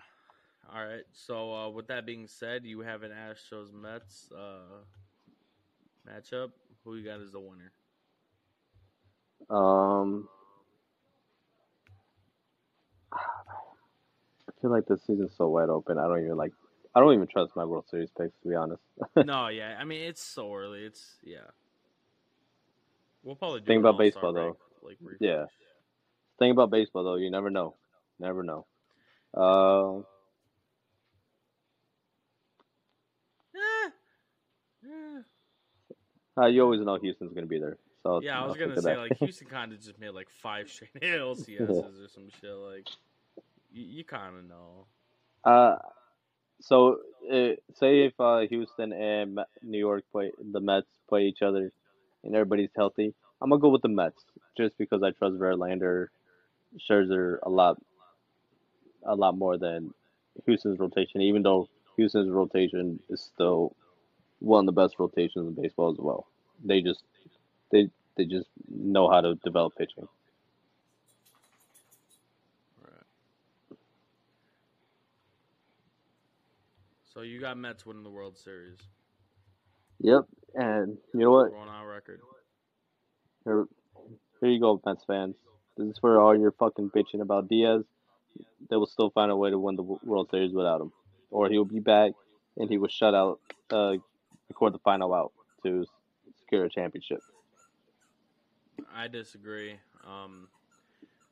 [0.72, 1.04] All right.
[1.12, 4.84] So uh, with that being said, you have an Astros Mets uh,
[6.06, 6.50] matchup.
[6.84, 7.72] Who you got as the winner?
[9.50, 10.28] Um,
[14.47, 15.98] I feel like this season's so wide open.
[15.98, 16.52] I don't even like.
[16.94, 18.82] I don't even trust my World Series picks to be honest.
[19.16, 19.76] no, yeah.
[19.78, 20.80] I mean, it's so early.
[20.84, 21.38] It's yeah.
[23.22, 24.44] We'll probably do Think about baseball, break,
[24.82, 24.88] though.
[24.88, 25.18] Like refresh.
[25.20, 25.44] Yeah.
[26.38, 27.74] Think about baseball though, you never know.
[28.18, 28.64] Never know.
[29.36, 30.02] Uh,
[33.54, 33.90] Eh.
[34.86, 35.20] Eh.
[36.42, 37.76] uh, you always know Houston's gonna be there.
[38.02, 38.98] So Yeah, I was gonna say that.
[38.98, 42.50] like Houston kind of just made like five straight LCSs or some shit.
[42.54, 42.86] Like
[43.70, 44.86] you, you kind of know.
[45.44, 45.76] Uh,
[46.60, 46.98] so
[47.32, 51.72] uh, say if uh, Houston and New York play the Mets play each other,
[52.24, 54.24] and everybody's healthy, I'm gonna go with the Mets
[54.56, 56.08] just because I trust Verlander,
[56.78, 57.80] Scherzer a lot,
[59.04, 59.94] a lot more than
[60.46, 61.20] Houston's rotation.
[61.22, 63.74] Even though Houston's rotation is still
[64.40, 66.26] one of the best rotations in baseball as well.
[66.64, 67.02] They just
[67.70, 70.08] they they just know how to develop pitching.
[77.18, 78.78] So you got Mets winning the World Series.
[79.98, 81.50] Yep, and you know what?
[81.50, 82.20] Going on record.
[83.44, 83.66] Here,
[84.40, 85.34] here you go, Mets fans.
[85.76, 87.82] This is for all your fucking bitching about Diaz.
[88.70, 90.92] They will still find a way to win the World Series without him,
[91.32, 92.12] or he'll be back
[92.56, 93.40] and he will shut out,
[93.72, 93.94] uh,
[94.48, 95.32] record the final out
[95.64, 95.84] to
[96.38, 97.18] secure a championship.
[98.94, 99.80] I disagree.
[100.06, 100.46] Um,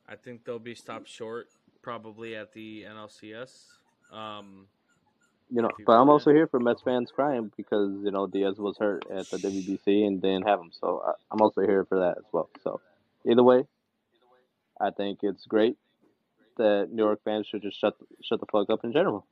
[0.05, 1.47] I think they'll be stopped short
[1.81, 3.67] probably at the NLCS.
[4.11, 4.67] Um,
[5.49, 8.77] You know, but I'm also here for Mets fans crying because you know Diaz was
[8.77, 12.17] hurt at the WBC and didn't have him, so I, I'm also here for that
[12.17, 12.49] as well.
[12.63, 12.81] So
[13.25, 13.63] either way,
[14.79, 15.77] I think it's great
[16.57, 19.25] that New York fans should just shut shut the fuck up in general.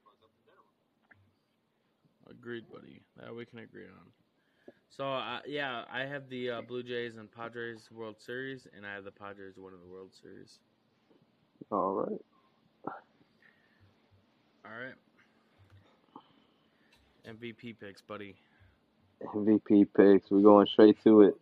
[2.30, 3.02] Agreed, buddy.
[3.18, 4.12] That we can agree on.
[4.90, 8.94] So uh, yeah, I have the uh, Blue Jays and Padres World Series, and I
[8.94, 10.60] have the Padres winning the World Series.
[11.72, 12.22] All right.
[14.66, 14.96] All right.
[17.28, 18.36] MVP picks, buddy.
[19.24, 20.30] MVP picks.
[20.30, 21.36] We're going straight to it.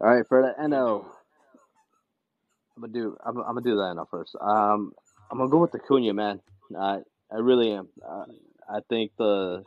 [0.00, 1.04] All right, for the NL,
[2.76, 3.16] I'm gonna do.
[3.24, 4.36] I'm, I'm gonna do the NL first.
[4.40, 4.92] Um,
[5.30, 6.40] I'm gonna go with the Acuna man.
[6.78, 7.00] I
[7.30, 7.88] I really am.
[8.06, 8.24] Uh,
[8.68, 9.64] I think the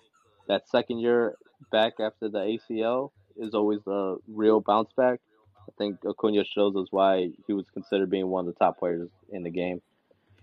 [0.48, 1.36] that second year
[1.72, 5.20] back after the ACL is always the real bounce back.
[5.68, 9.10] I think Acuna shows us why he was considered being one of the top players
[9.32, 9.82] in the game,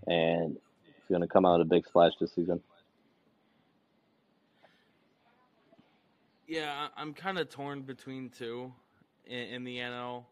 [0.06, 2.60] and he's gonna come out with a big splash this season.
[6.52, 8.70] Yeah, I'm kind of torn between two
[9.24, 10.24] in, in the NL,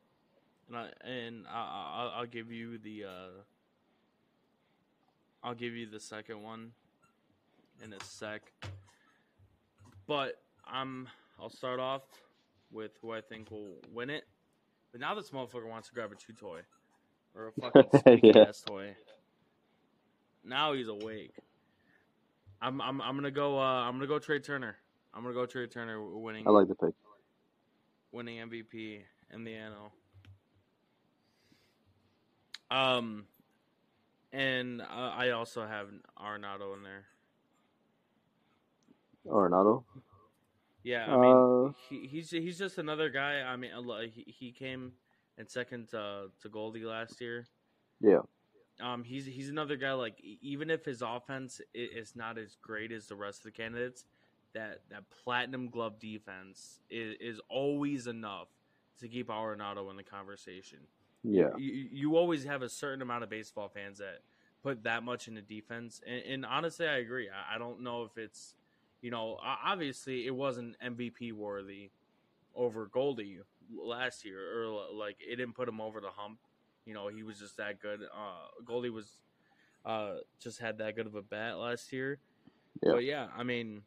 [0.69, 3.43] and I and I, I, I'll give you the uh,
[5.43, 6.73] I'll give you the second one
[7.83, 8.53] in a sec.
[10.07, 10.35] But
[10.67, 11.09] I'm
[11.41, 12.03] I'll start off
[12.71, 14.25] with who I think will win it.
[14.93, 16.61] But now this motherfucker wants to grab a two toy
[17.35, 18.45] or a fucking Yeah.
[18.47, 18.95] ass toy.
[20.45, 21.33] Now he's awake.
[22.61, 23.59] I'm I'm I'm gonna go.
[23.59, 24.77] Uh, I'm gonna go Trea Turner.
[25.15, 26.95] I'm gonna go Trea Turner winning I like the pick.
[28.13, 29.01] winning MVP
[29.33, 29.91] in the NL.
[32.71, 33.25] Um,
[34.33, 34.85] and uh,
[35.17, 35.89] I also have
[36.19, 37.05] Arenado in there.
[39.27, 39.83] Arenado.
[40.83, 43.41] Yeah, I mean, Uh, he, he's he's just another guy.
[43.43, 43.71] I mean,
[44.15, 44.93] he, he came
[45.37, 47.47] in second to, to Goldie last year.
[48.01, 48.21] Yeah.
[48.81, 49.93] Um, he's he's another guy.
[49.93, 54.05] Like even if his offense is not as great as the rest of the candidates,
[54.55, 58.49] that that platinum glove defense is, is always enough
[59.01, 60.81] to keep Arenado in the conversation.
[61.23, 61.51] Yeah.
[61.57, 64.21] You, you always have a certain amount of baseball fans that
[64.63, 67.29] put that much into defense, and, and honestly, I agree.
[67.29, 68.55] I, I don't know if it's,
[69.01, 71.91] you know, obviously it wasn't MVP worthy
[72.55, 73.39] over Goldie
[73.75, 76.39] last year, or like it didn't put him over the hump.
[76.87, 78.03] You know, he was just that good.
[78.03, 79.21] Uh, Goldie was
[79.85, 82.19] uh, just had that good of a bat last year.
[82.83, 82.93] Yeah.
[82.93, 83.83] But yeah, I mean,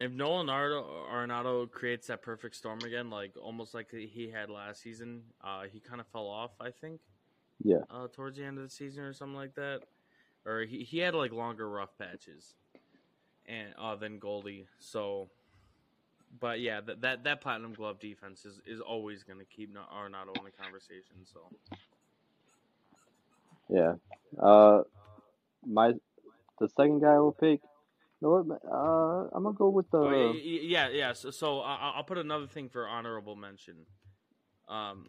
[0.00, 5.22] If Nolan Arenado creates that perfect storm again, like almost like he had last season,
[5.44, 7.00] uh, he kind of fell off, I think.
[7.62, 7.80] Yeah.
[7.90, 9.80] Uh, towards the end of the season or something like that,
[10.46, 12.54] or he, he had like longer rough patches,
[13.44, 14.66] and uh, than Goldie.
[14.78, 15.28] So,
[16.40, 20.34] but yeah, that that, that platinum glove defense is, is always going to keep Arenado
[20.38, 21.26] in the conversation.
[21.30, 21.40] So.
[23.68, 23.94] Yeah.
[24.42, 24.82] Uh,
[25.66, 25.92] my
[26.58, 27.60] the second guy I will pick.
[28.20, 28.60] What?
[28.70, 29.98] Uh, I'm gonna go with the.
[29.98, 31.12] Oh, yeah, yeah.
[31.14, 33.76] So, so I'll, I'll put another thing for honorable mention.
[34.68, 35.08] Um,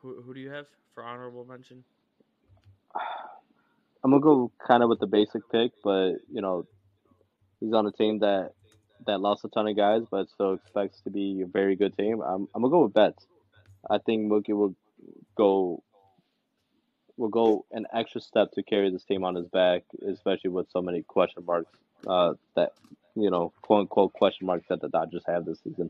[0.00, 1.84] who who do you have for honorable mention?
[4.04, 6.66] I'm gonna go kind of with the basic pick, but you know,
[7.60, 8.52] he's on a team that
[9.06, 12.20] that lost a ton of guys, but still expects to be a very good team.
[12.20, 13.26] I'm I'm gonna go with Betts.
[13.88, 14.74] I think Mookie will
[15.36, 15.82] go
[17.22, 20.82] will go an extra step to carry this team on his back, especially with so
[20.82, 21.70] many question marks
[22.06, 22.72] uh, that
[23.14, 25.88] you know, quote unquote question marks that the Dodgers have this season.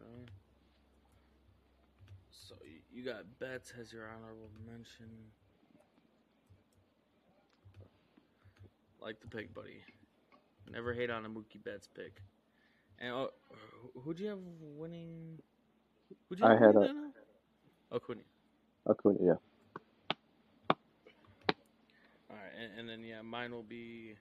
[0.00, 0.32] Okay.
[2.30, 2.54] So
[2.90, 5.10] you got Betts as your honorable mention.
[9.00, 9.82] Like the pick, buddy.
[10.72, 12.22] Never hate on a Mookie Betts pick.
[12.98, 13.26] And uh,
[14.00, 14.38] who'd you have
[14.76, 15.38] winning?
[16.28, 16.94] Who'd you I had a-?
[17.92, 18.20] Acuna.
[18.88, 19.34] Acuna, yeah.
[22.30, 24.14] All right, and, and then yeah, mine will be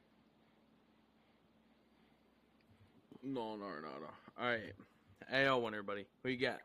[3.24, 4.10] No, no, no, no.
[4.40, 4.74] All right,
[5.32, 6.06] AL winner, buddy.
[6.24, 6.60] Who you got?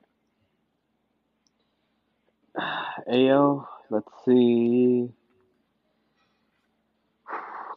[3.12, 5.08] AL, let's see.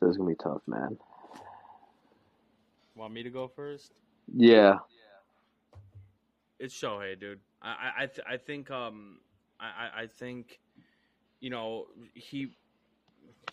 [0.02, 0.98] This is gonna be tough, man.
[2.96, 3.94] Want me to go first?
[4.28, 4.80] Yeah,
[6.60, 7.40] It's Shohei, dude.
[7.62, 9.20] I I I, th- I think um
[9.60, 10.60] I I- I think
[11.40, 12.56] you know he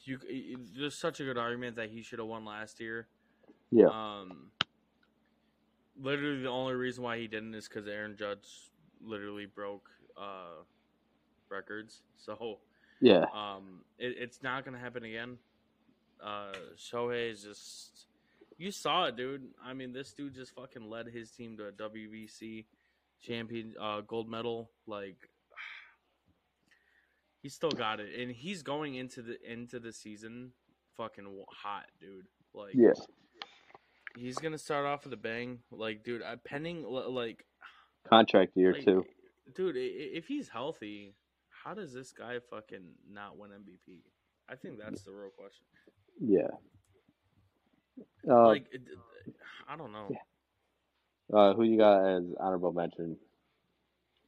[0.05, 0.19] you
[0.79, 3.07] there's such a good argument that he should have won last year.
[3.71, 4.51] yeah, Um,
[6.01, 8.71] literally the only reason why he didn't is because Aaron Judge
[9.05, 10.63] literally broke uh
[11.49, 12.03] records.
[12.17, 12.59] So
[13.01, 13.25] yeah.
[13.35, 15.39] um, it, it's not gonna happen again.
[16.23, 18.07] Uh, Shohei is just
[18.59, 19.49] you saw it, dude.
[19.65, 22.65] I mean, this dude just fucking led his team to a WBC
[23.23, 24.71] champion uh, gold medal.
[24.87, 25.17] Like
[27.43, 30.53] he still got it, and he's going into the into the season
[30.97, 32.27] fucking hot, dude.
[32.55, 32.93] Like Yeah.
[34.17, 35.61] he's gonna start off with a bang.
[35.71, 37.45] Like, dude, uh, pending like
[38.09, 39.05] Contract year like, too.
[39.55, 41.15] Dude, i- i- if he's healthy,
[41.51, 44.03] how does this guy fucking not win MVP?
[44.49, 45.65] I think that's the real question.
[46.21, 46.51] Yeah.
[48.29, 48.67] Uh, like,
[49.69, 50.11] I don't know.
[51.33, 53.17] Uh, who you got as honorable mention?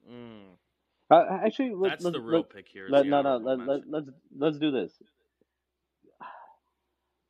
[0.09, 0.57] Mm,
[1.11, 2.89] Uh, actually, let, that's let, the real let, pick here.
[2.89, 3.85] let, no, no, let, mention.
[3.91, 4.93] let's let's do this.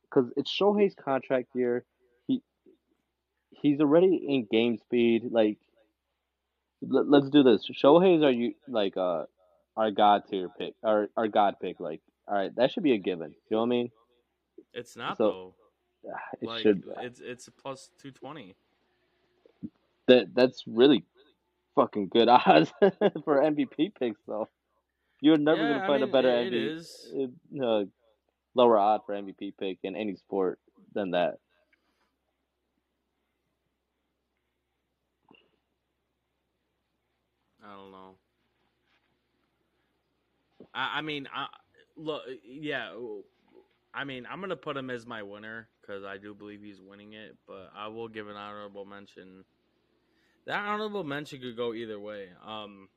[0.09, 1.85] Because it's Shohei's contract year.
[2.27, 2.41] He
[3.51, 5.23] he's already in game speed.
[5.31, 5.57] Like,
[6.81, 7.67] let, let's do this.
[7.83, 9.25] Shohei's are you like uh
[9.75, 11.79] our god tier pick, our our god pick.
[11.79, 13.31] Like, all right, that should be a given.
[13.49, 13.91] You know what I mean?
[14.73, 15.55] It's not so- though.
[16.41, 16.83] It Like, should.
[17.01, 18.55] it's it's plus two twenty.
[20.07, 21.03] That that's really
[21.75, 22.71] fucking good odds
[23.23, 24.49] for MVP picks, though.
[25.21, 27.13] You're never yeah, gonna I find mean, a better it, MVP, is.
[27.63, 27.85] uh,
[28.55, 30.59] lower odd for MVP pick in any sport
[30.93, 31.35] than that.
[37.63, 38.15] I don't know.
[40.73, 41.47] I, I mean, I
[41.95, 42.91] look, yeah.
[43.93, 47.13] I mean, I'm gonna put him as my winner because I do believe he's winning
[47.13, 47.37] it.
[47.47, 49.43] But I will give an honorable mention.
[50.45, 52.29] That honorable mention could go either way.
[52.45, 52.89] Um,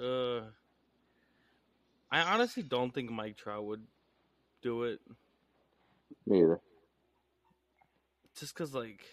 [0.00, 0.40] uh,
[2.10, 3.86] I honestly don't think Mike Trout would
[4.62, 5.00] do it,
[6.26, 6.60] Me either.
[8.38, 9.04] just because, like,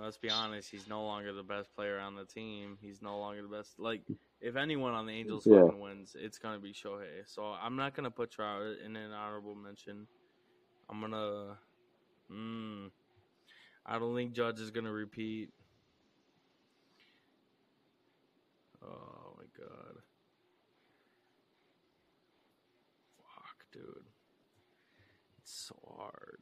[0.00, 2.78] let's be honest, he's no longer the best player on the team.
[2.80, 3.78] He's no longer the best.
[3.78, 4.02] Like,
[4.40, 5.68] if anyone on the Angels Yeah.
[5.70, 7.26] wins, it's gonna be Shohei.
[7.26, 10.06] So I'm not gonna put Trout in an honorable mention.
[10.90, 11.58] I'm gonna.
[12.30, 12.90] Mm,
[13.90, 15.48] I don't think Judge is gonna repeat.
[18.84, 20.02] Oh my god.
[23.16, 24.04] Fuck, dude.
[25.38, 26.40] It's so hard.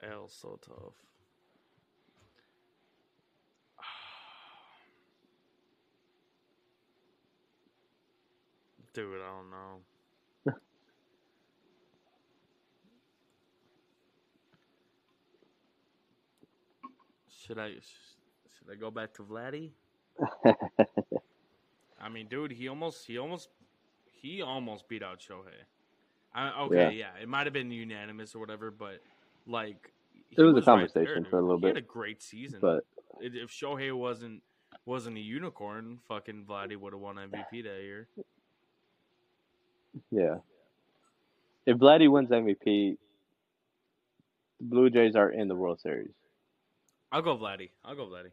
[0.00, 1.13] L's so tough.
[8.94, 9.82] Dude, I don't know.
[17.28, 17.82] should I should
[18.58, 19.72] Should I go back to Vladdy?
[22.00, 23.48] I mean, dude, he almost he almost
[24.04, 25.64] he almost beat out Shohei.
[26.34, 27.10] I, okay, yeah.
[27.20, 29.00] it might have been unanimous or whatever, but
[29.46, 29.92] like
[30.36, 31.42] It was a right conversation there, for a dude.
[31.42, 32.60] little He had bit, a great season.
[32.60, 32.84] but
[33.20, 34.42] If if Shohei wasn't
[34.86, 38.08] wasn't a unicorn, fucking Vladdy would have won MVP that year.
[40.10, 40.36] Yeah.
[41.66, 42.96] If Vladdy wins MVP,
[44.60, 46.12] the Blue Jays are in the World Series.
[47.10, 47.70] I'll go Vladdy.
[47.84, 48.30] I'll go Vladdy.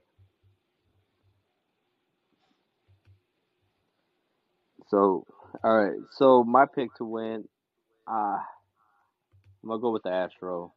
[4.90, 5.26] So,
[5.64, 5.98] all right.
[6.12, 7.48] So my pick to win,
[8.08, 8.38] uh,
[9.64, 10.74] I'm gonna go with the Astro.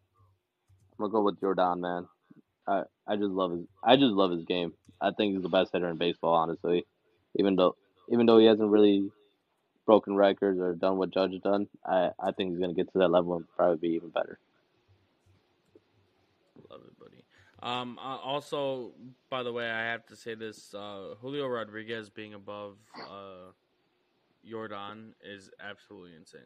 [0.93, 2.07] I'm gonna go with Yordan, man.
[2.69, 4.75] I I just love his I just love his game.
[5.01, 6.87] I think he's the best hitter in baseball, honestly.
[7.37, 7.75] Even though
[8.13, 9.11] even though he hasn't really
[9.87, 12.99] broken records or done what Judge has done, I I think he's gonna get to
[12.99, 14.39] that level and probably be even better.
[16.71, 17.25] Love it, buddy.
[17.63, 18.93] Um, also,
[19.31, 22.77] by the way, I have to say this: uh, Julio Rodriguez being above
[23.11, 23.53] uh,
[24.49, 26.41] Yordan is absolutely insane.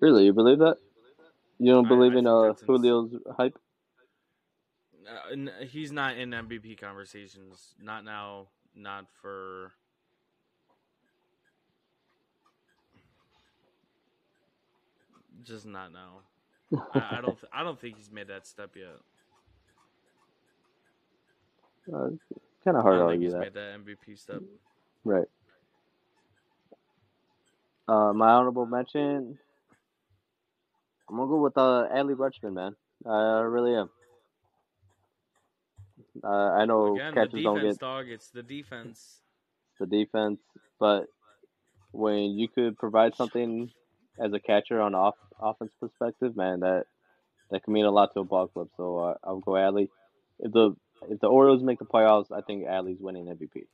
[0.00, 0.76] Really, you believe that?
[1.58, 3.58] You don't believe I in uh Julio's hype?
[5.08, 7.74] Uh, he's not in MVP conversations.
[7.80, 8.48] Not now.
[8.74, 9.72] Not for.
[15.44, 16.20] Just not now.
[16.94, 17.38] I, I don't.
[17.38, 18.96] Th- I don't think he's made that step yet.
[21.92, 22.08] uh,
[22.64, 23.40] kind of hard to argue that.
[23.40, 24.40] made that MVP step.
[25.04, 25.26] Right.
[27.88, 29.38] Uh, my honorable mention.
[31.10, 32.76] I'm gonna go with uh, Adley Rutschman, man.
[33.04, 33.90] I really am.
[36.22, 38.08] Uh, I know Again, the catchers don't defense, get dog.
[38.08, 39.20] It's the defense.
[39.80, 40.40] the defense,
[40.78, 41.06] but
[41.90, 43.70] when you could provide something
[44.18, 46.84] as a catcher on off offense perspective, man, that
[47.50, 48.68] that can mean a lot to a ball club.
[48.76, 49.88] So uh, I'll go Adley.
[50.38, 50.74] If the
[51.08, 53.66] if the Orioles make the playoffs, I think Adley's winning MVP.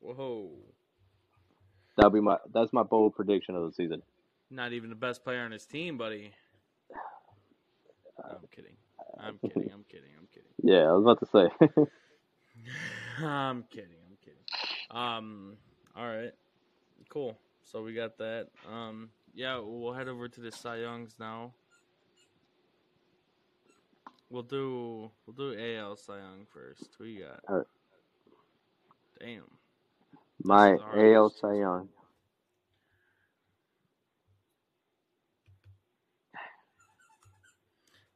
[0.00, 0.50] Whoa.
[1.96, 4.02] That'll be my that's my bold prediction of the season.
[4.50, 6.32] Not even the best player on his team, buddy.
[8.24, 8.76] I'm kidding.
[9.18, 9.70] I'm kidding.
[9.72, 10.10] I'm kidding.
[10.18, 10.48] I'm kidding.
[10.62, 11.84] Yeah, I was about to say.
[13.24, 13.96] I'm kidding.
[14.08, 14.42] I'm kidding.
[14.90, 15.56] Um.
[15.96, 16.32] All right.
[17.08, 17.38] Cool.
[17.70, 18.48] So we got that.
[18.68, 19.10] Um.
[19.32, 21.52] Yeah, we'll head over to the Cy Youngs now.
[24.28, 26.88] We'll do we'll do AL Cy Young first.
[26.98, 27.40] Who you got?
[27.48, 27.66] Right.
[29.20, 29.42] Damn.
[30.42, 31.30] My AL.
[31.30, 31.88] Cy Young.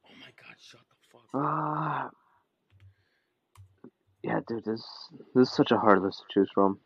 [0.05, 0.55] Oh my God!
[0.59, 1.21] Shut the fuck.
[1.21, 1.29] up.
[1.33, 2.09] Ah,
[4.21, 4.83] yeah, dude, this
[5.33, 6.79] this is such a hard list to choose from.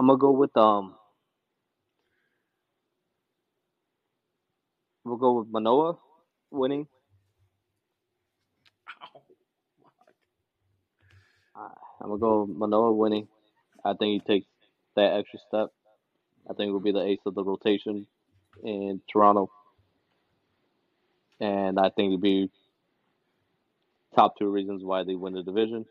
[0.00, 0.96] I'm gonna go with um.
[5.04, 5.98] We'll go with Manoah
[6.52, 6.88] winning.
[11.56, 11.64] Ow.
[11.66, 11.68] Uh,
[12.00, 13.28] I'm gonna go with Manoah winning.
[13.84, 14.46] I think he takes
[14.96, 15.70] that extra step.
[16.50, 18.06] I think it will be the ace of the rotation
[18.64, 19.50] in Toronto,
[21.40, 22.50] and I think it'll be
[24.16, 25.86] top two reasons why they win the division.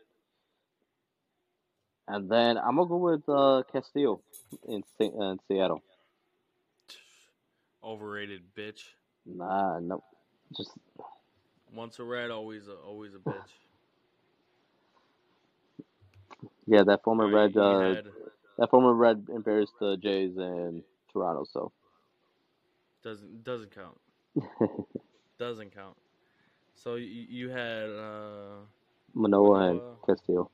[2.08, 4.20] And then I'm gonna go with uh, Castillo
[4.68, 5.82] in, Se- in Seattle.
[7.82, 8.82] Overrated bitch.
[9.26, 10.02] Nah, no,
[10.56, 10.72] just
[11.74, 13.52] Once a red, always a always a bitch.
[16.66, 18.06] yeah, that former Red, uh, had-
[18.58, 20.82] that former Red embarrassed the Jays in
[21.12, 21.44] Toronto.
[21.44, 21.72] So
[23.02, 23.98] doesn't doesn't count.
[25.38, 25.96] Doesn't count.
[26.74, 28.60] So you, you had uh
[29.14, 30.50] Manoah and Castillo.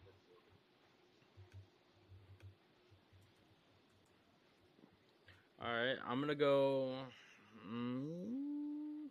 [5.67, 5.97] All right.
[6.07, 6.95] I'm gonna go.
[7.69, 9.09] Mm,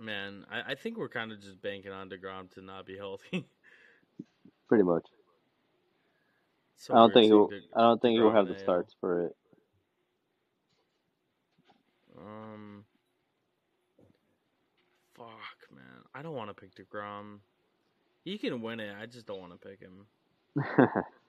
[0.00, 3.46] man, I, I think we're kind of just banking on Degrom to not be healthy.
[4.68, 5.06] Pretty much.
[6.76, 7.50] So I don't think he'll.
[7.74, 9.36] I don't think he'll have the starts for it.
[12.18, 12.84] Um.
[15.14, 16.02] Fuck, man.
[16.14, 17.38] I don't want to pick Degrom.
[18.24, 18.94] He can win it.
[19.00, 20.06] I just don't want to pick him.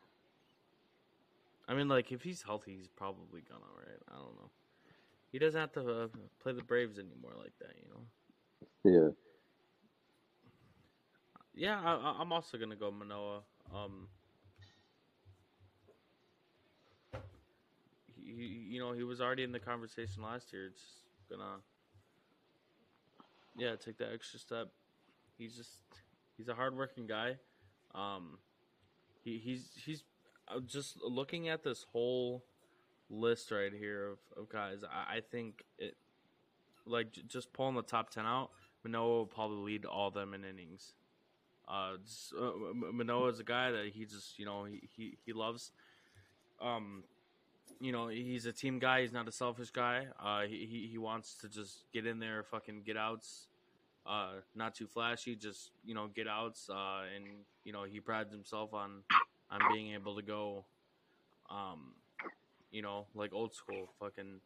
[1.68, 4.02] I mean, like, if he's healthy, he's probably gonna, right?
[4.10, 4.52] I don't know.
[5.32, 6.08] He doesn't have to uh,
[6.40, 8.02] play the Braves anymore like that, you know?
[8.84, 9.10] yeah.
[11.54, 13.44] Yeah, I, I'm also gonna go Manoah.
[13.74, 14.10] Um,
[18.16, 20.68] he, he- you know, he was already in the conversation last year.
[20.68, 21.62] It's gonna,
[23.56, 24.70] yeah, take that extra step.
[25.38, 25.80] He's just,
[26.38, 27.38] he's a hardworking guy.
[27.94, 28.40] Um,
[29.24, 30.04] he, he's he's
[30.48, 32.44] uh, just looking at this whole
[33.10, 34.80] list right here of, of guys.
[34.84, 35.96] I, I think it,
[36.86, 38.52] like j- just pulling the top ten out,
[38.84, 40.94] Manoah will probably lead all them in innings.
[41.68, 41.94] Uh,
[42.40, 42.52] uh,
[42.94, 45.72] Manoah is a guy that he just you know he he, he loves.
[46.62, 47.04] Um,
[47.80, 49.02] you know he's a team guy.
[49.02, 50.08] He's not a selfish guy.
[50.24, 53.48] Uh, he he, he wants to just get in there, fucking get outs.
[54.06, 56.70] Uh, not too flashy, just you know get outs.
[56.70, 57.26] Uh, and
[57.64, 59.02] you know he prides himself on
[59.52, 60.66] on being able to go.
[61.50, 61.94] Um,
[62.72, 64.40] you know, like old school, fucking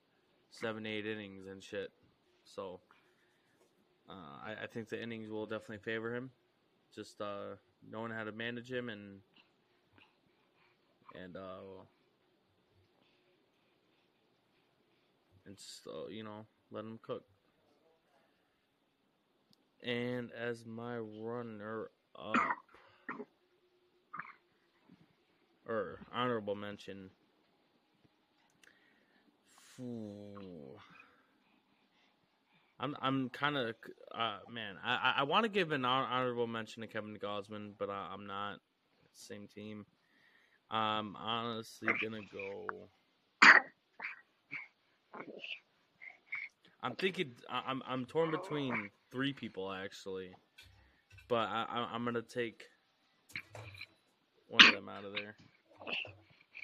[0.51, 1.91] seven, eight innings and shit.
[2.43, 2.79] So,
[4.09, 4.13] uh,
[4.45, 6.29] I, I think the innings will definitely favor him.
[6.93, 7.55] Just uh,
[7.89, 9.19] knowing how to manage him and
[11.15, 11.83] and uh,
[15.45, 17.23] and just, uh, you know let him cook.
[19.81, 22.35] And as my runner up
[25.69, 27.11] or honorable mention.
[32.79, 33.75] I'm I'm kind of
[34.13, 34.75] uh, man.
[34.83, 38.59] I I want to give an honorable mention to Kevin Gausman, but I, am not.
[39.13, 39.85] Same team.
[40.71, 42.65] I'm honestly gonna go.
[46.81, 47.31] I'm thinking.
[47.49, 50.31] I'm I'm torn between three people actually,
[51.27, 52.63] but I, I'm gonna take
[54.47, 55.35] one of them out of there.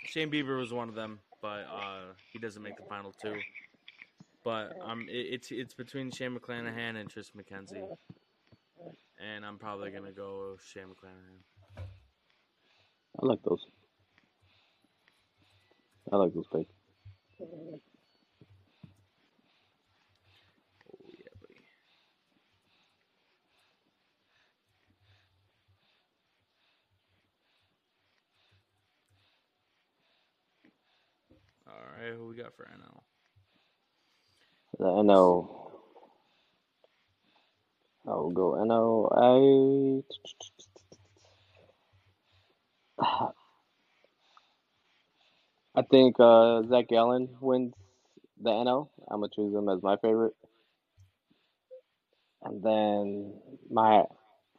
[0.05, 3.35] Shane Bieber was one of them, but uh, he doesn't make the final two.
[4.43, 7.83] But um, it, it's it's between Shane McClanahan and Triston McKenzie,
[9.19, 11.83] and I'm probably gonna go Shane McClanahan.
[13.21, 13.65] I like those.
[16.11, 16.71] I like those picks.
[31.97, 33.01] Right, who we got for NL?
[34.79, 35.47] The NL.
[38.07, 40.03] I'll go NL.
[42.99, 43.01] I.
[45.77, 47.73] I think uh, Zac Gallen wins
[48.41, 48.89] the NL.
[49.09, 50.35] I'm gonna choose him as my favorite.
[52.43, 53.33] And then
[53.71, 54.03] my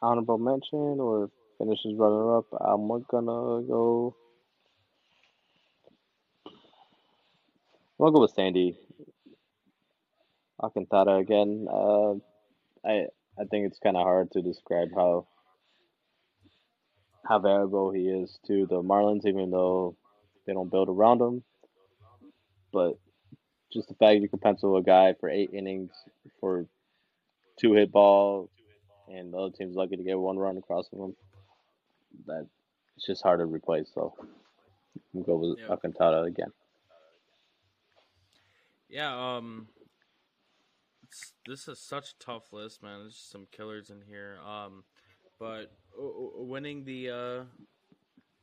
[0.01, 4.15] honorable mention or finishes runner up, I'm gonna go
[7.99, 8.77] I'll go with Sandy
[10.61, 11.67] Alcantara again.
[11.71, 12.13] Uh,
[12.85, 13.07] I
[13.39, 15.27] I think it's kind of hard to describe how
[17.27, 19.95] how valuable he is to the Marlins, even though
[20.45, 21.43] they don't build around him.
[22.71, 22.99] But
[23.73, 25.91] just the fact you can pencil a guy for eight innings
[26.39, 26.67] for
[27.59, 28.49] two hit ball,
[29.07, 31.15] and the other team's lucky to get one run across from him,
[32.27, 32.47] that
[32.95, 33.89] it's just hard to replace.
[33.93, 34.13] So
[35.15, 35.71] I'm go with yep.
[35.71, 36.51] Alcantara again.
[38.89, 39.67] Yeah, um,
[41.45, 42.99] this is such a tough list, man.
[43.01, 44.37] There's some killers in here.
[44.45, 44.83] Um,
[45.39, 47.43] but uh, winning the uh,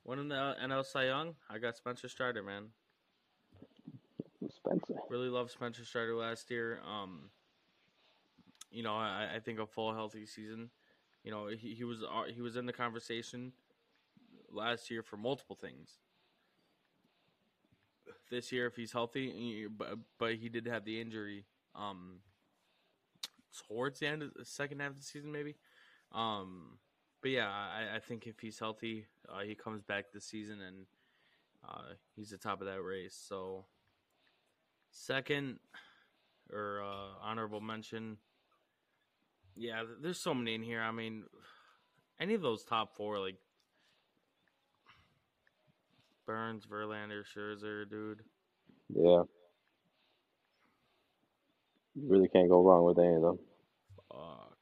[0.05, 2.69] winning the NL Cy Young, I got Spencer Strider, man.
[4.51, 4.95] Spencer.
[5.09, 6.81] Really loved Spencer Strider last year.
[6.87, 7.31] Um,
[8.71, 10.71] you know, I, I think a full healthy season.
[11.23, 13.53] You know, he, he was uh, he was in the conversation
[14.53, 15.99] last year for multiple things
[18.31, 21.45] this year if he's healthy, but but he did have the injury
[21.75, 22.21] um
[23.69, 25.55] towards the end of the second half of the season, maybe.
[26.13, 26.79] Um,
[27.23, 30.87] but yeah, I, I think if he's healthy, uh, he comes back this season and
[31.67, 33.17] uh, he's the top of that race.
[33.29, 33.65] So
[34.91, 35.59] second
[36.53, 38.19] or uh, honorable mention.
[39.57, 40.81] Yeah, there's so many in here.
[40.81, 41.25] I mean,
[42.21, 43.37] any of those top four, like
[46.27, 48.23] Burnes, Verlander, Scherzer, dude.
[48.89, 49.23] Yeah.
[51.95, 53.39] You really can't go wrong with any of them.
[54.11, 54.59] Fuck.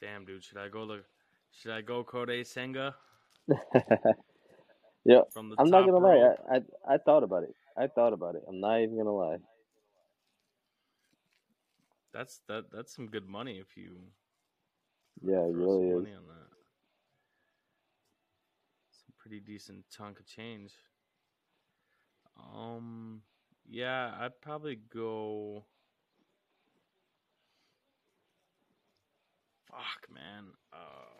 [0.00, 0.44] Damn, dude.
[0.44, 1.04] Should I go look?
[1.52, 2.94] Should I go Kodai Senga?
[5.04, 5.20] yeah.
[5.36, 6.34] I'm not gonna lie.
[6.50, 7.54] I, I I thought about it.
[7.76, 8.42] I thought about it.
[8.48, 9.38] I'm not even gonna lie.
[12.14, 12.70] That's that.
[12.72, 13.98] That's some good money if you
[15.22, 15.94] yeah, it really is.
[15.94, 16.50] Money on that.
[18.90, 20.72] Some pretty decent chunk of change.
[22.56, 23.22] Um,
[23.68, 25.64] yeah, I'd probably go.
[29.70, 30.44] Fuck, man.
[30.72, 31.10] Uh,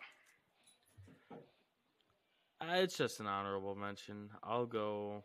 [2.75, 4.29] it's just an honorable mention.
[4.43, 5.23] I'll go.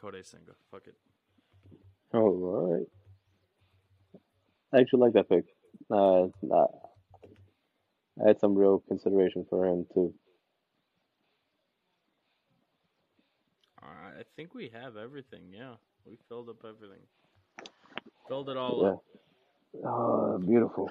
[0.00, 0.52] Kodai Senga.
[0.70, 0.94] Fuck it.
[2.14, 2.86] Oh, all right.
[4.72, 5.44] I actually like that pick.
[5.90, 6.66] Uh, uh,
[8.22, 10.12] I had some real consideration for him too.
[13.82, 15.52] All right, I think we have everything.
[15.52, 15.74] Yeah,
[16.04, 17.00] we filled up everything.
[18.26, 18.88] Filled it all Yeah.
[18.90, 19.04] up.
[19.86, 20.90] Oh, beautiful.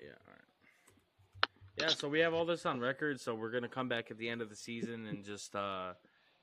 [0.00, 1.48] Yeah, all right.
[1.76, 3.20] Yeah, so we have all this on record.
[3.20, 5.92] So we're gonna come back at the end of the season and just uh,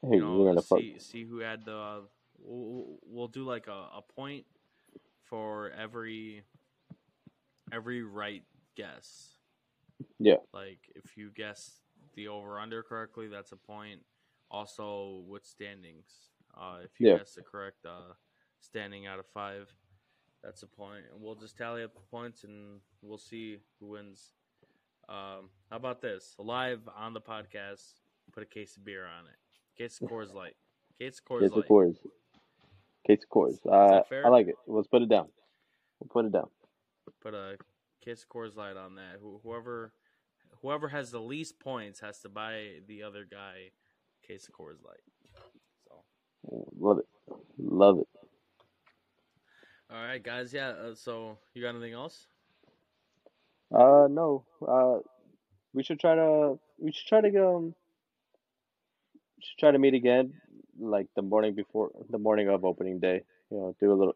[0.01, 0.79] Hey, you know, gonna fuck.
[0.79, 2.03] see see who had the.
[2.41, 4.45] We'll, we'll do like a, a point
[5.23, 6.43] for every
[7.71, 8.43] every right
[8.75, 9.35] guess.
[10.17, 10.37] Yeah.
[10.53, 11.81] Like if you guess
[12.15, 14.01] the over under correctly, that's a point.
[14.51, 16.07] Also with standings,
[16.57, 17.17] uh, if you Yeah.
[17.17, 18.13] guess the correct uh,
[18.59, 19.71] standing out of five,
[20.43, 21.03] that's a point.
[21.13, 24.31] And we'll just tally up the points and we'll see who wins.
[25.07, 26.33] Um, how about this?
[26.39, 27.93] Live on the podcast,
[28.31, 29.37] put a case of beer on it.
[29.77, 30.55] Case of Coors Light.
[30.99, 31.59] Case of Coors Case Light.
[31.59, 31.95] of Coors.
[33.09, 33.57] Case of Coors.
[33.65, 34.03] Uh?
[34.23, 34.55] I like it.
[34.67, 35.29] Let's put it down.
[35.99, 36.47] We'll put it down.
[37.23, 37.57] Put a
[38.05, 39.17] case of Coors Light on that.
[39.19, 39.93] Who, whoever,
[40.61, 43.71] whoever has the least points has to buy the other guy
[44.27, 45.01] case of Coors Light.
[45.87, 47.07] So, Love it.
[47.57, 48.07] Love it.
[49.91, 50.53] all right, guys.
[50.53, 50.69] Yeah.
[50.69, 52.27] Uh, so, you got anything else?
[53.73, 54.45] Uh, no.
[54.61, 54.99] Uh,
[55.73, 56.59] we should try to.
[56.77, 57.47] We should try to.
[57.47, 57.75] Um,
[59.41, 60.33] should try to meet again,
[60.79, 63.21] like the morning before, the morning of opening day.
[63.51, 64.15] You know, do a little,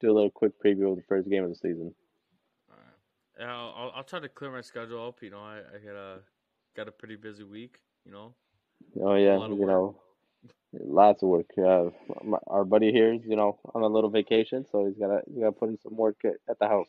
[0.00, 1.94] do a little quick preview of the first game of the season.
[2.68, 2.78] Right.
[3.40, 5.22] Yeah, I'll, I'll, I'll try to clear my schedule up.
[5.22, 6.18] You know, I, I got a
[6.76, 7.78] got a pretty busy week.
[8.04, 8.34] You know.
[9.00, 9.68] Oh yeah, you work.
[9.68, 9.96] know,
[10.72, 11.46] lots of work.
[11.56, 11.90] Uh,
[12.24, 15.38] my, our buddy here is, you know, on a little vacation, so he's gotta, he's
[15.38, 16.88] gotta put in some work at, at the house.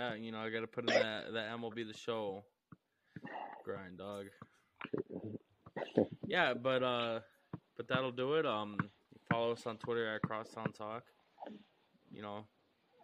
[0.00, 2.44] Yeah, you know, I got to put in that that MLB the show
[3.64, 4.26] grind, dog.
[6.26, 7.20] Yeah, but uh,
[7.76, 8.46] but that'll do it.
[8.46, 8.76] Um,
[9.28, 11.02] follow us on Twitter at Crosstown Talk.
[12.12, 12.44] You know,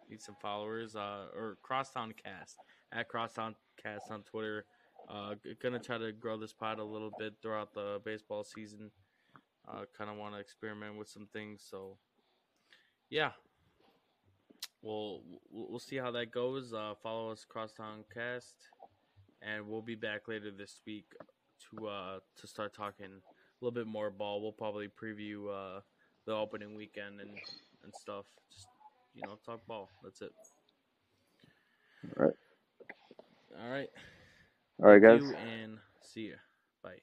[0.09, 0.95] need some followers.
[0.95, 2.57] Uh, or Crosstown Cast
[2.93, 4.65] at Crosstown Cast on Twitter.
[5.09, 8.91] Uh, gonna try to grow this pod a little bit throughout the baseball season.
[9.67, 11.65] Uh, kind of want to experiment with some things.
[11.69, 11.97] So,
[13.09, 13.31] yeah,
[14.81, 15.21] we'll
[15.51, 16.73] we'll see how that goes.
[16.73, 18.55] Uh, follow us Crosstown Cast,
[19.41, 21.13] and we'll be back later this week
[21.71, 24.41] to uh to start talking a little bit more ball.
[24.41, 25.81] We'll probably preview uh
[26.25, 27.31] the opening weekend and
[27.83, 28.25] and stuff.
[28.51, 28.67] Just
[29.13, 29.89] you know, talk ball.
[30.03, 30.31] That's it.
[32.17, 32.35] All right,
[33.61, 33.89] All right.
[34.83, 35.21] all right, guys.
[35.21, 36.35] you, and see you.
[36.83, 37.01] Bye.